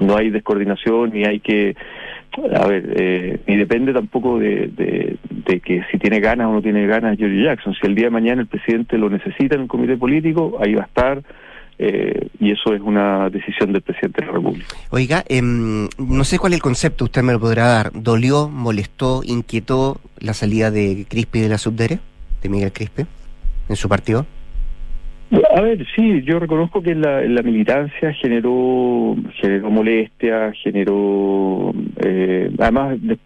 no 0.00 0.16
hay 0.16 0.30
descoordinación 0.30 1.10
ni 1.12 1.24
hay 1.24 1.40
que 1.40 1.74
a 2.54 2.66
ver, 2.66 2.94
eh, 2.96 3.40
ni 3.46 3.56
depende 3.56 3.92
tampoco 3.92 4.38
de 4.38 5.18
que 5.64 5.84
si 5.90 5.98
tiene 5.98 6.20
ganas 6.20 6.46
o 6.48 6.52
no 6.52 6.62
tiene 6.62 6.86
ganas 6.86 7.18
George 7.18 7.42
Jackson. 7.42 7.74
Si 7.74 7.86
el 7.86 7.94
día 7.94 8.06
de 8.06 8.10
mañana 8.10 8.42
el 8.42 8.46
presidente 8.46 8.98
lo 8.98 9.10
necesita 9.10 9.54
en 9.54 9.62
el 9.62 9.68
comité 9.68 9.96
político, 9.96 10.58
ahí 10.60 10.74
va 10.74 10.82
a 10.82 10.86
estar. 10.86 11.22
eh, 11.80 12.26
y 12.40 12.50
eso 12.50 12.74
es 12.74 12.80
una 12.80 13.30
decisión 13.30 13.72
del 13.72 13.82
presidente 13.82 14.20
de 14.20 14.26
la 14.26 14.32
República. 14.32 14.66
Oiga, 14.90 15.22
em, 15.28 15.88
no 15.96 16.24
sé 16.24 16.36
cuál 16.36 16.52
es 16.52 16.56
el 16.56 16.62
concepto, 16.62 17.04
usted 17.04 17.22
me 17.22 17.32
lo 17.32 17.38
podrá 17.38 17.68
dar. 17.68 17.92
¿Dolió, 17.94 18.48
molestó, 18.48 19.22
inquietó 19.24 20.00
la 20.18 20.34
salida 20.34 20.72
de 20.72 21.06
Crispi 21.08 21.38
de 21.38 21.48
la 21.48 21.56
Subdere, 21.56 22.00
de 22.42 22.48
Miguel 22.48 22.72
Crispi, 22.72 23.02
en 23.68 23.76
su 23.76 23.88
partido? 23.88 24.26
A 25.54 25.60
ver, 25.60 25.86
sí, 25.94 26.22
yo 26.22 26.38
reconozco 26.38 26.80
que 26.80 26.94
la, 26.94 27.20
la 27.20 27.42
militancia 27.42 28.14
generó 28.14 29.14
generó 29.34 29.70
molestia, 29.70 30.52
generó... 30.62 31.74
Eh, 31.96 32.50
además, 32.58 32.96
de- 33.02 33.18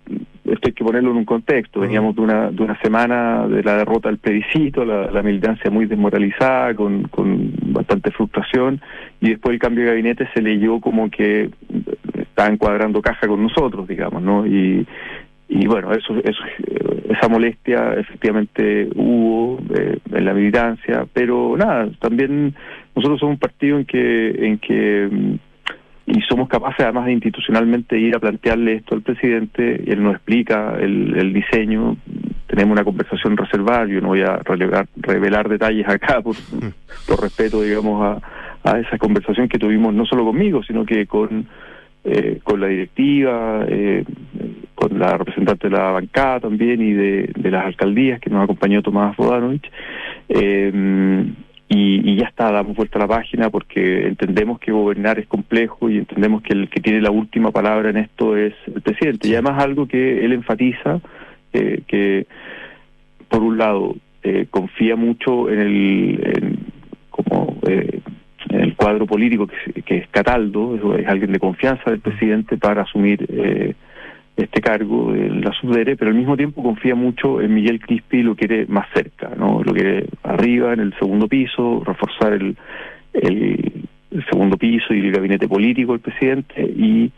esto 0.44 0.68
hay 0.68 0.72
que 0.72 0.84
ponerlo 0.84 1.12
en 1.12 1.18
un 1.18 1.24
contexto. 1.24 1.78
Veníamos 1.78 2.16
de 2.16 2.20
una, 2.22 2.50
de 2.50 2.60
una 2.60 2.76
semana 2.80 3.46
de 3.46 3.62
la 3.62 3.76
derrota 3.76 4.08
del 4.08 4.18
plebiscito, 4.18 4.84
la, 4.84 5.12
la 5.12 5.22
militancia 5.22 5.70
muy 5.70 5.86
desmoralizada, 5.86 6.74
con, 6.74 7.04
con 7.04 7.52
bastante 7.66 8.10
frustración, 8.10 8.80
y 9.20 9.30
después 9.30 9.54
el 9.54 9.60
cambio 9.60 9.84
de 9.84 9.90
gabinete 9.90 10.28
se 10.34 10.42
leyó 10.42 10.80
como 10.80 11.08
que 11.08 11.50
estaba 12.18 12.48
encuadrando 12.48 13.00
caja 13.00 13.28
con 13.28 13.40
nosotros, 13.42 13.86
digamos, 13.86 14.20
¿no? 14.22 14.44
Y, 14.44 14.84
y 15.54 15.66
bueno, 15.66 15.92
eso, 15.92 16.14
eso, 16.24 16.42
eh, 16.66 17.10
esa 17.10 17.28
molestia 17.28 17.92
efectivamente 17.94 18.88
hubo 18.94 19.58
eh, 19.74 19.98
en 20.10 20.24
la 20.24 20.32
militancia, 20.32 21.06
pero 21.12 21.54
nada, 21.58 21.90
también 22.00 22.54
nosotros 22.96 23.20
somos 23.20 23.34
un 23.34 23.38
partido 23.38 23.76
en 23.76 23.84
que, 23.84 24.46
en 24.46 24.58
que 24.58 25.08
mm, 25.10 25.34
y 26.06 26.20
somos 26.22 26.48
capaces 26.48 26.80
además 26.80 27.04
de 27.04 27.12
institucionalmente 27.12 27.98
ir 27.98 28.16
a 28.16 28.18
plantearle 28.18 28.76
esto 28.76 28.94
al 28.94 29.02
presidente 29.02 29.82
y 29.86 29.90
él 29.90 30.02
nos 30.02 30.14
explica 30.14 30.74
el, 30.80 31.18
el 31.18 31.32
diseño. 31.34 31.96
Tenemos 32.46 32.72
una 32.72 32.84
conversación 32.84 33.36
reservada, 33.36 33.86
yo 33.86 34.00
no 34.00 34.08
voy 34.08 34.22
a 34.22 34.38
revelar, 34.38 34.88
revelar 34.96 35.50
detalles 35.50 35.86
acá 35.86 36.22
por, 36.22 36.34
por 37.06 37.20
respeto, 37.20 37.60
digamos, 37.60 38.02
a, 38.02 38.70
a 38.70 38.78
esa 38.78 38.96
conversación 38.96 39.48
que 39.48 39.58
tuvimos 39.58 39.92
no 39.92 40.06
solo 40.06 40.24
conmigo, 40.24 40.62
sino 40.62 40.86
que 40.86 41.06
con 41.06 41.46
eh, 42.04 42.40
con 42.42 42.60
la 42.60 42.66
directiva, 42.68 43.64
eh, 43.68 44.04
con 44.74 44.98
la 44.98 45.16
representante 45.16 45.68
de 45.68 45.76
la 45.76 45.90
bancada 45.92 46.40
también 46.40 46.80
y 46.80 46.92
de, 46.92 47.30
de 47.36 47.50
las 47.50 47.64
alcaldías 47.66 48.20
que 48.20 48.30
nos 48.30 48.42
acompañó 48.44 48.82
Tomás 48.82 49.16
Bodanovich. 49.16 49.70
Eh, 50.28 51.24
y, 51.74 52.16
ya 52.16 52.26
está, 52.26 52.52
damos 52.52 52.76
vuelta 52.76 52.98
a 52.98 53.02
la 53.02 53.08
página 53.08 53.48
porque 53.48 54.06
entendemos 54.06 54.58
que 54.58 54.72
gobernar 54.72 55.18
es 55.18 55.26
complejo 55.26 55.88
y 55.88 55.96
entendemos 55.98 56.42
que 56.42 56.52
el 56.52 56.68
que 56.68 56.80
tiene 56.80 57.00
la 57.00 57.10
última 57.10 57.50
palabra 57.50 57.88
en 57.88 57.96
esto 57.96 58.36
es 58.36 58.52
el 58.66 58.82
presidente. 58.82 59.28
Y 59.28 59.32
además 59.32 59.62
algo 59.62 59.86
que 59.88 60.22
él 60.22 60.32
enfatiza, 60.34 61.00
eh, 61.54 61.80
que 61.86 62.26
por 63.28 63.42
un 63.42 63.56
lado 63.56 63.96
eh, 64.22 64.46
confía 64.50 64.96
mucho 64.96 65.48
en 65.50 65.60
el 65.60 66.20
en- 66.36 66.58
como 67.08 67.56
eh, 67.66 68.00
cuadro 68.82 69.06
político 69.06 69.46
que, 69.46 69.82
que 69.82 69.96
es 69.98 70.08
Cataldo, 70.08 70.96
es, 70.96 71.06
alguien 71.06 71.32
de 71.32 71.38
confianza 71.38 71.90
del 71.90 72.00
presidente 72.00 72.56
para 72.56 72.82
asumir 72.82 73.24
eh, 73.28 73.74
este 74.36 74.60
cargo 74.60 75.12
de 75.12 75.28
la 75.28 75.52
subdere, 75.52 75.96
pero 75.96 76.10
al 76.10 76.16
mismo 76.16 76.36
tiempo 76.36 76.62
confía 76.62 76.94
mucho 76.94 77.40
en 77.40 77.54
Miguel 77.54 77.80
Crispi 77.80 78.18
y 78.18 78.22
lo 78.22 78.34
quiere 78.34 78.66
más 78.66 78.86
cerca, 78.94 79.30
¿no? 79.36 79.62
Lo 79.62 79.72
quiere 79.72 80.06
arriba, 80.22 80.72
en 80.72 80.80
el 80.80 80.94
segundo 80.98 81.28
piso, 81.28 81.82
reforzar 81.84 82.32
el, 82.32 82.56
el, 83.12 83.84
el 84.10 84.24
segundo 84.26 84.56
piso 84.56 84.94
y 84.94 85.00
el 85.00 85.12
gabinete 85.12 85.46
político 85.46 85.92
del 85.92 86.00
presidente 86.00 86.62
y 86.62 87.12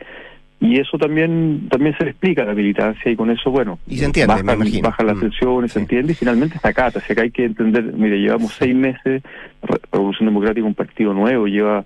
y 0.61 0.79
eso 0.79 0.97
también 0.99 1.69
también 1.69 1.95
se 1.99 2.05
le 2.05 2.11
explica 2.11 2.43
a 2.43 2.47
la 2.47 2.55
militancia 2.55 3.11
y 3.11 3.17
con 3.17 3.31
eso, 3.31 3.51
bueno, 3.51 3.79
Y 3.87 3.97
se 3.99 4.07
entiende, 4.07 4.35
me 4.43 4.43
bajan, 4.57 4.81
bajan 4.83 5.07
las 5.07 5.17
Mm. 5.17 5.21
tensiones, 5.21 5.73
se 5.73 5.81
entiende 5.81 6.13
y 6.13 6.15
finalmente 6.15 6.57
está 6.57 6.69
acá. 6.71 6.87
Así 6.87 7.15
que 7.15 7.21
hay 7.21 7.31
que 7.31 7.45
entender, 7.45 7.85
mire, 7.93 8.19
llevamos 8.21 8.53
seis 8.55 8.75
meses, 8.75 9.23
Re- 9.63 9.81
Revolución 9.93 10.27
Democrática, 10.29 10.67
un 10.67 10.75
partido 10.75 11.13
nuevo, 11.13 11.47
lleva 11.47 11.85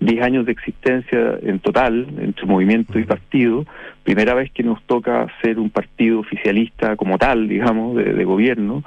diez 0.00 0.22
años 0.22 0.44
de 0.44 0.52
existencia 0.52 1.38
en 1.42 1.58
total, 1.60 2.06
entre 2.20 2.46
movimiento 2.46 2.98
y 2.98 3.04
partido. 3.04 3.64
Primera 4.02 4.34
vez 4.34 4.50
que 4.52 4.62
nos 4.62 4.82
toca 4.84 5.26
ser 5.42 5.58
un 5.58 5.70
partido 5.70 6.20
oficialista 6.20 6.96
como 6.96 7.18
tal, 7.18 7.48
digamos, 7.48 7.96
de, 7.96 8.12
de 8.12 8.24
gobierno. 8.24 8.82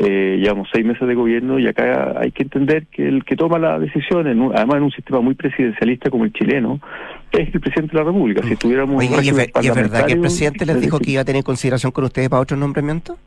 Eh, 0.00 0.38
llevamos 0.40 0.68
seis 0.72 0.86
meses 0.86 1.08
de 1.08 1.14
gobierno 1.16 1.58
y 1.58 1.66
acá 1.66 2.14
hay 2.20 2.30
que 2.30 2.44
entender 2.44 2.86
que 2.86 3.08
el 3.08 3.24
que 3.24 3.34
toma 3.34 3.58
la 3.58 3.80
decisión, 3.80 4.28
en 4.28 4.40
un- 4.40 4.54
además 4.54 4.76
en 4.76 4.82
un 4.84 4.90
sistema 4.92 5.20
muy 5.20 5.34
presidencialista 5.34 6.08
como 6.08 6.24
el 6.24 6.32
chileno, 6.32 6.78
es 7.32 7.52
el 7.52 7.60
presidente 7.60 7.96
de 7.96 7.98
la 7.98 8.04
República. 8.04 8.42
Si 8.46 8.54
tuviéramos 8.54 8.96
Oiga, 9.02 9.16
¿y 9.16 9.28
es, 9.28 9.34
régimen 9.34 9.50
ver- 9.52 9.64
y 9.64 9.66
es 9.66 9.74
verdad 9.74 10.06
que 10.06 10.12
el 10.12 10.20
presidente 10.20 10.66
les 10.66 10.80
dijo 10.80 10.98
es 10.98 11.02
que 11.02 11.10
iba 11.10 11.22
a 11.22 11.24
tener 11.24 11.42
consideración 11.42 11.90
con 11.90 12.04
ustedes 12.04 12.28
para 12.28 12.42
otros 12.42 12.60
nombramientos? 12.60 13.18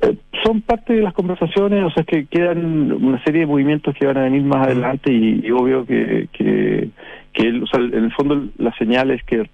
Eh, 0.00 0.16
son 0.44 0.60
parte 0.62 0.94
de 0.94 1.02
las 1.02 1.14
conversaciones, 1.14 1.84
o 1.84 1.90
sea, 1.90 2.02
que 2.02 2.26
quedan 2.26 2.90
una 2.92 3.22
serie 3.22 3.42
de 3.42 3.46
movimientos 3.46 3.94
que 3.94 4.06
van 4.06 4.16
a 4.16 4.22
venir 4.24 4.42
más 4.42 4.66
adelante 4.66 5.12
y, 5.12 5.40
y 5.46 5.50
obvio 5.52 5.86
que, 5.86 6.26
que, 6.32 6.88
que 7.32 7.42
él, 7.46 7.62
o 7.62 7.66
sea, 7.68 7.78
en 7.80 7.94
el 8.06 8.12
fondo 8.12 8.44
la 8.58 8.74
señal 8.76 9.12
es 9.12 9.22
que 9.22 9.48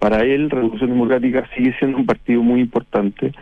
para 0.00 0.24
él 0.24 0.50
Revolución 0.50 0.90
Democrática 0.90 1.48
sigue 1.56 1.72
siendo 1.78 1.98
un 1.98 2.06
partido 2.06 2.42
muy 2.42 2.60
importante 2.60 3.32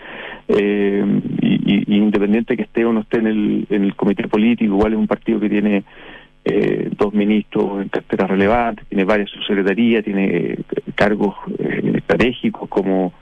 eh, 0.56 1.04
y, 1.40 1.96
independiente 1.96 2.56
que 2.56 2.62
esté 2.62 2.84
o 2.84 2.92
no 2.92 3.00
esté 3.00 3.18
en 3.18 3.26
el, 3.26 3.66
en 3.70 3.84
el 3.84 3.94
comité 3.94 4.28
político, 4.28 4.74
igual 4.74 4.92
es 4.92 4.98
un 4.98 5.06
partido 5.06 5.40
que 5.40 5.48
tiene 5.48 5.84
eh, 6.44 6.90
dos 6.96 7.14
ministros 7.14 7.82
en 7.82 7.88
carteras 7.88 8.30
relevantes, 8.30 8.86
tiene 8.88 9.04
varias 9.04 9.30
subsecretarías, 9.30 10.04
tiene 10.04 10.26
eh, 10.26 10.58
cargos 10.94 11.36
eh, 11.58 11.92
estratégicos 11.96 12.68
como 12.68 13.12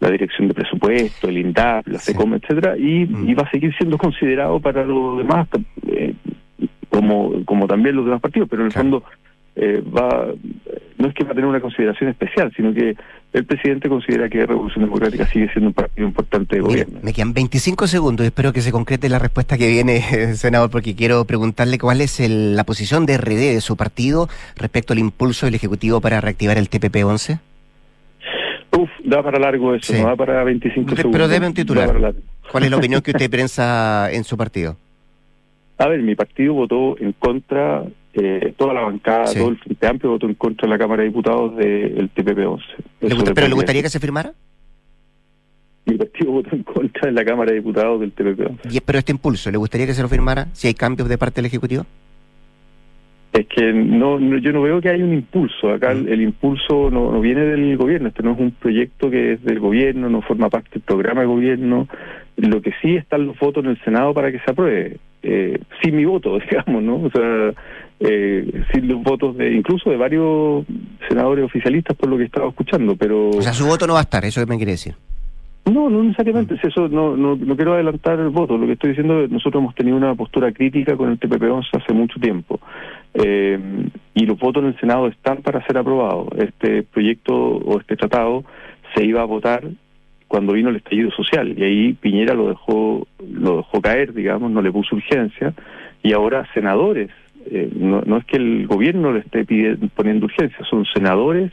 la 0.00 0.10
dirección 0.10 0.48
de 0.48 0.54
presupuesto, 0.54 1.28
el 1.28 1.38
INDAP, 1.38 1.88
la 1.88 1.98
SECOM, 1.98 2.34
etcétera, 2.34 2.76
y, 2.78 3.02
y 3.26 3.34
va 3.34 3.42
a 3.42 3.50
seguir 3.50 3.74
siendo 3.76 3.98
considerado 3.98 4.60
para 4.60 4.84
los 4.84 5.18
demás, 5.18 5.48
eh, 5.88 6.14
como, 6.88 7.44
como 7.44 7.66
también 7.66 7.96
los 7.96 8.04
demás 8.04 8.20
partidos, 8.20 8.48
pero 8.48 8.62
en 8.62 8.66
el 8.66 8.72
fondo 8.72 9.02
eh, 9.56 9.82
va 9.82 10.28
no 10.98 11.08
es 11.08 11.14
que 11.14 11.24
va 11.24 11.30
a 11.30 11.34
tener 11.34 11.48
una 11.48 11.60
consideración 11.60 12.10
especial, 12.10 12.52
sino 12.56 12.72
que 12.74 12.96
el 13.32 13.44
presidente 13.44 13.88
considera 13.88 14.28
que 14.28 14.44
Revolución 14.44 14.84
Democrática 14.84 15.26
sigue 15.26 15.48
siendo 15.52 15.68
un 15.68 15.74
partido 15.74 16.06
importante 16.06 16.56
de 16.56 16.62
gobierno. 16.62 16.98
me 17.02 17.12
quedan 17.12 17.32
25 17.34 17.86
segundos 17.86 18.24
y 18.24 18.28
espero 18.28 18.52
que 18.52 18.60
se 18.60 18.72
concrete 18.72 19.08
la 19.08 19.18
respuesta 19.18 19.56
que 19.56 19.68
viene, 19.68 20.00
senador, 20.34 20.70
porque 20.70 20.94
quiero 20.94 21.24
preguntarle 21.24 21.78
cuál 21.78 22.00
es 22.00 22.20
el- 22.20 22.56
la 22.56 22.64
posición 22.64 23.06
de 23.06 23.16
RD 23.18 23.54
de 23.54 23.60
su 23.60 23.76
partido 23.76 24.28
respecto 24.56 24.92
al 24.92 24.98
impulso 24.98 25.46
del 25.46 25.54
Ejecutivo 25.54 26.00
para 26.00 26.20
reactivar 26.20 26.58
el 26.58 26.68
TPP-11. 26.68 27.38
Uf, 28.76 28.90
da 29.04 29.22
para 29.22 29.38
largo 29.38 29.74
eso, 29.74 29.92
Sí. 29.92 30.00
no 30.00 30.08
da 30.08 30.16
para 30.16 30.44
25 30.44 30.90
De- 30.90 30.96
segundos. 30.96 31.12
pero 31.18 31.28
debe 31.28 31.46
un 31.46 31.54
titular. 31.54 32.14
¿Cuál 32.50 32.64
es 32.64 32.70
la 32.70 32.76
opinión 32.76 33.02
que 33.02 33.10
usted 33.12 33.30
prensa 33.30 34.10
en 34.12 34.24
su 34.24 34.36
partido? 34.36 34.76
A 35.78 35.86
ver, 35.88 36.00
mi 36.02 36.14
partido 36.14 36.54
votó 36.54 36.98
en 36.98 37.12
contra, 37.12 37.84
eh, 38.20 38.52
toda 38.56 38.74
la 38.74 38.80
bancada, 38.82 39.26
Sí. 39.28 39.38
todo 39.38 39.50
el 39.50 39.58
Frente 39.58 39.86
Amplio 39.86 40.10
votó 40.12 40.26
en 40.26 40.34
contra 40.34 40.66
de 40.66 40.70
la 40.70 40.78
Cámara 40.78 41.02
de 41.02 41.08
Diputados 41.08 41.56
del 41.56 42.10
TPP-11. 42.14 42.62
¿Le 43.00 43.06
Eso 43.08 43.16
gusta- 43.16 43.30
le 43.30 43.34
¿Pero 43.34 43.48
le 43.48 43.54
gustaría 43.54 43.82
que 43.82 43.88
se 43.90 44.00
firmara? 44.00 44.32
Mi 45.86 45.96
partido 45.96 46.32
votó 46.32 46.54
en 46.54 46.62
contra 46.64 47.06
de 47.06 47.12
la 47.12 47.24
Cámara 47.24 47.50
de 47.50 47.56
Diputados 47.58 48.00
del 48.00 48.12
TPP-11. 48.12 48.58
Y- 48.70 48.80
pero 48.80 48.98
este 48.98 49.12
impulso, 49.12 49.50
¿le 49.50 49.56
gustaría 49.58 49.86
que 49.86 49.94
se 49.94 50.02
lo 50.02 50.08
firmara 50.08 50.48
si 50.52 50.66
hay 50.68 50.74
cambios 50.74 51.08
de 51.08 51.16
parte 51.18 51.36
del 51.36 51.46
Ejecutivo? 51.46 51.86
Es 53.32 53.46
que 53.46 53.72
no, 53.72 54.18
no- 54.18 54.38
yo 54.38 54.52
no 54.52 54.62
veo 54.62 54.80
que 54.80 54.88
hay 54.88 55.02
un 55.02 55.12
impulso. 55.12 55.70
Acá 55.70 55.94
Mm. 55.94 55.98
el, 55.98 56.08
el 56.08 56.22
impulso 56.22 56.90
no, 56.90 57.12
no 57.12 57.20
viene 57.20 57.42
del 57.42 57.76
gobierno. 57.76 58.08
Este 58.08 58.22
no 58.22 58.32
es 58.32 58.38
un 58.40 58.50
proyecto 58.52 59.10
que 59.10 59.34
es 59.34 59.44
del 59.44 59.60
gobierno, 59.60 60.08
no 60.08 60.22
forma 60.22 60.48
parte 60.48 60.70
del 60.74 60.82
programa 60.82 61.20
de 61.20 61.26
gobierno. 61.26 61.88
Lo 62.36 62.62
que 62.62 62.72
sí 62.82 62.96
están 62.96 63.26
los 63.26 63.38
votos 63.38 63.64
en 63.64 63.70
el 63.70 63.84
Senado 63.84 64.14
para 64.14 64.32
que 64.32 64.38
se 64.40 64.50
apruebe. 64.50 64.96
Eh, 65.22 65.58
sin 65.82 65.96
mi 65.96 66.04
voto, 66.04 66.38
digamos, 66.50 66.82
¿no? 66.82 66.96
O 67.02 67.10
sea, 67.10 67.52
eh, 68.00 68.64
sin 68.72 68.88
los 68.88 69.02
votos 69.02 69.36
de 69.36 69.52
incluso 69.52 69.90
de 69.90 69.96
varios 69.96 70.64
senadores 71.08 71.44
oficialistas 71.44 71.96
por 71.96 72.08
lo 72.08 72.16
que 72.16 72.24
estaba 72.24 72.48
escuchando, 72.48 72.96
pero... 72.96 73.30
O 73.30 73.42
sea, 73.42 73.52
su 73.52 73.66
voto 73.66 73.86
no 73.86 73.94
va 73.94 74.00
a 74.00 74.02
estar, 74.02 74.24
eso 74.24 74.40
que 74.40 74.46
me 74.46 74.56
quiere 74.56 74.72
decir. 74.72 74.94
No, 75.64 75.90
no 75.90 76.02
necesariamente. 76.02 76.58
Eso 76.62 76.88
no, 76.88 77.16
no, 77.16 77.36
no 77.36 77.56
quiero 77.56 77.74
adelantar 77.74 78.18
el 78.18 78.30
voto. 78.30 78.56
Lo 78.56 78.66
que 78.66 78.72
estoy 78.72 78.90
diciendo 78.90 79.20
es 79.20 79.28
que 79.28 79.34
nosotros 79.34 79.62
hemos 79.62 79.74
tenido 79.74 79.96
una 79.96 80.14
postura 80.14 80.50
crítica 80.52 80.96
con 80.96 81.10
el 81.10 81.20
TPP-11 81.20 81.66
hace 81.72 81.92
mucho 81.92 82.18
tiempo. 82.18 82.60
Eh, 83.14 83.58
y 84.14 84.26
los 84.26 84.38
votos 84.38 84.62
en 84.62 84.70
el 84.70 84.80
Senado 84.80 85.08
están 85.08 85.38
para 85.38 85.64
ser 85.66 85.76
aprobados. 85.78 86.28
Este 86.38 86.82
proyecto 86.84 87.34
o 87.34 87.78
este 87.78 87.96
tratado 87.96 88.44
se 88.94 89.04
iba 89.04 89.20
a 89.20 89.26
votar 89.26 89.64
cuando 90.26 90.52
vino 90.52 90.68
el 90.68 90.76
estallido 90.76 91.10
social 91.10 91.54
y 91.58 91.64
ahí 91.64 91.92
Piñera 91.94 92.34
lo 92.34 92.48
dejó 92.48 93.06
lo 93.18 93.58
dejó 93.58 93.80
caer, 93.80 94.12
digamos, 94.12 94.50
no 94.50 94.60
le 94.60 94.70
puso 94.70 94.96
urgencia 94.96 95.54
y 96.02 96.12
ahora 96.12 96.46
senadores, 96.52 97.10
eh, 97.50 97.70
no, 97.74 98.02
no 98.02 98.18
es 98.18 98.24
que 98.24 98.36
el 98.36 98.66
gobierno 98.66 99.12
le 99.12 99.20
esté 99.20 99.44
pidiendo, 99.44 99.88
poniendo 99.94 100.26
urgencia, 100.26 100.58
son 100.68 100.84
senadores 100.94 101.52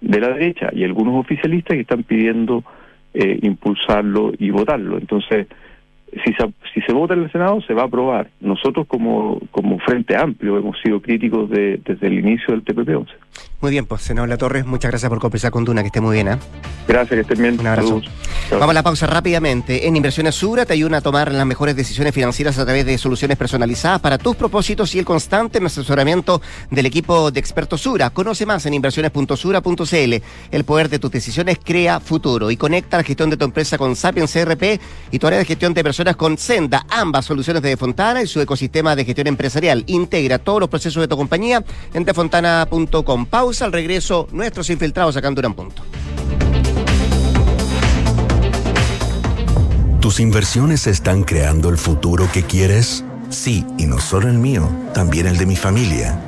de 0.00 0.20
la 0.20 0.28
derecha 0.28 0.70
y 0.72 0.84
algunos 0.84 1.16
oficialistas 1.16 1.74
que 1.74 1.82
están 1.82 2.02
pidiendo 2.02 2.64
eh, 3.14 3.38
impulsarlo 3.42 4.32
y 4.38 4.50
votarlo. 4.50 4.98
Entonces, 4.98 5.46
si 6.24 6.32
se, 6.34 6.52
si 6.72 6.80
se 6.82 6.92
vota 6.92 7.14
en 7.14 7.24
el 7.24 7.32
Senado, 7.32 7.60
se 7.62 7.74
va 7.74 7.82
a 7.82 7.86
aprobar. 7.86 8.28
Nosotros 8.40 8.86
como, 8.86 9.40
como 9.50 9.78
Frente 9.80 10.16
Amplio 10.16 10.58
hemos 10.58 10.78
sido 10.80 11.00
críticos 11.00 11.50
de, 11.50 11.80
desde 11.84 12.06
el 12.06 12.18
inicio 12.18 12.54
del 12.54 12.64
TPP-11. 12.64 13.08
Muy 13.60 13.72
bien, 13.72 13.86
pues, 13.86 14.02
senador 14.02 14.28
La 14.28 14.36
Torres, 14.36 14.64
muchas 14.66 14.92
gracias 14.92 15.08
por 15.08 15.18
conversar 15.18 15.50
con 15.50 15.64
Duna, 15.64 15.82
que 15.82 15.88
esté 15.88 16.00
muy 16.00 16.14
bien, 16.14 16.28
¿eh? 16.28 16.38
Gracias, 16.86 17.14
que 17.14 17.20
estén 17.20 17.42
bien. 17.42 17.58
Un 17.58 17.66
abrazo. 17.66 18.00
Vamos 18.52 18.70
a 18.70 18.72
la 18.72 18.82
pausa 18.82 19.06
rápidamente. 19.06 19.86
En 19.86 19.96
Inversiones 19.96 20.36
Sura 20.36 20.64
te 20.64 20.72
ayudan 20.72 20.94
a 20.94 21.00
tomar 21.00 21.30
las 21.32 21.44
mejores 21.44 21.76
decisiones 21.76 22.14
financieras 22.14 22.58
a 22.58 22.64
través 22.64 22.86
de 22.86 22.96
soluciones 22.96 23.36
personalizadas 23.36 24.00
para 24.00 24.16
tus 24.16 24.36
propósitos 24.36 24.94
y 24.94 24.98
el 24.98 25.04
constante 25.04 25.58
asesoramiento 25.62 26.40
del 26.70 26.86
equipo 26.86 27.30
de 27.30 27.40
expertos 27.40 27.82
Sura. 27.82 28.08
Conoce 28.10 28.46
más 28.46 28.64
en 28.64 28.74
inversiones.sura.cl. 28.74 30.14
El 30.50 30.64
poder 30.64 30.88
de 30.88 30.98
tus 30.98 31.10
decisiones 31.10 31.58
crea 31.62 32.00
futuro 32.00 32.50
y 32.50 32.56
conecta 32.56 32.96
la 32.96 33.02
gestión 33.02 33.28
de 33.28 33.36
tu 33.36 33.44
empresa 33.44 33.76
con 33.76 33.94
Sapiens 33.94 34.32
CRP 34.32 34.80
y 35.10 35.18
tu 35.18 35.26
área 35.26 35.40
de 35.40 35.44
gestión 35.44 35.74
de 35.74 35.82
personas 35.82 36.16
con 36.16 36.38
Senda, 36.38 36.86
ambas 36.88 37.26
soluciones 37.26 37.60
de 37.60 37.70
Defontana 37.70 38.22
y 38.22 38.26
su 38.26 38.40
ecosistema 38.40 38.96
de 38.96 39.04
gestión 39.04 39.26
empresarial. 39.26 39.84
Integra 39.88 40.38
todos 40.38 40.60
los 40.60 40.70
procesos 40.70 41.02
de 41.02 41.08
tu 41.08 41.16
compañía 41.18 41.62
en 41.92 42.04
defontana.com. 42.04 43.26
Al 43.48 43.72
regreso, 43.72 44.28
nuestros 44.30 44.68
infiltrados 44.68 45.16
acá 45.16 45.28
en 45.28 45.34
Durán 45.34 45.54
Punto. 45.54 45.82
¿Tus 50.02 50.20
inversiones 50.20 50.86
están 50.86 51.24
creando 51.24 51.70
el 51.70 51.78
futuro 51.78 52.28
que 52.30 52.42
quieres? 52.42 53.04
Sí, 53.30 53.64
y 53.78 53.86
no 53.86 54.00
solo 54.00 54.28
el 54.28 54.38
mío, 54.38 54.68
también 54.92 55.26
el 55.26 55.38
de 55.38 55.46
mi 55.46 55.56
familia. 55.56 56.27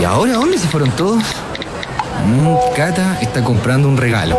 ¿Y 0.00 0.04
ahora 0.04 0.34
dónde 0.34 0.58
se 0.58 0.68
fueron 0.68 0.90
todos? 0.92 1.22
Mm, 2.24 2.76
Cata 2.76 3.18
está 3.20 3.42
comprando 3.42 3.88
un 3.88 3.96
regalo. 3.96 4.38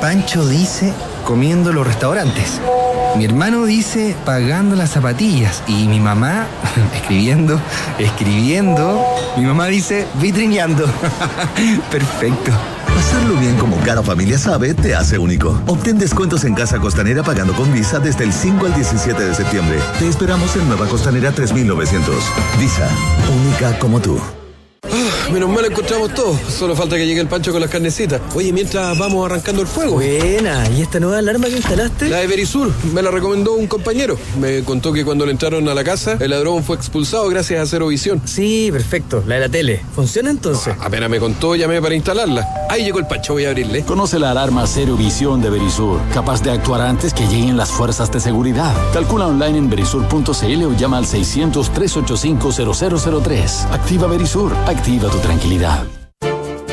Pancho 0.00 0.46
dice 0.46 0.92
comiendo 1.24 1.70
en 1.70 1.76
los 1.76 1.86
restaurantes. 1.86 2.60
Mi 3.16 3.24
hermano 3.24 3.64
dice 3.64 4.16
pagando 4.24 4.74
las 4.74 4.90
zapatillas. 4.90 5.62
Y 5.68 5.86
mi 5.86 6.00
mamá 6.00 6.46
escribiendo, 6.94 7.60
escribiendo. 7.98 9.04
Mi 9.36 9.44
mamá 9.44 9.66
dice 9.66 10.06
vitrineando. 10.20 10.86
Perfecto. 11.90 12.50
Pasarlo 12.94 13.36
bien 13.36 13.56
como 13.56 13.76
cada 13.78 14.02
familia 14.02 14.38
sabe 14.38 14.74
te 14.74 14.96
hace 14.96 15.18
único. 15.18 15.60
Obtén 15.66 15.98
descuentos 15.98 16.42
en 16.44 16.54
Casa 16.54 16.78
Costanera 16.78 17.22
pagando 17.22 17.52
con 17.54 17.72
Visa 17.72 18.00
desde 18.00 18.24
el 18.24 18.32
5 18.32 18.66
al 18.66 18.74
17 18.74 19.24
de 19.24 19.34
septiembre. 19.34 19.78
Te 20.00 20.08
esperamos 20.08 20.56
en 20.56 20.66
Nueva 20.66 20.86
Costanera 20.88 21.30
3900. 21.30 22.16
Visa, 22.58 22.88
única 23.44 23.78
como 23.78 24.00
tú. 24.00 24.18
Menos 25.32 25.50
mal 25.50 25.64
encontramos 25.64 26.12
todo. 26.14 26.38
Solo 26.48 26.74
falta 26.74 26.96
que 26.96 27.06
llegue 27.06 27.20
el 27.20 27.28
pancho 27.28 27.52
con 27.52 27.60
las 27.60 27.70
carnecitas. 27.70 28.20
Oye, 28.34 28.52
mientras 28.52 28.96
vamos 28.98 29.26
arrancando 29.26 29.62
el 29.62 29.68
fuego. 29.68 29.94
Buena, 29.94 30.68
¿y 30.70 30.82
esta 30.82 30.98
nueva 31.00 31.18
alarma 31.18 31.48
que 31.48 31.56
instalaste? 31.56 32.08
La 32.08 32.18
de 32.18 32.26
Verisur, 32.26 32.72
me 32.92 33.02
la 33.02 33.10
recomendó 33.10 33.52
un 33.52 33.66
compañero. 33.66 34.18
Me 34.40 34.62
contó 34.64 34.92
que 34.92 35.04
cuando 35.04 35.26
le 35.26 35.32
entraron 35.32 35.68
a 35.68 35.74
la 35.74 35.84
casa, 35.84 36.16
el 36.18 36.30
ladrón 36.30 36.64
fue 36.64 36.76
expulsado 36.76 37.28
gracias 37.28 37.60
a 37.60 37.66
Cero 37.66 37.88
Visión. 37.88 38.22
Sí, 38.24 38.70
perfecto, 38.72 39.22
la 39.26 39.34
de 39.34 39.40
la 39.42 39.48
tele. 39.48 39.82
¿Funciona 39.94 40.30
entonces? 40.30 40.74
Apenas 40.80 41.10
me 41.10 41.20
contó, 41.20 41.54
llamé 41.56 41.82
para 41.82 41.94
instalarla. 41.94 42.48
Ahí 42.70 42.84
llegó 42.84 42.98
el 42.98 43.06
pancho, 43.06 43.34
voy 43.34 43.44
a 43.44 43.50
abrirle. 43.50 43.84
Conoce 43.84 44.18
la 44.18 44.30
alarma 44.30 44.66
Cero 44.66 44.96
Visión 44.96 45.42
de 45.42 45.50
Verisur, 45.50 46.00
capaz 46.14 46.42
de 46.42 46.50
actuar 46.50 46.80
antes 46.80 47.12
que 47.12 47.26
lleguen 47.26 47.56
las 47.56 47.70
fuerzas 47.70 48.10
de 48.10 48.20
seguridad. 48.20 48.72
Calcula 48.92 49.26
online 49.26 49.58
en 49.58 49.68
verisur.cl 49.70 50.64
o 50.64 50.76
llama 50.76 50.98
al 50.98 51.04
600-385-0003. 51.04 53.72
Activa 53.72 54.06
Verisur, 54.06 54.54
activa 54.66 55.10
tu 55.10 55.17
tranquilidad. 55.20 55.84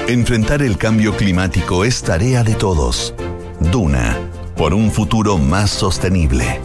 Enfrentar 0.08 0.62
el 0.62 0.78
cambio 0.78 1.16
climático 1.18 1.84
es 1.84 2.04
tarea 2.04 2.44
de 2.44 2.56
todos. 2.56 3.14
Duna, 3.60 4.18
por 4.56 4.74
un 4.74 4.92
futuro 4.92 5.38
más 5.38 5.72
sostenible. 5.72 6.60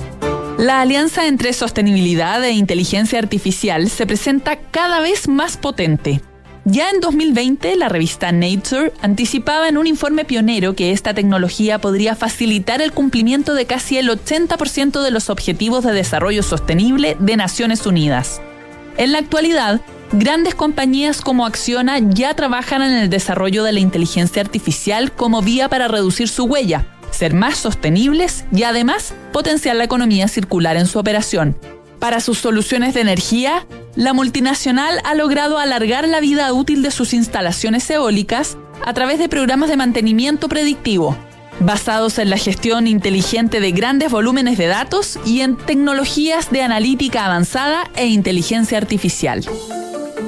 La 0.59 0.83
alianza 0.83 1.27
entre 1.27 1.55
sostenibilidad 1.55 2.45
e 2.45 2.53
inteligencia 2.53 3.19
artificial 3.19 3.89
se 3.89 4.07
presenta 4.07 4.57
cada 4.57 5.01
vez 5.01 5.27
más 5.27 5.57
potente. 5.57 6.21
Ya 6.67 6.91
en 6.91 7.01
2020, 7.01 7.75
la 7.77 7.89
revista 7.89 8.31
Nature 8.31 8.93
anticipaba 9.01 9.69
en 9.69 9.79
un 9.79 9.87
informe 9.87 10.27
pionero 10.27 10.75
que 10.75 10.93
esta 10.93 11.15
tecnología 11.15 11.79
podría 11.79 12.15
facilitar 12.15 12.83
el 12.83 12.93
cumplimiento 12.93 13.55
de 13.55 13.65
casi 13.65 13.97
el 13.97 14.11
80% 14.11 15.03
de 15.03 15.11
los 15.11 15.31
objetivos 15.31 15.85
de 15.85 15.93
desarrollo 15.93 16.43
sostenible 16.43 17.17
de 17.19 17.37
Naciones 17.39 17.87
Unidas. 17.87 18.43
En 18.99 19.13
la 19.13 19.19
actualidad, 19.19 19.81
grandes 20.13 20.55
compañías 20.55 21.21
como 21.21 21.47
Acciona 21.47 21.99
ya 21.99 22.35
trabajan 22.35 22.83
en 22.83 22.93
el 22.93 23.11
desarrollo 23.11 23.65
de 23.65 23.73
la 23.73 23.81
inteligencia 23.81 24.43
artificial 24.43 25.13
como 25.13 25.43
vía 25.43 25.69
para 25.69 25.89
reducir 25.89 26.29
su 26.29 26.45
huella, 26.45 26.87
ser 27.11 27.35
más 27.35 27.59
sostenibles 27.59 28.45
y 28.53 28.65
además 28.65 29.15
potenciar 29.33 29.77
la 29.77 29.85
economía 29.85 30.29
circular 30.29 30.77
en 30.77 30.87
su 30.87 30.99
operación. 30.99 31.57
Para 31.99 32.21
sus 32.21 32.39
soluciones 32.39 32.95
de 32.95 33.03
energía, 33.03 33.67
la 33.95 34.15
multinacional 34.15 35.01
ha 35.05 35.15
logrado 35.15 35.59
alargar 35.59 36.09
la 36.09 36.21
vida 36.21 36.53
útil 36.53 36.83
de 36.83 36.91
sus 36.91 37.13
instalaciones 37.13 37.89
eólicas 37.91 38.57
a 38.85 38.95
través 38.95 39.19
de 39.19 39.29
programas 39.29 39.69
de 39.69 39.77
mantenimiento 39.77 40.49
predictivo, 40.49 41.17
basados 41.61 42.19
en 42.19 42.31
la 42.31 42.39
gestión 42.39 42.87
inteligente 42.87 43.61
de 43.61 43.73
grandes 43.73 44.11
volúmenes 44.11 44.57
de 44.57 44.67
datos 44.67 45.19
y 45.27 45.43
en 45.43 45.57
tecnologías 45.57 46.51
de 46.51 46.63
analítica 46.63 47.27
avanzada 47.27 47.91
e 47.97 48.07
inteligencia 48.07 48.79
artificial. 48.79 49.45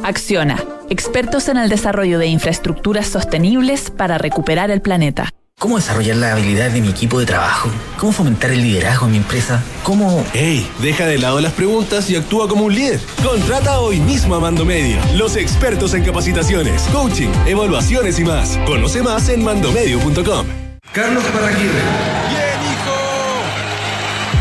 Acciona, 0.03 0.63
expertos 0.91 1.49
en 1.49 1.57
el 1.57 1.69
desarrollo 1.69 2.19
de 2.19 2.27
infraestructuras 2.27 3.07
sostenibles 3.07 3.91
para 3.91 4.19
recuperar 4.19 4.71
el 4.71 4.81
planeta. 4.81 5.29
¿Cómo 5.59 5.77
desarrollar 5.77 6.17
las 6.17 6.33
habilidades 6.33 6.75
de 6.75 6.81
mi 6.81 6.89
equipo 6.89 7.21
de 7.21 7.27
trabajo? 7.27 7.71
¿Cómo 7.97 8.11
fomentar 8.11 8.51
el 8.51 8.63
liderazgo 8.63 9.07
en 9.07 9.13
mi 9.13 9.19
empresa? 9.19 9.63
¿Cómo...? 9.85 10.25
¡Ey! 10.35 10.69
Deja 10.81 11.07
de 11.07 11.19
lado 11.19 11.41
las 11.41 11.53
preguntas 11.53 12.11
y 12.11 12.17
actúa 12.17 12.49
como 12.49 12.65
un 12.65 12.75
líder. 12.75 12.99
Contrata 13.23 13.79
hoy 13.79 14.01
mismo 14.01 14.35
a 14.35 14.41
Mando 14.41 14.65
Medio, 14.65 14.99
los 15.15 15.37
expertos 15.37 15.95
en 15.95 16.03
capacitaciones, 16.03 16.83
coaching, 16.93 17.31
evaluaciones 17.47 18.19
y 18.19 18.25
más. 18.25 18.59
Conoce 18.67 19.03
más 19.03 19.29
en 19.29 19.45
mandomedio.com. 19.45 20.47
Carlos 20.93 21.23
Parraguirre. 21.25 21.81
¡Bien, 22.29 22.61
hijo! 22.61 22.62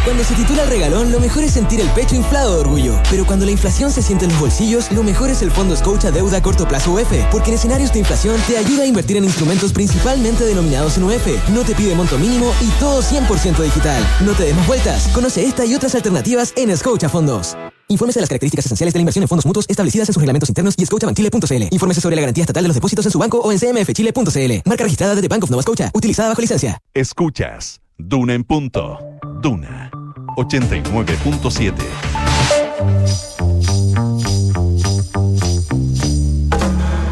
Cuando 0.03 0.23
se 0.23 0.33
titula 0.33 0.63
el 0.63 0.69
regalón, 0.69 1.11
lo 1.11 1.19
mejor 1.19 1.43
es 1.43 1.51
sentir 1.51 1.79
el 1.79 1.87
pecho 1.91 2.15
inflado 2.15 2.55
de 2.55 2.61
orgullo. 2.61 2.99
Pero 3.11 3.23
cuando 3.23 3.45
la 3.45 3.51
inflación 3.51 3.91
se 3.91 4.01
siente 4.01 4.25
en 4.25 4.31
los 4.31 4.39
bolsillos, 4.39 4.91
lo 4.91 5.03
mejor 5.03 5.29
es 5.29 5.43
el 5.43 5.51
Fondo 5.51 5.75
Scotia 5.75 6.09
Deuda 6.09 6.37
a 6.37 6.41
Corto 6.41 6.67
Plazo 6.67 6.93
UF, 6.93 7.11
porque 7.31 7.49
en 7.49 7.53
escenarios 7.53 7.93
de 7.93 7.99
inflación 7.99 8.35
te 8.47 8.57
ayuda 8.57 8.81
a 8.81 8.87
invertir 8.87 9.17
en 9.17 9.25
instrumentos 9.25 9.71
principalmente 9.71 10.43
denominados 10.43 10.97
en 10.97 11.03
UF. 11.03 11.27
No 11.49 11.63
te 11.63 11.75
pide 11.75 11.93
monto 11.93 12.17
mínimo 12.17 12.51
y 12.61 12.69
todo 12.79 13.03
100% 13.03 13.61
digital. 13.61 14.03
No 14.25 14.33
te 14.33 14.45
des 14.45 14.55
más 14.55 14.65
vueltas. 14.65 15.07
Conoce 15.09 15.45
esta 15.45 15.65
y 15.65 15.75
otras 15.75 15.93
alternativas 15.93 16.51
en 16.55 16.75
Scotia 16.75 17.07
Fondos. 17.07 17.55
Infórmese 17.87 18.17
de 18.17 18.21
las 18.21 18.29
características 18.29 18.65
esenciales 18.65 18.95
de 18.95 18.97
la 18.97 19.01
inversión 19.01 19.21
en 19.21 19.27
fondos 19.27 19.45
mutuos 19.45 19.69
establecidas 19.69 20.09
en 20.09 20.13
sus 20.13 20.21
reglamentos 20.21 20.49
internos 20.49 20.73
y 20.77 20.85
scotiabankchile.cl. 20.87 21.67
Infórmese 21.69 22.01
sobre 22.01 22.15
la 22.15 22.23
garantía 22.23 22.43
estatal 22.43 22.63
de 22.63 22.69
los 22.69 22.75
depósitos 22.75 23.05
en 23.05 23.11
su 23.11 23.19
banco 23.19 23.39
o 23.39 23.51
en 23.51 23.59
cmfchile.cl. 23.59 24.67
Marca 24.67 24.83
registrada 24.83 25.13
de 25.13 25.21
The 25.21 25.27
Bank 25.27 25.43
of 25.43 25.51
Nova 25.51 25.61
Scotia. 25.61 25.91
Utilizada 25.93 26.29
bajo 26.29 26.41
licencia. 26.41 26.79
Escuchas 26.95 27.81
Duna 28.03 28.33
en 28.33 28.43
punto. 28.43 28.97
Duna 29.43 29.90
89.7. 30.35 31.73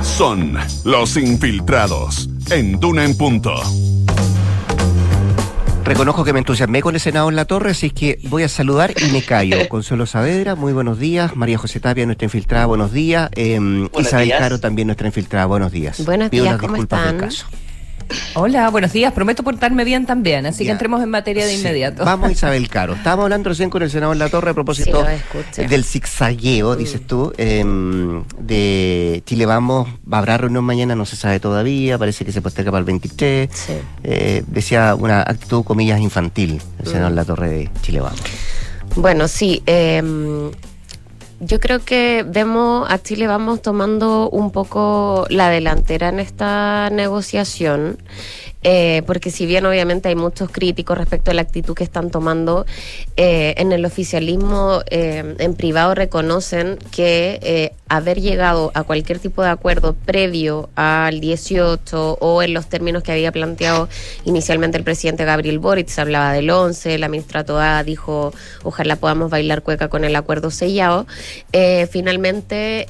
Son 0.01 0.57
los 0.84 1.17
infiltrados 1.17 2.30
en 2.49 2.80
Duna 2.80 3.05
en 3.05 3.17
punto. 3.17 3.53
Reconozco 5.86 6.24
que 6.24 6.34
me 6.34 6.39
entusiasmé 6.39 6.82
con 6.82 6.93
el 6.93 7.01
Senado 7.01 7.30
en 7.30 7.36
la 7.36 7.45
torre, 7.45 7.72
así 7.72 7.89
que 7.89 8.20
voy 8.30 8.43
a 8.43 8.49
saludar 8.49 8.93
y 9.01 9.11
me 9.11 9.24
callo. 9.24 9.57
Consuelo 9.70 10.05
Saavedra, 10.05 10.55
muy 10.55 10.72
buenos 10.72 10.99
días. 10.99 11.36
María 11.36 11.57
José 11.57 11.80
Tapia, 11.80 12.05
nuestra 12.05 12.26
infiltrada, 12.26 12.67
buenos 12.67 12.91
días. 12.91 13.30
Eh, 13.36 13.59
Isabel 13.97 14.26
días. 14.26 14.39
Caro, 14.39 14.59
también 14.59 14.88
nuestra 14.88 15.07
infiltrada, 15.07 15.47
buenos 15.47 15.72
días. 15.72 16.03
Buenos 16.05 16.30
Pido 16.30 16.43
días, 16.43 16.57
¿cómo 16.57 16.76
del 16.76 17.17
caso. 17.17 17.47
Hola, 18.36 18.70
buenos 18.70 18.91
días. 18.93 19.14
Prometo 19.14 19.43
portarme 19.43 19.84
bien 19.84 20.05
también, 20.05 20.45
así 20.45 20.64
que 20.66 20.72
entremos 20.72 21.01
en 21.03 21.10
materia 21.10 21.45
de 21.45 21.51
Sí. 21.53 21.60
inmediato. 21.60 22.05
Vamos, 22.05 22.32
Isabel 22.34 22.68
Caro. 22.70 22.93
Estábamos 22.93 23.24
hablando 23.26 23.49
recién 23.49 23.70
con 23.70 23.82
el 23.84 23.89
Senado 23.91 24.14
en 24.14 24.20
la 24.20 24.30
torre 24.30 24.51
a 24.51 24.53
propósito 24.53 25.05
Sí, 25.51 25.66
del 25.66 25.84
zigzagueo, 25.84 26.76
dices 26.76 27.05
tú, 27.05 27.34
em, 27.38 28.24
de 28.39 29.22
Chile 29.26 29.45
Vamos. 29.45 29.89
Habrá 30.12 30.38
reunión 30.38 30.64
mañana, 30.64 30.95
no 30.95 31.05
se 31.05 31.16
sabe 31.16 31.39
todavía, 31.39 31.97
parece 31.97 32.26
que 32.26 32.32
se 32.32 32.41
posterga 32.41 32.72
para 32.72 32.80
el 32.80 32.86
23. 32.86 33.49
Eh, 34.03 34.43
decía 34.47 34.95
una 34.95 35.22
actitud, 35.22 35.64
comillas, 35.64 35.99
infantil, 35.99 36.62
el 36.80 36.86
Senado 36.88 37.12
Mm. 37.12 37.16
la 37.16 37.26
torre 37.26 37.49
de 37.49 37.70
Chile 37.82 38.01
Vamos. 38.01 38.20
Bueno, 38.95 39.28
sí. 39.28 39.62
eh, 39.68 40.01
yo 41.39 41.59
creo 41.59 41.79
que 41.79 42.25
vemos 42.27 42.89
a 42.89 43.01
Chile 43.01 43.27
vamos 43.27 43.61
tomando 43.61 44.29
un 44.29 44.51
poco 44.51 45.25
la 45.29 45.49
delantera 45.49 46.09
en 46.09 46.19
esta 46.19 46.89
negociación. 46.89 47.97
Eh, 48.64 49.03
porque 49.05 49.32
si 49.32 49.45
bien 49.45 49.66
obviamente 49.66 50.10
hay 50.10 50.16
muchos 50.16 50.49
críticos 50.49 50.97
respecto 50.97 51.32
a 51.32 51.34
la 51.34 51.41
actitud 51.41 51.76
que 51.76 51.84
están 51.84 52.12
tomando, 52.12 52.66
eh, 53.18 53.53
en 53.57 53.72
el 53.72 53.86
oficialismo 53.86 54.82
eh, 54.89 55.36
en 55.39 55.55
privado 55.55 55.95
reconocen 55.95 56.78
que 56.91 57.39
eh, 57.41 57.74
haber 57.88 58.22
llegado 58.22 58.72
a 58.74 58.84
cualquier 58.84 59.20
tipo 59.20 59.41
de 59.41 59.49
acuerdo 59.49 59.93
previo 59.93 60.70
al 60.76 61.20
18 61.20 62.18
o 62.20 62.43
en 62.43 62.53
los 62.53 62.68
términos 62.68 63.03
que 63.03 63.12
había 63.12 63.32
planteado 63.32 63.89
inicialmente 64.26 64.78
el 64.78 64.84
presidente 64.84 65.26
Gabriel 65.26 65.60
Boric, 65.60 65.88
se 65.88 66.01
hablaba 66.01 66.34
del 66.34 66.49
11, 66.49 66.97
la 66.99 67.07
ministra 67.07 67.43
Toa 67.43 67.84
dijo 67.84 68.34
ojalá 68.64 68.95
podamos 68.97 69.30
bailar 69.30 69.64
cueca 69.64 69.88
con 69.88 70.03
el 70.03 70.16
acuerdo 70.16 70.51
sellado, 70.51 71.07
eh, 71.53 71.88
finalmente... 71.91 72.88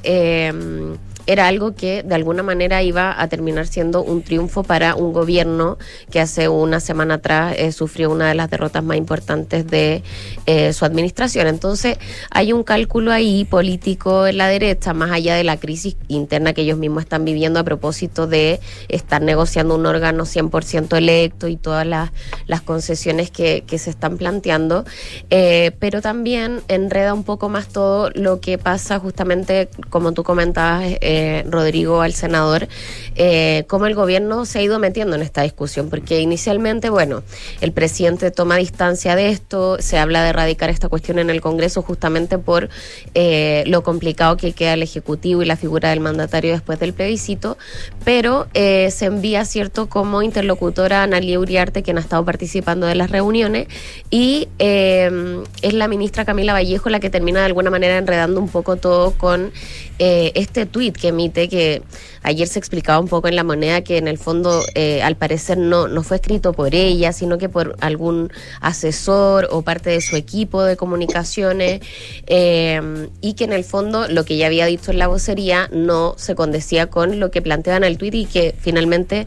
era 1.26 1.48
algo 1.48 1.74
que 1.74 2.02
de 2.02 2.14
alguna 2.14 2.42
manera 2.42 2.82
iba 2.82 3.20
a 3.20 3.28
terminar 3.28 3.66
siendo 3.66 4.02
un 4.02 4.22
triunfo 4.22 4.62
para 4.62 4.94
un 4.94 5.12
gobierno 5.12 5.78
que 6.10 6.20
hace 6.20 6.48
una 6.48 6.80
semana 6.80 7.14
atrás 7.14 7.54
eh, 7.58 7.72
sufrió 7.72 8.10
una 8.10 8.28
de 8.28 8.34
las 8.34 8.50
derrotas 8.50 8.82
más 8.82 8.96
importantes 8.96 9.66
de 9.66 10.02
eh, 10.46 10.72
su 10.72 10.84
administración. 10.84 11.46
Entonces 11.46 11.98
hay 12.30 12.52
un 12.52 12.62
cálculo 12.62 13.12
ahí 13.12 13.44
político 13.44 14.26
en 14.26 14.38
la 14.38 14.48
derecha, 14.48 14.94
más 14.94 15.10
allá 15.10 15.34
de 15.34 15.44
la 15.44 15.58
crisis 15.58 15.96
interna 16.08 16.52
que 16.52 16.62
ellos 16.62 16.78
mismos 16.78 17.04
están 17.04 17.24
viviendo 17.24 17.60
a 17.60 17.64
propósito 17.64 18.26
de 18.26 18.60
estar 18.88 19.22
negociando 19.22 19.74
un 19.74 19.86
órgano 19.86 20.24
100% 20.24 20.96
electo 20.96 21.48
y 21.48 21.56
todas 21.56 21.86
las, 21.86 22.10
las 22.46 22.62
concesiones 22.62 23.30
que, 23.30 23.64
que 23.66 23.78
se 23.78 23.90
están 23.90 24.16
planteando, 24.16 24.84
Eh, 25.30 25.72
pero 25.78 26.00
también 26.00 26.60
enreda 26.68 27.14
un 27.14 27.24
poco 27.24 27.48
más 27.48 27.68
todo 27.68 28.10
lo 28.14 28.40
que 28.40 28.58
pasa 28.58 28.98
justamente, 28.98 29.68
como 29.90 30.12
tú 30.12 30.22
comentabas, 30.24 30.84
eh, 31.10 31.44
Rodrigo, 31.48 32.02
al 32.02 32.12
senador, 32.12 32.68
eh, 33.16 33.64
cómo 33.66 33.86
el 33.86 33.94
gobierno 33.94 34.46
se 34.46 34.60
ha 34.60 34.62
ido 34.62 34.78
metiendo 34.78 35.16
en 35.16 35.22
esta 35.22 35.42
discusión, 35.42 35.90
porque 35.90 36.20
inicialmente, 36.20 36.88
bueno, 36.88 37.24
el 37.60 37.72
presidente 37.72 38.30
toma 38.30 38.56
distancia 38.56 39.16
de 39.16 39.30
esto, 39.30 39.76
se 39.80 39.98
habla 39.98 40.22
de 40.22 40.30
erradicar 40.30 40.70
esta 40.70 40.88
cuestión 40.88 41.18
en 41.18 41.28
el 41.28 41.40
Congreso 41.40 41.82
justamente 41.82 42.38
por 42.38 42.68
eh, 43.14 43.64
lo 43.66 43.82
complicado 43.82 44.36
que 44.36 44.52
queda 44.52 44.74
el 44.74 44.82
Ejecutivo 44.82 45.42
y 45.42 45.46
la 45.46 45.56
figura 45.56 45.90
del 45.90 45.98
mandatario 46.00 46.52
después 46.52 46.78
del 46.78 46.92
plebiscito, 46.92 47.58
pero 48.04 48.46
se 48.52 49.04
envía, 49.04 49.44
¿cierto?, 49.44 49.88
como 49.88 50.22
interlocutora 50.22 51.00
a 51.00 51.02
Analia 51.04 51.38
Uriarte, 51.40 51.82
quien 51.82 51.98
ha 51.98 52.00
estado 52.00 52.24
participando 52.24 52.86
de 52.86 52.94
las 52.94 53.10
reuniones, 53.10 53.66
y 54.10 54.48
eh, 54.58 55.42
es 55.62 55.72
la 55.74 55.88
ministra 55.88 56.24
Camila 56.24 56.52
Vallejo 56.52 56.88
la 56.88 57.00
que 57.00 57.10
termina 57.10 57.40
de 57.40 57.46
alguna 57.46 57.70
manera 57.70 57.98
enredando 57.98 58.40
un 58.40 58.48
poco 58.48 58.76
todo 58.76 59.12
con 59.12 59.52
este 59.98 60.64
tuit 60.64 60.96
que 61.00 61.08
emite, 61.08 61.48
que 61.48 61.82
ayer 62.22 62.46
se 62.46 62.58
explicaba 62.58 63.00
un 63.00 63.08
poco 63.08 63.28
en 63.28 63.36
la 63.36 63.44
moneda, 63.44 63.82
que 63.82 63.98
en 63.98 64.08
el 64.08 64.18
fondo 64.18 64.62
eh, 64.74 65.02
al 65.02 65.16
parecer 65.16 65.58
no, 65.58 65.88
no 65.88 66.02
fue 66.02 66.18
escrito 66.18 66.52
por 66.52 66.74
ella, 66.74 67.12
sino 67.12 67.38
que 67.38 67.48
por 67.48 67.76
algún 67.80 68.32
asesor 68.60 69.48
o 69.50 69.62
parte 69.62 69.90
de 69.90 70.00
su 70.00 70.16
equipo 70.16 70.62
de 70.62 70.76
comunicaciones, 70.76 71.80
eh, 72.26 73.08
y 73.20 73.34
que 73.34 73.44
en 73.44 73.52
el 73.52 73.64
fondo 73.64 74.06
lo 74.08 74.24
que 74.24 74.36
ya 74.36 74.46
había 74.46 74.66
dicho 74.66 74.90
en 74.90 74.98
la 74.98 75.08
vocería 75.08 75.68
no 75.72 76.14
se 76.16 76.34
condecía 76.34 76.86
con 76.88 77.18
lo 77.18 77.30
que 77.30 77.42
planteaban 77.42 77.84
el 77.84 77.98
tuit 77.98 78.14
y 78.14 78.26
que 78.26 78.54
finalmente 78.58 79.26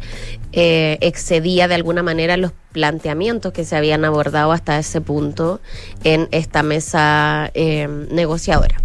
eh, 0.51 0.97
excedía 1.01 1.67
de 1.67 1.75
alguna 1.75 2.03
manera 2.03 2.37
los 2.37 2.51
planteamientos 2.71 3.53
que 3.53 3.65
se 3.65 3.75
habían 3.75 4.05
abordado 4.05 4.51
hasta 4.51 4.77
ese 4.77 5.01
punto 5.01 5.61
en 6.03 6.27
esta 6.31 6.63
mesa 6.63 7.51
eh, 7.53 7.87
negociadora. 8.09 8.77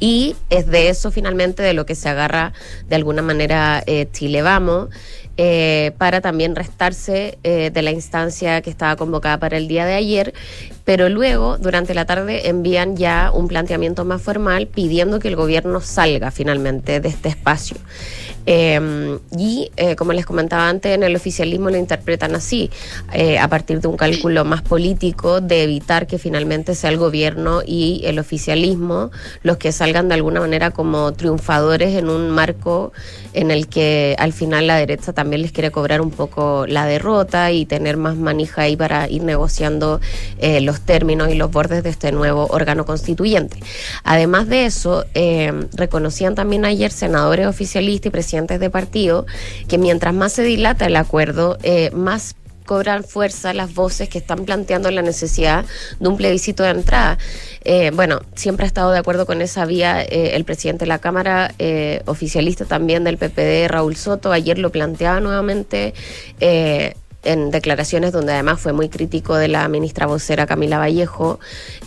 Y 0.00 0.34
es 0.48 0.66
de 0.66 0.88
eso 0.88 1.10
finalmente 1.10 1.62
de 1.62 1.74
lo 1.74 1.86
que 1.86 1.94
se 1.94 2.08
agarra 2.08 2.54
de 2.88 2.96
alguna 2.96 3.20
manera 3.22 3.82
eh, 3.86 4.08
Chile 4.10 4.40
Vamos, 4.40 4.88
eh, 5.36 5.92
para 5.96 6.20
también 6.20 6.54
restarse 6.54 7.38
eh, 7.44 7.70
de 7.72 7.82
la 7.82 7.92
instancia 7.92 8.60
que 8.60 8.68
estaba 8.68 8.96
convocada 8.96 9.38
para 9.38 9.56
el 9.56 9.68
día 9.68 9.86
de 9.86 9.94
ayer, 9.94 10.34
pero 10.84 11.08
luego 11.08 11.56
durante 11.56 11.94
la 11.94 12.04
tarde 12.04 12.48
envían 12.48 12.96
ya 12.96 13.30
un 13.32 13.48
planteamiento 13.48 14.04
más 14.04 14.20
formal 14.20 14.66
pidiendo 14.66 15.18
que 15.18 15.28
el 15.28 15.36
gobierno 15.36 15.80
salga 15.80 16.30
finalmente 16.30 17.00
de 17.00 17.08
este 17.08 17.30
espacio. 17.30 17.78
Eh, 18.52 19.18
y 19.38 19.70
eh, 19.76 19.94
como 19.94 20.12
les 20.12 20.26
comentaba 20.26 20.68
antes, 20.68 20.92
en 20.92 21.04
el 21.04 21.14
oficialismo 21.14 21.70
lo 21.70 21.76
interpretan 21.76 22.34
así, 22.34 22.68
eh, 23.12 23.38
a 23.38 23.46
partir 23.46 23.80
de 23.80 23.86
un 23.86 23.96
cálculo 23.96 24.44
más 24.44 24.60
político 24.62 25.40
de 25.40 25.62
evitar 25.62 26.08
que 26.08 26.18
finalmente 26.18 26.74
sea 26.74 26.90
el 26.90 26.96
gobierno 26.96 27.62
y 27.64 28.02
el 28.06 28.18
oficialismo 28.18 29.12
los 29.44 29.56
que 29.56 29.70
salgan 29.70 30.08
de 30.08 30.14
alguna 30.14 30.40
manera 30.40 30.72
como 30.72 31.12
triunfadores 31.12 31.94
en 31.94 32.10
un 32.10 32.30
marco 32.30 32.92
en 33.34 33.52
el 33.52 33.68
que 33.68 34.16
al 34.18 34.32
final 34.32 34.66
la 34.66 34.76
derecha 34.76 35.12
también 35.12 35.42
les 35.42 35.52
quiere 35.52 35.70
cobrar 35.70 36.00
un 36.00 36.10
poco 36.10 36.66
la 36.66 36.86
derrota 36.86 37.52
y 37.52 37.66
tener 37.66 37.96
más 37.96 38.16
manija 38.16 38.62
ahí 38.62 38.76
para 38.76 39.08
ir 39.08 39.22
negociando 39.22 40.00
eh, 40.38 40.60
los 40.60 40.80
términos 40.80 41.30
y 41.30 41.34
los 41.34 41.52
bordes 41.52 41.84
de 41.84 41.90
este 41.90 42.10
nuevo 42.10 42.48
órgano 42.50 42.84
constituyente. 42.84 43.60
Además 44.02 44.48
de 44.48 44.66
eso, 44.66 45.04
eh, 45.14 45.52
reconocían 45.74 46.34
también 46.34 46.64
ayer 46.64 46.90
senadores 46.90 47.46
oficialistas 47.46 48.06
y 48.06 48.10
presidentes 48.10 48.39
de 48.46 48.70
partido 48.70 49.26
que 49.68 49.78
mientras 49.78 50.14
más 50.14 50.32
se 50.32 50.42
dilata 50.42 50.86
el 50.86 50.96
acuerdo, 50.96 51.58
eh, 51.62 51.90
más 51.92 52.34
cobran 52.64 53.02
fuerza 53.02 53.52
las 53.52 53.74
voces 53.74 54.08
que 54.08 54.18
están 54.18 54.44
planteando 54.44 54.90
la 54.92 55.02
necesidad 55.02 55.64
de 55.98 56.08
un 56.08 56.16
plebiscito 56.16 56.62
de 56.62 56.70
entrada. 56.70 57.18
Eh, 57.64 57.90
bueno, 57.92 58.20
siempre 58.36 58.64
ha 58.64 58.68
estado 58.68 58.92
de 58.92 58.98
acuerdo 58.98 59.26
con 59.26 59.42
esa 59.42 59.64
vía 59.64 60.02
eh, 60.02 60.36
el 60.36 60.44
presidente 60.44 60.84
de 60.84 60.88
la 60.88 61.00
Cámara, 61.00 61.52
oficialista 62.06 62.64
también 62.64 63.02
del 63.02 63.18
PPD, 63.18 63.68
Raúl 63.68 63.96
Soto, 63.96 64.30
ayer 64.30 64.58
lo 64.58 64.70
planteaba 64.70 65.20
nuevamente. 65.20 65.94
en 67.22 67.50
declaraciones 67.50 68.12
donde 68.12 68.32
además 68.32 68.60
fue 68.60 68.72
muy 68.72 68.88
crítico 68.88 69.34
de 69.36 69.48
la 69.48 69.68
ministra 69.68 70.06
vocera 70.06 70.46
Camila 70.46 70.78
Vallejo 70.78 71.38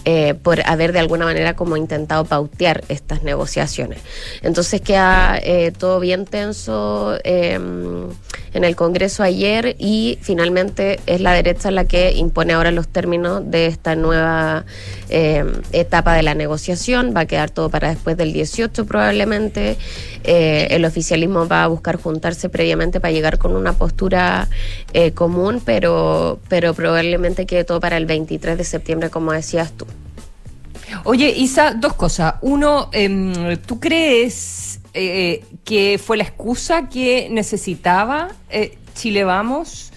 eh, 0.06 0.34
por 0.34 0.62
haber 0.66 0.93
de 0.93 0.99
alguna 0.99 1.26
manera 1.26 1.56
como 1.56 1.78
intentado 1.78 2.26
pautear 2.26 2.84
estas 2.89 3.24
negociaciones. 3.24 3.99
Entonces 4.41 4.82
queda 4.82 5.39
eh, 5.41 5.72
todo 5.72 5.99
bien 5.99 6.26
tenso 6.26 7.18
eh, 7.24 7.60
en 8.54 8.64
el 8.64 8.76
Congreso 8.76 9.24
ayer 9.24 9.76
y 9.80 10.18
finalmente 10.22 10.99
es 11.06 11.22
la 11.22 11.34
derecha 11.34 11.72
la 11.72 11.86
que 11.86 12.12
impone 12.14 12.54
ahora 12.54 12.72
los 12.72 12.88
términos 12.88 13.41
de 13.49 13.66
esta 13.66 13.95
nueva 13.95 14.66
eh, 15.10 15.43
etapa 15.72 16.14
de 16.14 16.24
la 16.24 16.36
negociación. 16.36 17.14
Va 17.16 17.22
a 17.22 17.26
quedar 17.26 17.49
todo 17.49 17.70
para 17.70 17.89
después 17.89 18.16
del 18.16 18.34
18 18.34 18.86
probablemente. 18.86 19.78
Eh, 20.24 20.68
el 20.72 20.86
oficialismo 20.86 21.47
va 21.47 21.64
a 21.64 21.68
buscar 21.68 21.99
juntarse 21.99 22.49
previamente 22.49 22.99
para 22.99 23.12
llegar 23.12 23.38
con 23.38 23.56
una 23.56 23.74
postura 23.74 24.47
eh, 24.93 25.12
común, 25.12 25.62
pero, 25.66 26.39
pero 26.47 26.74
probablemente 26.74 27.45
quede 27.45 27.64
todo 27.64 27.80
para 27.80 27.97
el 27.97 28.06
23 28.06 28.58
de 28.58 28.64
septiembre, 28.64 29.10
como 29.10 29.32
decías 29.32 29.72
tú. 29.72 29.86
Oye, 31.04 31.30
Isa, 31.30 31.74
dos 31.74 31.94
cosas. 31.94 32.36
Uno, 32.42 32.90
em, 32.92 33.58
¿tú 33.58 33.80
crees 33.80 34.80
eh, 34.94 35.44
que 35.64 36.00
fue 36.04 36.18
la 36.18 36.24
excusa 36.24 36.90
que 36.90 37.28
necesitaba 37.32 38.30
eh, 38.50 38.78
Chile 38.94 39.24
Vamos, 39.24 39.92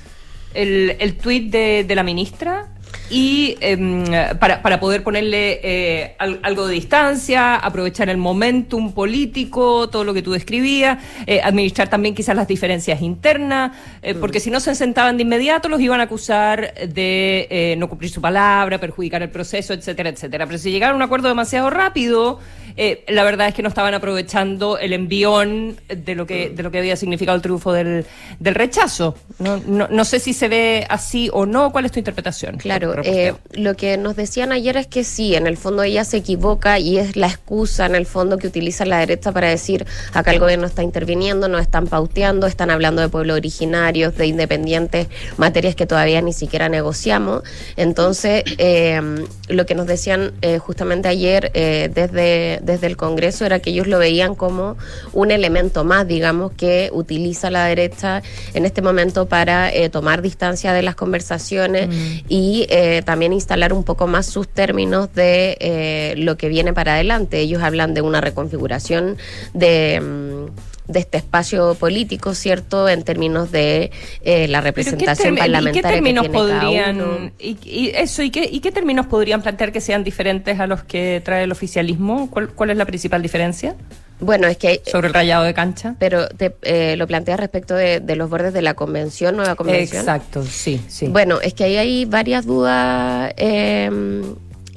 el, 0.55 0.97
el 0.99 1.17
tuit 1.17 1.51
de, 1.51 1.85
de 1.85 1.95
la 1.95 2.03
ministra? 2.03 2.69
Y 3.09 3.57
em, 3.61 4.05
para, 4.41 4.63
para 4.63 4.81
poder 4.81 5.03
ponerle 5.05 5.61
eh, 5.63 6.17
al- 6.19 6.41
algo 6.43 6.67
de 6.67 6.75
distancia, 6.75 7.55
aprovechar 7.57 8.09
el 8.09 8.17
momentum 8.17 8.93
político, 8.93 9.89
todo 9.89 10.03
lo 10.03 10.13
que 10.13 10.23
tú 10.23 10.33
describías, 10.33 10.99
eh, 11.27 11.41
administrar 11.43 11.89
también 11.89 12.15
quizás 12.17 12.35
las 12.35 12.49
diferencias 12.49 13.01
internas, 13.03 13.73
eh, 14.03 14.15
porque 14.15 14.41
si 14.41 14.51
no 14.51 14.59
se 14.59 14.75
sentaban 14.75 15.17
de 15.17 15.23
inmediato 15.23 15.69
los 15.69 15.81
iban 15.81 16.01
a 16.01 16.05
acusar 16.05 16.75
de 16.75 17.47
eh, 17.51 17.77
no 17.79 17.89
cumplir 17.89 18.11
su 18.11 18.21
palabra, 18.21 18.79
perjudicar 18.79 19.23
el 19.23 19.31
proceso, 19.31 19.73
etcétera, 19.73 20.09
etcétera. 20.11 20.47
Pero 20.47 20.59
si 20.59 20.73
llegaron 20.73 20.95
a 20.95 20.97
un 20.97 21.03
acuerdo 21.03 21.29
demasiado 21.29 21.71
rápido, 21.71 22.41
eh, 22.77 23.05
la 23.09 23.23
verdad 23.23 23.49
es 23.49 23.55
que 23.55 23.63
no 23.63 23.69
estaban 23.69 23.95
aprovechando 23.95 24.79
el 24.79 24.93
envión 24.93 25.77
de 25.89 26.15
lo 26.17 26.27
que, 26.27 26.51
de 26.51 26.63
lo 26.63 26.71
que 26.71 26.79
había 26.79 26.97
significado 26.97 27.37
el 27.37 27.43
triunfo 27.43 27.73
del, 27.73 28.05
del 28.41 28.55
rechazo. 28.55 29.15
No, 29.39 29.59
no, 29.67 29.87
no 29.89 30.05
sé 30.05 30.19
si 30.19 30.33
se 30.33 30.49
ve 30.49 30.87
así 30.89 31.31
o 31.33 31.47
no. 31.47 31.71
¿Cuál 31.71 31.87
es 31.87 31.93
tu 31.93 32.01
interpretación? 32.01 32.57
Claro, 32.59 32.93
eh, 33.05 33.35
lo 33.53 33.75
que 33.75 33.97
nos 33.97 34.17
decían 34.17 34.53
ayer 34.53 34.77
es 34.77 34.87
que 34.87 35.05
sí, 35.05 35.35
en 35.35 35.47
el 35.47 35.57
fondo 35.57 35.83
ella 35.83 36.05
se 36.05 36.19
equivoca 36.19 36.79
y 36.79 36.99
es 36.99 37.17
la 37.17 37.27
excusa 37.27 37.87
en 37.87 37.95
el 37.95 38.07
fondo 38.07 38.39
que 38.39 38.47
utiliza 38.47 38.85
la 38.85 38.99
derecha 38.99 39.33
para 39.33 39.49
decir 39.49 39.87
acá 40.13 40.33
el 40.33 40.39
gobierno 40.39 40.67
está 40.67 40.83
interviniendo, 40.83 41.49
nos 41.49 41.61
están 41.61 41.87
pauteando, 41.87 42.47
están 42.47 42.71
hablando 42.71 43.03
de 43.03 43.09
pueblos 43.09 43.37
originarios, 43.37 44.17
de 44.17 44.27
independientes, 44.27 45.09
materias 45.37 45.75
que 45.75 45.87
todavía 45.87 46.21
ni 46.23 46.33
siquiera 46.33 46.69
negociamos. 46.69 47.43
Entonces, 47.77 48.45
eh, 48.59 49.01
lo 49.49 49.67
que 49.67 49.75
nos 49.75 49.87
decían 49.87 50.33
eh, 50.43 50.59
justamente 50.59 51.09
ayer 51.09 51.51
eh, 51.55 51.91
desde, 51.93 52.61
desde 52.63 52.87
el 52.87 52.97
Congreso 52.97 53.45
era 53.45 53.61
que 53.61 53.71
ellos 53.71 53.87
lo 53.87 53.99
veían 53.99 54.35
como 54.35 54.77
un 55.13 55.31
elemento 55.31 55.85
más, 55.85 56.07
digamos, 56.07 56.53
que 56.53 56.91
utiliza 56.93 57.51
la 57.51 57.65
derecha 57.67 58.23
en 58.55 58.67
este 58.67 58.83
momento 58.83 59.27
para 59.27 59.73
eh, 59.73 59.89
tomar 59.89 60.23
distancia 60.23 60.73
de 60.73 60.83
las 60.83 60.95
conversaciones 60.95 61.89
y 62.29 62.67
eh, 62.69 62.86
también 63.05 63.33
instalar 63.33 63.73
un 63.73 63.85
poco 63.85 64.07
más 64.07 64.27
sus 64.27 64.49
términos 64.49 65.13
de 65.15 65.57
eh, 65.61 66.15
lo 66.17 66.37
que 66.37 66.49
viene 66.49 66.73
para 66.73 66.95
adelante. 66.95 67.39
Ellos 67.39 67.63
hablan 67.63 67.95
de 67.95 68.03
una 68.03 68.21
reconfiguración 68.21 69.17
de... 69.55 70.01
mm, 70.01 70.77
de 70.89 71.01
este 71.01 71.19
espacio 71.19 71.75
político, 71.75 72.33
¿cierto? 72.35 72.89
En 72.89 73.03
términos 73.03 73.51
de 73.51 73.91
eh, 74.23 74.47
la 74.47 74.61
Pero 74.61 74.75
¿qué 74.75 74.83
representación 74.83 75.37
parlamentaria. 75.37 75.71
¿Y 75.71 75.75
qué 75.75 75.83
que 75.83 75.95
términos 75.95 76.23
tiene 76.31 76.39
cada 76.39 76.61
podrían 76.61 77.01
uno. 77.01 77.31
y, 77.41 77.59
y 77.65 77.93
eso 77.95 78.23
y 78.23 78.31
qué 78.31 78.49
y 78.51 78.61
qué 78.61 78.71
términos 78.71 79.07
podrían 79.07 79.43
plantear 79.43 79.73
que 79.73 79.81
sean 79.81 80.05
diferentes 80.05 80.61
a 80.61 80.69
los 80.69 80.85
que 80.85 81.21
trae 81.25 81.43
el 81.43 81.51
oficialismo? 81.51 82.31
¿Cuál, 82.31 82.51
cuál 82.51 82.71
es 82.71 82.77
la 82.77 82.85
principal 82.85 83.21
diferencia? 83.21 83.75
Bueno, 84.21 84.47
es 84.47 84.57
que 84.57 84.83
sobre 84.87 85.09
el 85.09 85.15
rayado 85.15 85.45
de 85.45 85.55
cancha. 85.55 85.95
Pero 85.99 86.29
te, 86.29 86.57
eh, 86.63 86.97
lo 86.97 87.07
planteas 87.07 87.39
respecto 87.39 87.75
de, 87.75 88.01
de 88.01 88.17
los 88.17 88.31
bordes 88.31 88.53
de 88.53 88.63
la 88.63 88.75
convención, 88.75 89.37
nueva 89.37 89.55
convención. 89.55 90.01
Exacto, 90.01 90.43
sí, 90.43 90.81
sí. 90.89 91.09
Bueno, 91.09 91.41
es 91.41 91.55
que 91.55 91.65
ahí 91.65 91.77
hay 91.77 92.05
varias 92.07 92.47
dudas 92.47 93.33
eh, 93.37 93.91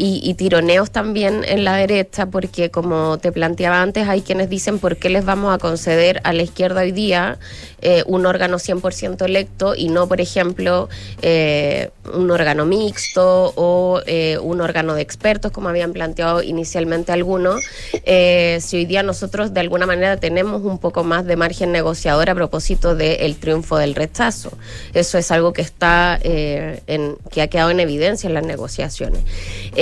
y, 0.01 0.33
tironeos 0.35 0.91
también 0.91 1.43
en 1.45 1.65
la 1.65 1.75
derecha, 1.75 2.27
porque 2.27 2.71
como 2.71 3.17
te 3.17 3.33
planteaba 3.33 3.81
antes, 3.81 4.07
hay 4.07 4.21
quienes 4.21 4.49
dicen 4.49 4.79
por 4.79 4.95
qué 4.95 5.09
les 5.09 5.25
vamos 5.25 5.53
a 5.53 5.57
conceder 5.57 6.21
a 6.23 6.31
la 6.31 6.41
izquierda 6.41 6.81
hoy 6.81 6.93
día 6.93 7.37
eh, 7.81 8.03
un 8.07 8.25
órgano 8.25 8.57
100% 8.57 9.25
electo 9.25 9.75
y 9.75 9.89
no, 9.89 10.07
por 10.07 10.21
ejemplo, 10.21 10.87
eh, 11.21 11.89
un 12.13 12.31
órgano 12.31 12.65
mixto 12.65 13.53
o 13.55 14.01
eh, 14.05 14.37
un 14.41 14.61
órgano 14.61 14.95
de 14.95 15.01
expertos, 15.01 15.51
como 15.51 15.67
habían 15.67 15.91
planteado 15.91 16.43
inicialmente 16.43 17.11
algunos. 17.11 17.61
Eh, 18.05 18.59
si 18.61 18.77
hoy 18.77 18.85
día 18.85 19.03
nosotros 19.03 19.53
de 19.53 19.59
alguna 19.59 19.85
manera 19.85 20.15
tenemos 20.17 20.63
un 20.63 20.79
poco 20.79 21.03
más 21.03 21.25
de 21.25 21.35
margen 21.35 21.73
negociador 21.73 22.29
a 22.29 22.35
propósito 22.35 22.95
del 22.95 23.35
triunfo 23.35 23.77
del 23.77 23.95
rechazo. 23.95 24.51
Eso 24.93 25.17
es 25.17 25.29
algo 25.31 25.51
que 25.51 25.61
está 25.61 26.17
en, 26.23 27.17
que 27.31 27.41
ha 27.41 27.47
quedado 27.47 27.71
en 27.71 27.81
evidencia 27.81 28.27
en 28.27 28.33
las 28.33 28.45
negociaciones. 28.45 29.21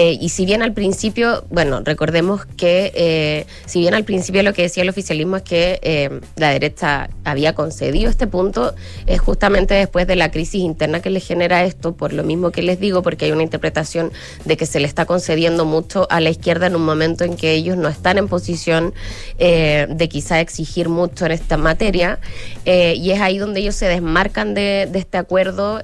Eh, 0.07 0.17
y 0.21 0.29
si 0.29 0.45
bien 0.45 0.61
al 0.61 0.71
principio, 0.71 1.43
bueno, 1.49 1.81
recordemos 1.83 2.45
que 2.45 2.93
eh, 2.95 3.45
si 3.65 3.79
bien 3.81 3.93
al 3.93 4.05
principio 4.05 4.41
lo 4.41 4.53
que 4.53 4.61
decía 4.61 4.83
el 4.83 4.89
oficialismo 4.89 5.35
es 5.35 5.43
que 5.43 5.79
eh, 5.81 6.21
la 6.37 6.51
derecha 6.51 7.09
había 7.25 7.53
concedido 7.53 8.09
este 8.09 8.25
punto, 8.25 8.73
es 9.05 9.19
justamente 9.19 9.73
después 9.73 10.07
de 10.07 10.15
la 10.15 10.31
crisis 10.31 10.61
interna 10.61 11.01
que 11.01 11.09
le 11.09 11.19
genera 11.19 11.65
esto, 11.65 11.93
por 11.93 12.13
lo 12.13 12.23
mismo 12.23 12.51
que 12.51 12.61
les 12.61 12.79
digo, 12.79 13.01
porque 13.01 13.25
hay 13.25 13.33
una 13.33 13.43
interpretación 13.43 14.13
de 14.45 14.55
que 14.55 14.65
se 14.65 14.79
le 14.79 14.87
está 14.87 15.05
concediendo 15.05 15.65
mucho 15.65 16.07
a 16.09 16.21
la 16.21 16.29
izquierda 16.29 16.67
en 16.67 16.77
un 16.77 16.85
momento 16.85 17.25
en 17.25 17.35
que 17.35 17.51
ellos 17.51 17.75
no 17.75 17.89
están 17.89 18.17
en 18.17 18.29
posición 18.29 18.93
de 19.37 20.09
quizá 20.09 20.39
exigir 20.39 20.87
mucho 20.87 21.25
en 21.25 21.33
esta 21.33 21.57
materia, 21.57 22.19
y 22.65 23.11
es 23.11 23.19
ahí 23.19 23.37
donde 23.37 23.59
ellos 23.59 23.75
se 23.75 23.87
desmarcan 23.87 24.53
de, 24.53 24.87
de 24.89 24.99
este 24.99 25.17
acuerdo, 25.17 25.81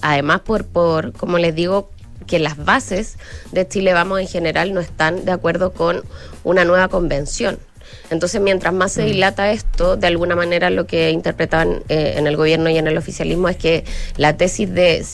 además 0.00 0.40
por, 0.40 0.64
por, 0.64 1.12
como 1.12 1.38
les 1.38 1.54
digo, 1.54 1.90
que 2.28 2.38
las 2.38 2.56
bases 2.56 3.16
de 3.50 3.66
Chile 3.66 3.92
Vamos 3.92 4.20
en 4.20 4.28
general 4.28 4.72
no 4.72 4.80
están 4.80 5.24
de 5.24 5.32
acuerdo 5.32 5.72
con 5.72 6.04
una 6.44 6.64
nueva 6.64 6.86
convención. 6.86 7.58
Entonces, 8.10 8.40
mientras 8.40 8.72
más 8.72 8.92
se 8.92 9.02
dilata 9.02 9.50
esto, 9.50 9.96
de 9.96 10.06
alguna 10.06 10.36
manera 10.36 10.70
lo 10.70 10.86
que 10.86 11.10
interpretaban 11.10 11.82
eh, 11.88 12.14
en 12.16 12.26
el 12.26 12.36
gobierno 12.36 12.70
y 12.70 12.78
en 12.78 12.86
el 12.86 12.96
oficialismo 12.96 13.48
es 13.48 13.56
que 13.56 13.84
la 14.16 14.36
tesis 14.36 14.72
de, 14.72 15.04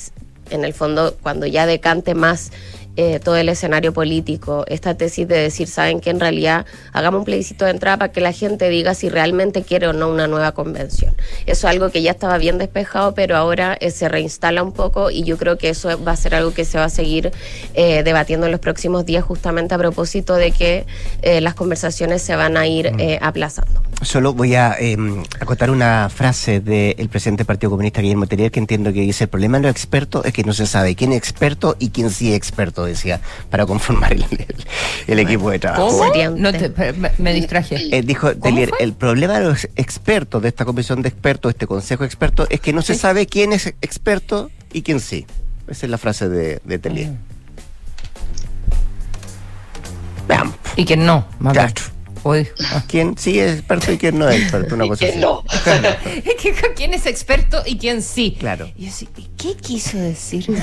en 0.50 0.64
el 0.64 0.74
fondo, 0.74 1.16
cuando 1.22 1.46
ya 1.46 1.66
decante 1.66 2.14
más 2.14 2.50
eh, 2.96 3.20
todo 3.20 3.36
el 3.36 3.48
escenario 3.48 3.92
político, 3.92 4.64
esta 4.68 4.94
tesis 4.94 5.26
de 5.26 5.38
decir, 5.38 5.68
saben 5.68 6.00
que 6.00 6.10
en 6.10 6.20
realidad 6.20 6.66
hagamos 6.92 7.20
un 7.20 7.24
plebiscito 7.24 7.64
de 7.64 7.72
entrada 7.72 7.98
para 7.98 8.12
que 8.12 8.20
la 8.20 8.32
gente 8.32 8.68
diga 8.68 8.94
si 8.94 9.08
realmente 9.08 9.62
quiere 9.62 9.88
o 9.88 9.92
no 9.92 10.08
una 10.08 10.26
nueva 10.26 10.52
convención. 10.52 11.14
Eso 11.46 11.66
es 11.66 11.72
algo 11.72 11.90
que 11.90 12.02
ya 12.02 12.12
estaba 12.12 12.38
bien 12.38 12.58
despejado, 12.58 13.14
pero 13.14 13.36
ahora 13.36 13.76
eh, 13.80 13.90
se 13.90 14.08
reinstala 14.08 14.62
un 14.62 14.72
poco 14.72 15.10
y 15.10 15.24
yo 15.24 15.38
creo 15.38 15.58
que 15.58 15.70
eso 15.70 16.02
va 16.02 16.12
a 16.12 16.16
ser 16.16 16.34
algo 16.34 16.52
que 16.52 16.64
se 16.64 16.78
va 16.78 16.84
a 16.84 16.90
seguir 16.90 17.32
eh, 17.74 18.02
debatiendo 18.02 18.46
en 18.46 18.52
los 18.52 18.60
próximos 18.60 19.04
días 19.04 19.24
justamente 19.24 19.74
a 19.74 19.78
propósito 19.78 20.34
de 20.34 20.52
que 20.52 20.86
eh, 21.22 21.40
las 21.40 21.54
conversaciones 21.54 22.22
se 22.22 22.36
van 22.36 22.56
a 22.56 22.66
ir 22.66 22.92
eh, 22.98 23.18
aplazando. 23.20 23.82
Solo 24.04 24.34
voy 24.34 24.54
a 24.54 24.76
eh, 24.78 24.96
acotar 25.40 25.70
una 25.70 26.08
frase 26.08 26.60
del 26.60 27.08
presidente 27.08 27.40
del 27.40 27.46
Partido 27.46 27.70
Comunista, 27.70 28.00
Guillermo 28.02 28.26
Tellier, 28.26 28.50
que 28.50 28.60
entiendo 28.60 28.92
que 28.92 29.00
dice, 29.00 29.24
el 29.24 29.30
problema 29.30 29.56
de 29.58 29.62
los 29.64 29.70
expertos 29.72 30.24
es 30.26 30.32
que 30.32 30.44
no 30.44 30.52
se 30.52 30.66
sabe 30.66 30.94
quién 30.94 31.12
es 31.12 31.18
experto 31.18 31.74
y 31.78 31.88
quién 31.90 32.10
sí 32.10 32.30
es 32.30 32.36
experto, 32.36 32.84
decía, 32.84 33.20
para 33.50 33.64
conformar 33.66 34.12
el, 34.12 34.22
el- 34.30 34.56
el 35.06 35.18
equipo 35.18 35.50
de 35.50 35.58
trabajo. 35.58 35.88
¿Cómo? 35.88 36.04
No 36.36 36.52
te- 36.52 36.72
me, 37.18 37.32
distraje. 37.32 37.96
Eh, 37.96 38.02
dijo 38.02 38.34
Tellier, 38.36 38.70
el 38.78 38.92
problema 38.92 39.38
de 39.38 39.46
los 39.46 39.64
expertos, 39.76 40.42
de 40.42 40.48
esta 40.48 40.64
comisión 40.64 41.00
de 41.02 41.08
expertos, 41.08 41.50
este 41.50 41.66
consejo 41.66 42.02
de 42.02 42.06
expertos, 42.06 42.46
es 42.50 42.60
que 42.60 42.72
no 42.72 42.82
se 42.82 42.94
sabe 42.94 43.26
quién 43.26 43.52
es 43.52 43.66
experto 43.80 44.50
y 44.72 44.82
quién 44.82 45.00
sí. 45.00 45.26
Esa 45.66 45.86
es 45.86 45.90
la 45.90 45.98
frase 45.98 46.28
de, 46.28 46.60
de 46.64 46.78
Tellier. 46.78 47.12
Veamos. 50.28 50.54
Y 50.76 50.84
que 50.84 50.96
no, 50.96 51.26
más 51.38 51.54
bien. 51.54 51.64
Claro. 52.24 52.82
¿Quién 52.88 53.16
sí 53.18 53.38
es 53.38 53.58
experto 53.58 53.92
y 53.92 53.98
quién 53.98 54.18
no 54.18 54.28
es 54.28 54.40
experto? 54.42 54.74
Una 54.74 54.86
cosa 54.88 55.04
así. 55.06 55.20
Es 56.24 56.34
que 56.42 56.54
quién 56.74 56.94
es 56.94 57.06
experto 57.06 57.62
y 57.66 57.76
quién 57.76 58.00
sí. 58.02 58.36
Claro. 58.38 58.68
Y 58.76 58.84
yo 58.84 58.88
así, 58.90 59.08
¿y 59.16 59.28
¿qué 59.36 59.54
quiso 59.56 59.98
decir? 59.98 60.46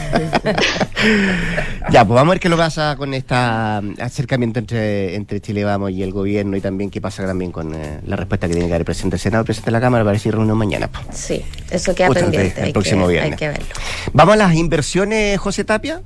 Ya, 1.92 2.06
pues 2.06 2.16
vamos 2.16 2.28
a 2.28 2.30
ver 2.32 2.40
qué 2.40 2.50
lo 2.50 2.58
pasa 2.58 2.96
con 2.96 3.14
este 3.14 3.34
acercamiento 3.36 4.60
entre, 4.60 5.16
entre 5.16 5.42
Chile 5.42 5.64
Vamos 5.64 5.92
y 5.92 6.04
el 6.04 6.12
gobierno 6.12 6.56
y 6.56 6.62
también 6.62 6.90
qué 6.90 7.02
pasa 7.02 7.26
también 7.26 7.52
con 7.52 7.74
eh, 7.74 8.00
la 8.06 8.16
respuesta 8.16 8.48
que 8.48 8.54
tiene 8.54 8.68
que 8.68 8.72
dar 8.72 8.82
el 8.82 8.86
presidente 8.86 9.16
del 9.16 9.22
Senado, 9.22 9.42
el 9.42 9.46
presidente 9.46 9.70
de 9.70 9.74
la 9.74 9.82
Cámara, 9.82 10.04
para 10.04 10.14
decir 10.14 10.34
reunión 10.34 10.58
mañana. 10.58 10.88
pues. 10.90 11.18
Sí, 11.18 11.44
eso 11.70 11.94
queda 11.96 12.08
Justamente 12.08 12.38
pendiente. 12.38 12.60
el 12.62 12.66
hay 12.68 12.74
próximo 12.74 13.08
que, 13.08 13.12
viernes. 13.14 13.32
Hay 13.34 13.38
que 13.38 13.48
verlo. 13.50 13.66
Vamos 14.14 14.34
a 14.34 14.38
las 14.38 14.54
inversiones, 14.56 15.40
José 15.40 15.64
Tapia, 15.64 16.02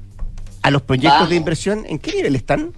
a 0.62 0.72
los 0.72 0.82
proyectos 0.82 1.14
Vamos. 1.14 1.30
de 1.30 1.36
inversión. 1.36 1.86
¿En 1.88 2.00
qué 2.00 2.14
nivel 2.14 2.36
están? 2.36 2.72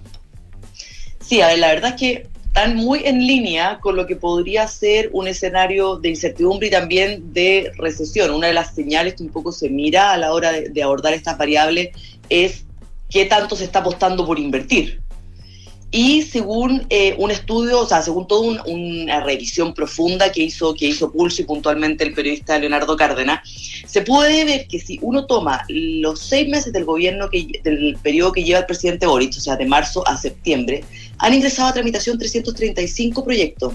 Sí, 1.24 1.40
a 1.40 1.48
ver, 1.48 1.58
la 1.60 1.68
verdad 1.68 1.90
es 1.94 2.00
que 2.00 2.26
están 2.48 2.76
muy 2.76 3.02
en 3.04 3.24
línea 3.26 3.78
con 3.80 3.94
lo 3.94 4.06
que 4.06 4.16
podría 4.16 4.66
ser 4.66 5.10
un 5.12 5.28
escenario 5.28 5.96
de 5.96 6.08
incertidumbre 6.08 6.68
y 6.68 6.70
también 6.70 7.32
de 7.32 7.70
recesión. 7.76 8.30
Una 8.32 8.48
de 8.48 8.54
las 8.54 8.74
señales 8.74 9.14
que 9.14 9.22
un 9.22 9.28
poco 9.28 9.52
se 9.52 9.68
mira 9.68 10.12
a 10.12 10.16
la 10.16 10.32
hora 10.32 10.52
de, 10.52 10.82
abordar 10.82 11.12
estas 11.12 11.38
variables 11.38 11.90
es 12.28 12.64
qué 13.08 13.26
tanto 13.26 13.54
se 13.54 13.64
está 13.64 13.78
apostando 13.78 14.26
por 14.26 14.38
invertir. 14.38 15.00
Y 15.90 16.22
según 16.22 16.86
eh, 16.90 17.14
un 17.18 17.30
estudio, 17.30 17.80
o 17.80 17.86
sea, 17.86 18.02
según 18.02 18.26
toda 18.26 18.62
una 18.64 19.20
revisión 19.20 19.72
profunda 19.72 20.30
que 20.30 20.42
hizo, 20.42 20.74
que 20.74 20.86
hizo 20.86 21.10
Pulso 21.10 21.40
y 21.40 21.46
puntualmente 21.46 22.04
el 22.04 22.12
periodista 22.12 22.58
Leonardo 22.58 22.94
Cárdenas, 22.94 23.40
se 23.86 24.02
puede 24.02 24.44
ver 24.44 24.66
que 24.68 24.80
si 24.80 24.98
uno 25.00 25.24
toma 25.24 25.64
los 25.68 26.20
seis 26.20 26.46
meses 26.48 26.74
del 26.74 26.84
gobierno, 26.84 27.30
que, 27.30 27.60
del 27.64 27.96
periodo 28.02 28.32
que 28.32 28.44
lleva 28.44 28.60
el 28.60 28.66
presidente 28.66 29.06
Boric, 29.06 29.34
o 29.38 29.40
sea, 29.40 29.56
de 29.56 29.64
marzo 29.64 30.06
a 30.06 30.18
septiembre, 30.18 30.84
han 31.18 31.32
ingresado 31.32 31.68
a 31.68 31.72
tramitación 31.72 32.18
335 32.18 33.24
proyectos, 33.24 33.72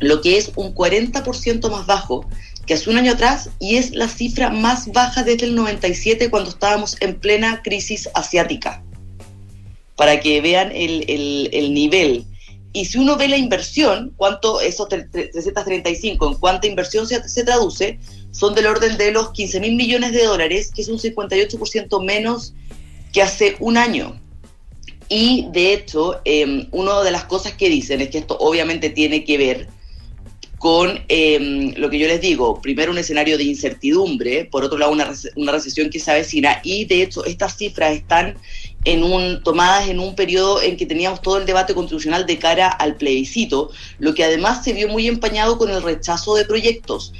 lo 0.00 0.22
que 0.22 0.38
es 0.38 0.52
un 0.56 0.74
40% 0.74 1.70
más 1.70 1.86
bajo 1.86 2.24
que 2.64 2.74
hace 2.74 2.88
un 2.88 2.96
año 2.96 3.12
atrás 3.12 3.50
y 3.58 3.76
es 3.76 3.90
la 3.90 4.08
cifra 4.08 4.48
más 4.48 4.90
baja 4.90 5.22
desde 5.22 5.46
el 5.46 5.54
97 5.54 6.30
cuando 6.30 6.48
estábamos 6.48 6.96
en 7.00 7.16
plena 7.16 7.60
crisis 7.62 8.08
asiática 8.14 8.82
para 9.96 10.20
que 10.20 10.40
vean 10.40 10.72
el, 10.74 11.74
nivel. 11.74 12.24
Y 12.72 12.86
si 12.86 12.98
uno 12.98 13.16
ve 13.16 13.28
la 13.28 13.36
inversión, 13.36 14.12
cuánto 14.16 14.60
esos 14.60 14.88
335, 14.88 16.28
en 16.28 16.34
cuánta 16.34 16.66
inversión 16.66 17.06
se, 17.06 17.28
se 17.28 17.44
traduce, 17.44 17.98
son 18.30 18.54
del 18.54 18.66
orden 18.66 18.96
de 18.96 19.12
los 19.12 19.30
15 19.32 19.60
mil 19.60 19.76
millones 19.76 20.12
de 20.12 20.24
dólares, 20.24 20.70
que 20.74 20.82
es 20.82 20.88
un 20.88 20.98
58% 20.98 22.02
menos 22.02 22.54
que 23.12 23.22
hace 23.22 23.56
un 23.60 23.76
año. 23.76 24.18
Y 25.08 25.46
de 25.52 25.74
hecho, 25.74 26.22
eh, 26.24 26.66
una 26.70 27.02
de 27.02 27.10
las 27.10 27.24
cosas 27.24 27.52
que 27.52 27.68
dicen 27.68 28.00
es 28.00 28.08
que 28.08 28.18
esto 28.18 28.38
obviamente 28.38 28.88
tiene 28.88 29.24
que 29.24 29.36
ver 29.36 29.68
con 30.56 31.04
em, 31.08 31.74
lo 31.76 31.90
que 31.90 31.98
yo 31.98 32.06
les 32.06 32.20
digo, 32.20 32.62
primero 32.62 32.92
un 32.92 32.98
escenario 32.98 33.36
de 33.36 33.44
incertidumbre, 33.44 34.44
por 34.44 34.64
otro 34.64 34.78
lado 34.78 34.92
una, 34.92 35.12
una 35.34 35.52
recesión 35.52 35.90
que 35.90 35.98
se 35.98 36.10
avecina, 36.12 36.60
y 36.62 36.84
de 36.84 37.02
hecho 37.02 37.24
estas 37.24 37.58
cifras 37.58 37.96
están 37.96 38.38
en 38.84 39.04
un, 39.04 39.42
tomadas 39.42 39.88
en 39.88 40.00
un 40.00 40.14
periodo 40.14 40.60
en 40.60 40.76
que 40.76 40.86
teníamos 40.86 41.22
todo 41.22 41.38
el 41.38 41.46
debate 41.46 41.74
constitucional 41.74 42.26
de 42.26 42.38
cara 42.38 42.68
al 42.68 42.96
plebiscito, 42.96 43.70
lo 43.98 44.14
que 44.14 44.24
además 44.24 44.64
se 44.64 44.72
vio 44.72 44.88
muy 44.88 45.06
empañado 45.06 45.58
con 45.58 45.70
el 45.70 45.82
rechazo 45.82 46.34
de 46.34 46.44
proyectos. 46.44 47.12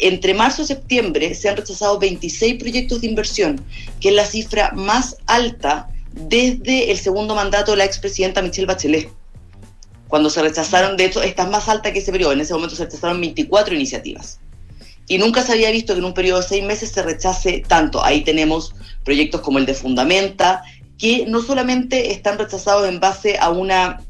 Entre 0.00 0.34
marzo 0.34 0.62
y 0.62 0.66
septiembre 0.66 1.34
se 1.34 1.48
han 1.48 1.56
rechazado 1.56 1.98
26 1.98 2.54
proyectos 2.54 3.00
de 3.00 3.06
inversión, 3.06 3.64
que 4.00 4.08
es 4.08 4.14
la 4.14 4.26
cifra 4.26 4.72
más 4.74 5.16
alta 5.26 5.88
desde 6.12 6.90
el 6.90 6.98
segundo 6.98 7.34
mandato 7.34 7.72
de 7.72 7.78
la 7.78 7.84
expresidenta 7.84 8.42
Michelle 8.42 8.66
Bachelet. 8.66 9.08
Cuando 10.08 10.30
se 10.30 10.42
rechazaron, 10.42 10.96
de 10.96 11.06
hecho, 11.06 11.22
esta 11.22 11.44
es 11.44 11.48
más 11.48 11.68
alta 11.68 11.92
que 11.92 12.00
ese 12.00 12.12
periodo, 12.12 12.32
en 12.32 12.40
ese 12.40 12.54
momento 12.54 12.76
se 12.76 12.84
rechazaron 12.84 13.20
24 13.20 13.74
iniciativas. 13.74 14.38
Y 15.06 15.18
nunca 15.18 15.42
se 15.42 15.52
había 15.52 15.70
visto 15.70 15.92
que 15.92 15.98
en 15.98 16.04
un 16.06 16.14
periodo 16.14 16.40
de 16.40 16.46
seis 16.46 16.64
meses 16.64 16.90
se 16.90 17.02
rechace 17.02 17.62
tanto. 17.66 18.02
Ahí 18.02 18.22
tenemos 18.22 18.74
proyectos 19.04 19.42
como 19.42 19.58
el 19.58 19.66
de 19.66 19.74
Fundamenta, 19.74 20.62
que 20.98 21.26
no 21.26 21.42
solamente 21.42 22.12
están 22.12 22.38
rechazados 22.38 22.88
en 22.88 23.00
base 23.00 23.38
a 23.38 23.50
una 23.50 24.00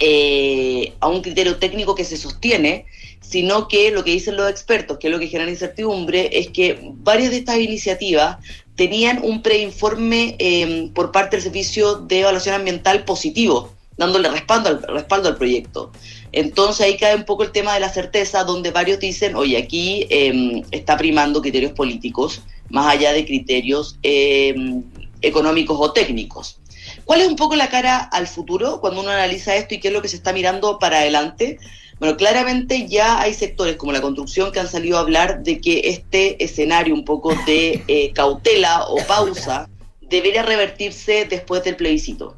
eh, 0.00 0.92
a 1.00 1.08
un 1.08 1.22
criterio 1.22 1.56
técnico 1.56 1.94
que 1.94 2.04
se 2.04 2.16
sostiene, 2.16 2.86
sino 3.20 3.68
que 3.68 3.90
lo 3.90 4.04
que 4.04 4.10
dicen 4.10 4.36
los 4.36 4.50
expertos, 4.50 4.98
que 4.98 5.06
es 5.06 5.12
lo 5.12 5.20
que 5.20 5.28
genera 5.28 5.50
incertidumbre, 5.50 6.30
es 6.32 6.48
que 6.48 6.80
varias 6.96 7.30
de 7.30 7.38
estas 7.38 7.58
iniciativas 7.58 8.38
tenían 8.74 9.20
un 9.22 9.42
preinforme 9.42 10.36
eh, 10.38 10.90
por 10.94 11.12
parte 11.12 11.36
del 11.36 11.42
Servicio 11.44 11.94
de 11.94 12.20
Evaluación 12.20 12.56
Ambiental 12.56 13.04
positivo, 13.04 13.72
dándole 13.96 14.28
respaldo 14.28 14.68
al, 14.68 14.82
respaldo 14.82 15.28
al 15.28 15.36
proyecto. 15.36 15.92
Entonces 16.32 16.84
ahí 16.84 16.96
cae 16.96 17.14
un 17.14 17.24
poco 17.24 17.44
el 17.44 17.52
tema 17.52 17.74
de 17.74 17.80
la 17.80 17.88
certeza, 17.88 18.42
donde 18.42 18.72
varios 18.72 18.98
dicen, 18.98 19.36
oye, 19.36 19.56
aquí 19.56 20.06
em, 20.10 20.64
está 20.72 20.96
primando 20.96 21.40
criterios 21.40 21.72
políticos, 21.72 22.42
más 22.68 22.88
allá 22.88 23.12
de 23.12 23.24
criterios 23.24 23.96
em, 24.02 24.82
económicos 25.26 25.76
o 25.80 25.92
técnicos. 25.92 26.60
¿Cuál 27.04 27.20
es 27.22 27.28
un 27.28 27.36
poco 27.36 27.56
la 27.56 27.68
cara 27.68 27.98
al 27.98 28.26
futuro 28.26 28.80
cuando 28.80 29.00
uno 29.00 29.10
analiza 29.10 29.56
esto 29.56 29.74
y 29.74 29.80
qué 29.80 29.88
es 29.88 29.94
lo 29.94 30.02
que 30.02 30.08
se 30.08 30.16
está 30.16 30.32
mirando 30.32 30.78
para 30.78 30.98
adelante? 30.98 31.58
Bueno, 31.98 32.16
claramente 32.16 32.88
ya 32.88 33.20
hay 33.20 33.34
sectores 33.34 33.76
como 33.76 33.92
la 33.92 34.00
construcción 34.00 34.52
que 34.52 34.60
han 34.60 34.68
salido 34.68 34.96
a 34.96 35.00
hablar 35.00 35.42
de 35.42 35.60
que 35.60 35.82
este 35.84 36.42
escenario 36.42 36.94
un 36.94 37.04
poco 37.04 37.34
de 37.46 37.82
eh, 37.88 38.12
cautela 38.12 38.84
o 38.88 38.98
pausa 39.06 39.68
debería 40.02 40.42
revertirse 40.42 41.24
después 41.24 41.64
del 41.64 41.76
plebiscito. 41.76 42.36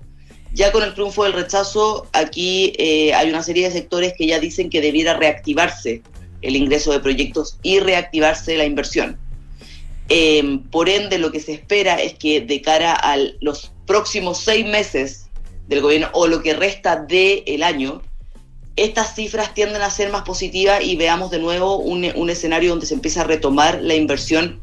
Ya 0.53 0.72
con 0.72 0.82
el 0.82 0.95
triunfo 0.95 1.24
del 1.24 1.34
rechazo, 1.34 2.07
aquí 2.12 2.72
eh, 2.78 3.12
hay 3.12 3.28
una 3.28 3.43
serie 3.43 3.64
de 3.68 3.72
sectores 3.72 4.14
que 4.16 4.26
ya 4.26 4.39
dicen 4.39 4.70
que 4.70 4.80
debiera 4.80 5.14
reactivarse 5.14 6.03
el 6.43 6.57
ingreso 6.57 6.93
de 6.93 7.01
proyectos 7.01 7.59
y 7.62 7.80
reactivarse 7.80 8.57
la 8.57 8.64
inversión. 8.64 9.18
Em, 10.09 10.62
por 10.62 10.88
ende, 10.88 11.18
lo 11.18 11.32
que 11.32 11.40
se 11.40 11.52
espera 11.52 11.96
es 11.96 12.14
que 12.14 12.40
de 12.40 12.61
cara 12.62 12.92
a 12.94 13.16
los 13.40 13.72
próximos 13.86 14.38
seis 14.38 14.66
meses 14.66 15.28
del 15.68 15.80
gobierno 15.80 16.09
o 16.12 16.26
lo 16.26 16.42
que 16.42 16.54
resta 16.54 16.96
del 16.96 17.62
año, 17.62 18.02
estas 18.76 19.14
cifras 19.14 19.54
tienden 19.54 19.82
a 19.82 19.90
ser 19.90 20.11
más 20.11 20.22
positivas 20.22 20.82
y 20.82 20.96
veamos 20.96 21.30
de 21.30 21.38
nuevo 21.38 21.78
un, 21.78 22.07
un 22.14 22.30
escenario 22.30 22.70
donde 22.70 22.86
se 22.86 22.94
empieza 22.94 23.22
a 23.22 23.24
retomar 23.24 23.80
la 23.82 23.94
inversión, 23.94 24.61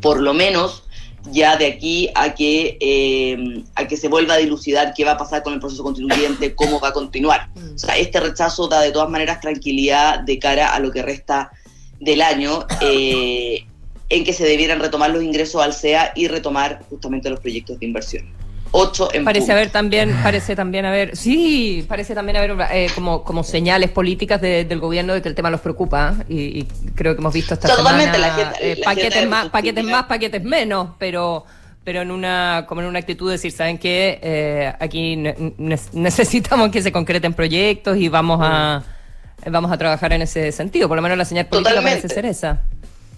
por 0.00 0.20
lo 0.20 0.34
menos 0.34 0.84
ya 1.32 1.56
de 1.56 1.66
aquí 1.66 2.10
a 2.14 2.34
que, 2.34 2.76
em, 2.80 3.64
a 3.74 3.86
que 3.86 3.96
se 3.96 4.08
vuelva 4.08 4.34
a 4.34 4.36
dilucidar 4.38 4.94
qué 4.94 5.04
va 5.04 5.12
a 5.12 5.16
pasar 5.16 5.42
con 5.42 5.54
el 5.54 5.60
proceso 5.60 5.82
constituyente, 5.82 6.54
cómo 6.54 6.80
va 6.80 6.88
a 6.88 6.92
continuar. 6.92 7.50
O 7.74 7.78
sea, 7.78 7.96
este 7.96 8.20
rechazo 8.20 8.68
da 8.68 8.80
de 8.80 8.92
todas 8.92 9.10
maneras 9.10 9.40
tranquilidad 9.40 10.20
de 10.20 10.38
cara 10.38 10.74
a 10.74 10.78
lo 10.78 10.90
que 10.90 11.02
resta 11.02 11.50
del 12.00 12.22
año. 12.22 12.66
Eh, 12.80 13.66
en 14.08 14.24
que 14.24 14.32
se 14.32 14.44
debieran 14.44 14.80
retomar 14.80 15.10
los 15.10 15.22
ingresos 15.22 15.62
al 15.62 15.72
SEA 15.72 16.12
y 16.14 16.28
retomar 16.28 16.80
justamente 16.88 17.28
los 17.30 17.40
proyectos 17.40 17.78
de 17.78 17.86
inversión. 17.86 18.24
Ocho 18.70 19.08
en 19.14 19.24
parece 19.24 19.50
haber 19.52 19.70
también 19.70 20.14
parece 20.22 20.54
también 20.54 20.84
haber 20.84 21.16
sí 21.16 21.86
parece 21.88 22.14
también 22.14 22.36
haber 22.36 22.54
eh, 22.70 22.88
como 22.94 23.24
como 23.24 23.42
señales 23.42 23.90
políticas 23.90 24.42
del 24.42 24.78
gobierno 24.78 25.14
de 25.14 25.22
que 25.22 25.28
el 25.30 25.34
tema 25.34 25.48
los 25.48 25.62
preocupa 25.62 26.16
¿eh? 26.28 26.34
y, 26.34 26.64
creo 26.94 27.14
que 27.14 27.20
hemos 27.20 27.32
visto 27.32 27.54
esta 27.54 27.74
semana 27.74 28.18
la 28.18 28.52
eh, 28.60 28.78
paquetes 28.84 29.26
más 29.26 29.48
paquetes 29.48 29.84
más 29.84 30.04
paquetes 30.04 30.44
menos 30.44 30.90
pero 30.98 31.46
pero 31.82 32.02
en 32.02 32.10
una 32.10 32.66
como 32.68 32.82
en 32.82 32.88
una 32.88 32.98
actitud 32.98 33.28
de 33.28 33.32
decir 33.32 33.52
saben 33.52 33.78
qué 33.78 34.74
aquí 34.78 35.16
necesitamos 35.96 36.68
que 36.68 36.82
se 36.82 36.92
concreten 36.92 37.32
proyectos 37.32 37.96
y 37.96 38.10
vamos 38.10 38.38
a 38.42 38.82
vamos 39.46 39.72
a 39.72 39.78
trabajar 39.78 40.12
en 40.12 40.20
ese 40.22 40.52
sentido. 40.52 40.88
Por 40.88 40.96
lo 40.96 41.02
menos 41.02 41.16
la 41.16 41.24
señal 41.24 41.46
política 41.46 41.80
parece 41.80 42.08
ser 42.08 42.26
esa 42.26 42.62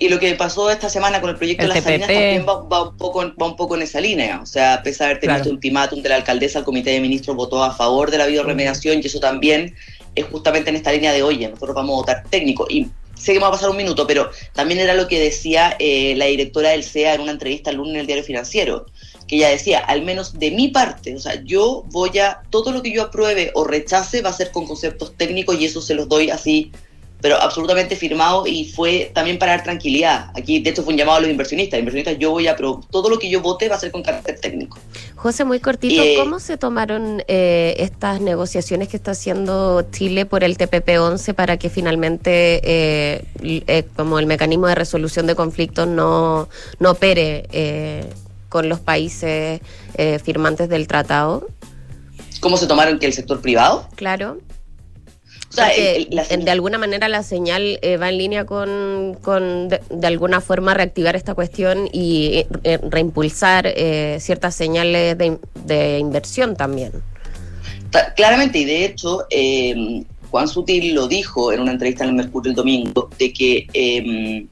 y 0.00 0.08
lo 0.08 0.18
que 0.18 0.34
pasó 0.34 0.70
esta 0.70 0.88
semana 0.88 1.20
con 1.20 1.28
el 1.28 1.36
proyecto 1.36 1.62
de 1.62 1.74
las 1.74 1.84
Salinas 1.84 2.08
también 2.08 2.46
va, 2.48 2.88
un 2.88 2.96
poco, 2.96 3.20
va 3.38 3.46
un 3.46 3.54
poco 3.54 3.76
en 3.76 3.82
esa 3.82 4.00
línea. 4.00 4.40
O 4.42 4.46
sea, 4.46 4.74
a 4.74 4.82
pesar 4.82 5.06
de 5.06 5.10
haber 5.10 5.20
tenido 5.20 5.36
este 5.36 5.50
ultimátum 5.50 6.00
de 6.00 6.08
la 6.08 6.16
alcaldesa, 6.16 6.60
el 6.60 6.64
comité 6.64 6.90
de 6.92 7.00
ministros 7.00 7.36
votó 7.36 7.62
a 7.62 7.74
favor 7.74 8.10
de 8.10 8.16
la 8.16 8.26
bioremediación 8.26 9.00
y 9.02 9.06
eso 9.06 9.20
también 9.20 9.76
es 10.14 10.24
justamente 10.24 10.70
en 10.70 10.76
esta 10.76 10.90
línea 10.90 11.12
de, 11.12 11.22
oye, 11.22 11.46
nosotros 11.46 11.74
vamos 11.74 11.92
a 11.92 11.96
votar 11.96 12.24
técnico. 12.30 12.66
Y 12.70 12.88
sé 13.14 13.34
que 13.34 13.40
me 13.40 13.42
va 13.42 13.48
a 13.48 13.52
pasar 13.52 13.68
un 13.68 13.76
minuto, 13.76 14.06
pero 14.06 14.30
también 14.54 14.80
era 14.80 14.94
lo 14.94 15.06
que 15.06 15.20
decía 15.20 15.76
eh, 15.78 16.14
la 16.16 16.24
directora 16.24 16.70
del 16.70 16.82
CEA 16.82 17.16
en 17.16 17.20
una 17.20 17.32
entrevista 17.32 17.68
el 17.68 17.76
lunes 17.76 17.92
en 17.92 18.00
el 18.00 18.06
diario 18.06 18.24
financiero, 18.24 18.86
que 19.28 19.36
ella 19.36 19.50
decía, 19.50 19.80
al 19.80 20.00
menos 20.00 20.38
de 20.38 20.50
mi 20.50 20.68
parte, 20.68 21.14
o 21.14 21.20
sea, 21.20 21.42
yo 21.44 21.84
voy 21.88 22.18
a, 22.20 22.40
todo 22.48 22.72
lo 22.72 22.80
que 22.82 22.90
yo 22.90 23.02
apruebe 23.02 23.50
o 23.54 23.64
rechace 23.64 24.22
va 24.22 24.30
a 24.30 24.32
ser 24.32 24.50
con 24.50 24.66
conceptos 24.66 25.14
técnicos 25.18 25.60
y 25.60 25.66
eso 25.66 25.82
se 25.82 25.92
los 25.92 26.08
doy 26.08 26.30
así 26.30 26.72
pero 27.20 27.40
absolutamente 27.40 27.96
firmado 27.96 28.46
y 28.46 28.66
fue 28.66 29.10
también 29.14 29.38
para 29.38 29.52
dar 29.52 29.64
tranquilidad. 29.64 30.30
Aquí, 30.34 30.60
de 30.60 30.70
hecho, 30.70 30.82
fue 30.82 30.92
un 30.92 30.98
llamado 30.98 31.18
a 31.18 31.20
los 31.20 31.30
inversionistas. 31.30 31.78
Inversionistas, 31.78 32.18
yo 32.18 32.30
voy 32.30 32.46
a, 32.46 32.56
pero 32.56 32.80
todo 32.90 33.08
lo 33.08 33.18
que 33.18 33.28
yo 33.28 33.40
vote 33.40 33.68
va 33.68 33.76
a 33.76 33.80
ser 33.80 33.90
con 33.90 34.02
carácter 34.02 34.38
técnico. 34.40 34.78
José, 35.16 35.44
muy 35.44 35.60
cortito, 35.60 36.02
eh, 36.02 36.14
¿cómo 36.18 36.40
se 36.40 36.56
tomaron 36.56 37.22
eh, 37.28 37.74
estas 37.78 38.20
negociaciones 38.20 38.88
que 38.88 38.96
está 38.96 39.12
haciendo 39.12 39.82
Chile 39.90 40.26
por 40.26 40.44
el 40.44 40.56
TPP-11 40.56 41.34
para 41.34 41.58
que 41.58 41.68
finalmente, 41.68 42.60
eh, 42.64 43.84
como 43.96 44.18
el 44.18 44.26
mecanismo 44.26 44.66
de 44.66 44.74
resolución 44.74 45.26
de 45.26 45.34
conflictos, 45.34 45.86
no, 45.86 46.48
no 46.78 46.90
opere 46.92 48.08
con 48.48 48.68
los 48.68 48.80
países 48.80 49.60
firmantes 50.22 50.68
del 50.68 50.86
tratado? 50.86 51.46
¿Cómo 52.40 52.56
se 52.56 52.66
tomaron 52.66 52.98
que 52.98 53.06
el 53.06 53.12
sector 53.12 53.40
privado? 53.40 53.86
Claro. 53.96 54.38
O 55.50 55.52
sea, 55.52 55.68
de 55.68 56.50
alguna 56.50 56.78
manera 56.78 57.08
la 57.08 57.24
señal 57.24 57.80
eh, 57.82 57.96
va 57.96 58.08
en 58.08 58.18
línea 58.18 58.46
con, 58.46 59.18
con 59.20 59.68
de, 59.68 60.06
alguna 60.06 60.40
forma 60.40 60.74
reactivar 60.74 61.16
esta 61.16 61.34
cuestión 61.34 61.88
y 61.92 62.46
eh, 62.62 62.78
reimpulsar 62.88 63.66
eh, 63.66 64.18
ciertas 64.20 64.54
señales 64.54 65.18
de, 65.18 65.98
inversión 65.98 66.54
también. 66.54 66.92
Claramente, 68.14 68.60
y 68.60 68.64
de 68.64 68.84
hecho, 68.84 69.26
Juan 70.30 70.46
Sutil 70.46 70.94
lo 70.94 71.08
dijo 71.08 71.52
en 71.52 71.58
una 71.58 71.72
entrevista 71.72 72.04
en 72.04 72.10
el 72.10 72.16
Mercurio 72.16 72.50
el 72.50 72.56
domingo, 72.56 73.10
de 73.18 73.32
que 73.32 73.66
em, 73.72 74.46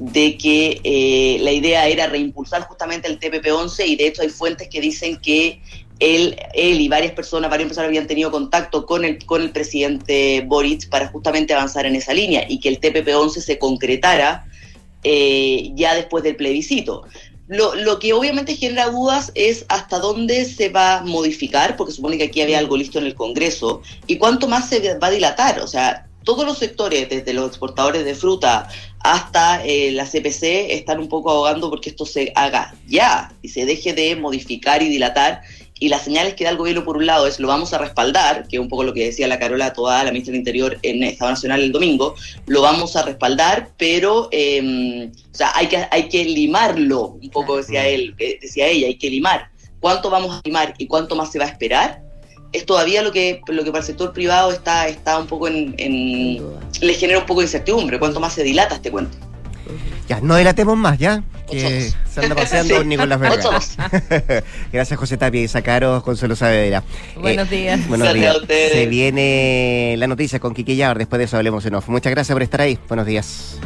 de 0.00 0.36
que 0.36 1.38
la 1.40 1.52
idea 1.52 1.86
era 1.86 2.08
reimpulsar 2.08 2.62
justamente 2.62 3.06
el 3.06 3.20
TPP-11 3.20 3.86
y 3.86 3.96
de 3.96 4.08
hecho 4.08 4.22
hay 4.22 4.30
fuentes 4.30 4.68
que 4.68 4.80
dicen 4.80 5.16
que 5.18 5.60
él, 6.00 6.36
él 6.54 6.80
y 6.80 6.88
varias 6.88 7.12
personas, 7.12 7.50
varias 7.50 7.68
personas 7.68 7.88
habían 7.88 8.06
tenido 8.06 8.30
contacto 8.30 8.86
con 8.86 9.04
el, 9.04 9.24
con 9.24 9.42
el 9.42 9.50
presidente 9.50 10.44
Boric 10.46 10.88
para 10.88 11.08
justamente 11.08 11.54
avanzar 11.54 11.86
en 11.86 11.96
esa 11.96 12.14
línea 12.14 12.44
y 12.48 12.60
que 12.60 12.68
el 12.68 12.80
TPP-11 12.80 13.40
se 13.40 13.58
concretara 13.58 14.46
eh, 15.02 15.70
ya 15.74 15.94
después 15.94 16.24
del 16.24 16.36
plebiscito. 16.36 17.04
Lo, 17.48 17.74
lo, 17.74 17.98
que 17.98 18.12
obviamente 18.12 18.56
genera 18.56 18.90
dudas 18.90 19.32
es 19.34 19.64
hasta 19.68 19.98
dónde 19.98 20.44
se 20.44 20.68
va 20.68 20.98
a 20.98 21.02
modificar, 21.02 21.76
porque 21.76 21.94
supone 21.94 22.18
que 22.18 22.24
aquí 22.24 22.42
había 22.42 22.58
algo 22.58 22.76
listo 22.76 22.98
en 22.98 23.06
el 23.06 23.14
Congreso, 23.14 23.80
y 24.06 24.18
cuánto 24.18 24.48
más 24.48 24.68
se 24.68 24.98
va 24.98 25.06
a 25.06 25.10
dilatar. 25.10 25.60
O 25.60 25.66
sea, 25.66 26.08
todos 26.28 26.44
los 26.44 26.58
sectores, 26.58 27.08
desde 27.08 27.32
los 27.32 27.48
exportadores 27.48 28.04
de 28.04 28.14
fruta 28.14 28.68
hasta 29.00 29.64
eh, 29.64 29.92
la 29.92 30.04
CPC, 30.04 30.72
están 30.74 30.98
un 30.98 31.08
poco 31.08 31.30
ahogando 31.30 31.70
porque 31.70 31.88
esto 31.88 32.04
se 32.04 32.32
haga 32.34 32.74
ya 32.86 33.32
y 33.40 33.48
se 33.48 33.64
deje 33.64 33.94
de 33.94 34.14
modificar 34.14 34.82
y 34.82 34.90
dilatar. 34.90 35.40
Y 35.80 35.88
las 35.88 36.02
señales 36.02 36.34
que 36.34 36.44
da 36.44 36.50
el 36.50 36.56
gobierno, 36.56 36.84
por 36.84 36.96
un 36.96 37.06
lado, 37.06 37.26
es 37.26 37.38
lo 37.38 37.48
vamos 37.48 37.72
a 37.72 37.78
respaldar, 37.78 38.48
que 38.48 38.56
es 38.56 38.60
un 38.60 38.68
poco 38.68 38.84
lo 38.84 38.92
que 38.92 39.04
decía 39.04 39.28
la 39.28 39.38
Carola 39.38 39.72
toda 39.72 40.02
la 40.02 40.10
ministra 40.10 40.32
del 40.32 40.40
Interior 40.40 40.78
en 40.82 41.02
Estado 41.02 41.30
Nacional 41.30 41.60
el 41.60 41.72
domingo, 41.72 42.14
lo 42.46 42.62
vamos 42.62 42.96
a 42.96 43.02
respaldar, 43.02 43.70
pero 43.76 44.28
eh, 44.32 45.10
o 45.32 45.34
sea, 45.34 45.52
hay, 45.54 45.68
que, 45.68 45.86
hay 45.90 46.08
que 46.08 46.24
limarlo, 46.24 47.18
un 47.22 47.30
poco 47.30 47.56
decía 47.56 47.86
él, 47.86 48.14
eh, 48.18 48.38
decía 48.40 48.66
ella, 48.66 48.88
hay 48.88 48.96
que 48.96 49.10
limar. 49.10 49.50
¿Cuánto 49.80 50.10
vamos 50.10 50.36
a 50.36 50.40
limar 50.44 50.74
y 50.78 50.86
cuánto 50.86 51.14
más 51.14 51.30
se 51.30 51.38
va 51.38 51.44
a 51.44 51.48
esperar? 51.48 52.02
es 52.52 52.64
todavía 52.64 53.02
lo 53.02 53.12
que, 53.12 53.42
lo 53.48 53.62
que 53.62 53.70
para 53.70 53.80
el 53.80 53.86
sector 53.86 54.12
privado 54.12 54.50
está, 54.52 54.88
está 54.88 55.18
un 55.18 55.26
poco 55.26 55.48
en, 55.48 55.74
en 55.76 56.42
le 56.80 56.94
genera 56.94 57.18
un 57.18 57.26
poco 57.26 57.40
de 57.40 57.46
incertidumbre. 57.46 57.98
¿Cuánto 57.98 58.20
más 58.20 58.32
se 58.32 58.42
dilata 58.42 58.76
este 58.76 58.90
cuento? 58.90 59.18
Ya, 60.08 60.20
no 60.22 60.36
dilatemos 60.36 60.76
más, 60.76 60.98
¿ya? 60.98 61.22
Que 61.50 61.92
se 62.10 62.20
anda 62.20 62.34
paseando 62.34 62.80
sí. 62.80 62.86
Nicolás 62.86 63.20
Vergara. 63.20 63.60
Gracias, 64.72 64.98
José 64.98 65.16
Tapia 65.18 65.42
y 65.42 65.48
Sacaros, 65.48 66.02
Consuelo 66.02 66.34
Saavedra. 66.34 66.82
Buenos 67.16 67.50
días. 67.50 67.80
Eh, 67.80 67.84
buenos 67.88 68.14
días. 68.14 68.36
Se 68.46 68.86
viene 68.86 69.94
la 69.98 70.06
noticia 70.06 70.40
con 70.40 70.54
Kiki 70.54 70.76
Yavar. 70.76 70.98
Después 70.98 71.18
de 71.18 71.24
eso 71.26 71.36
hablemos 71.36 71.64
en 71.66 71.74
off. 71.74 71.88
Muchas 71.88 72.10
gracias 72.10 72.34
por 72.34 72.42
estar 72.42 72.62
ahí. 72.62 72.78
Buenos 72.88 73.06
días. 73.06 73.56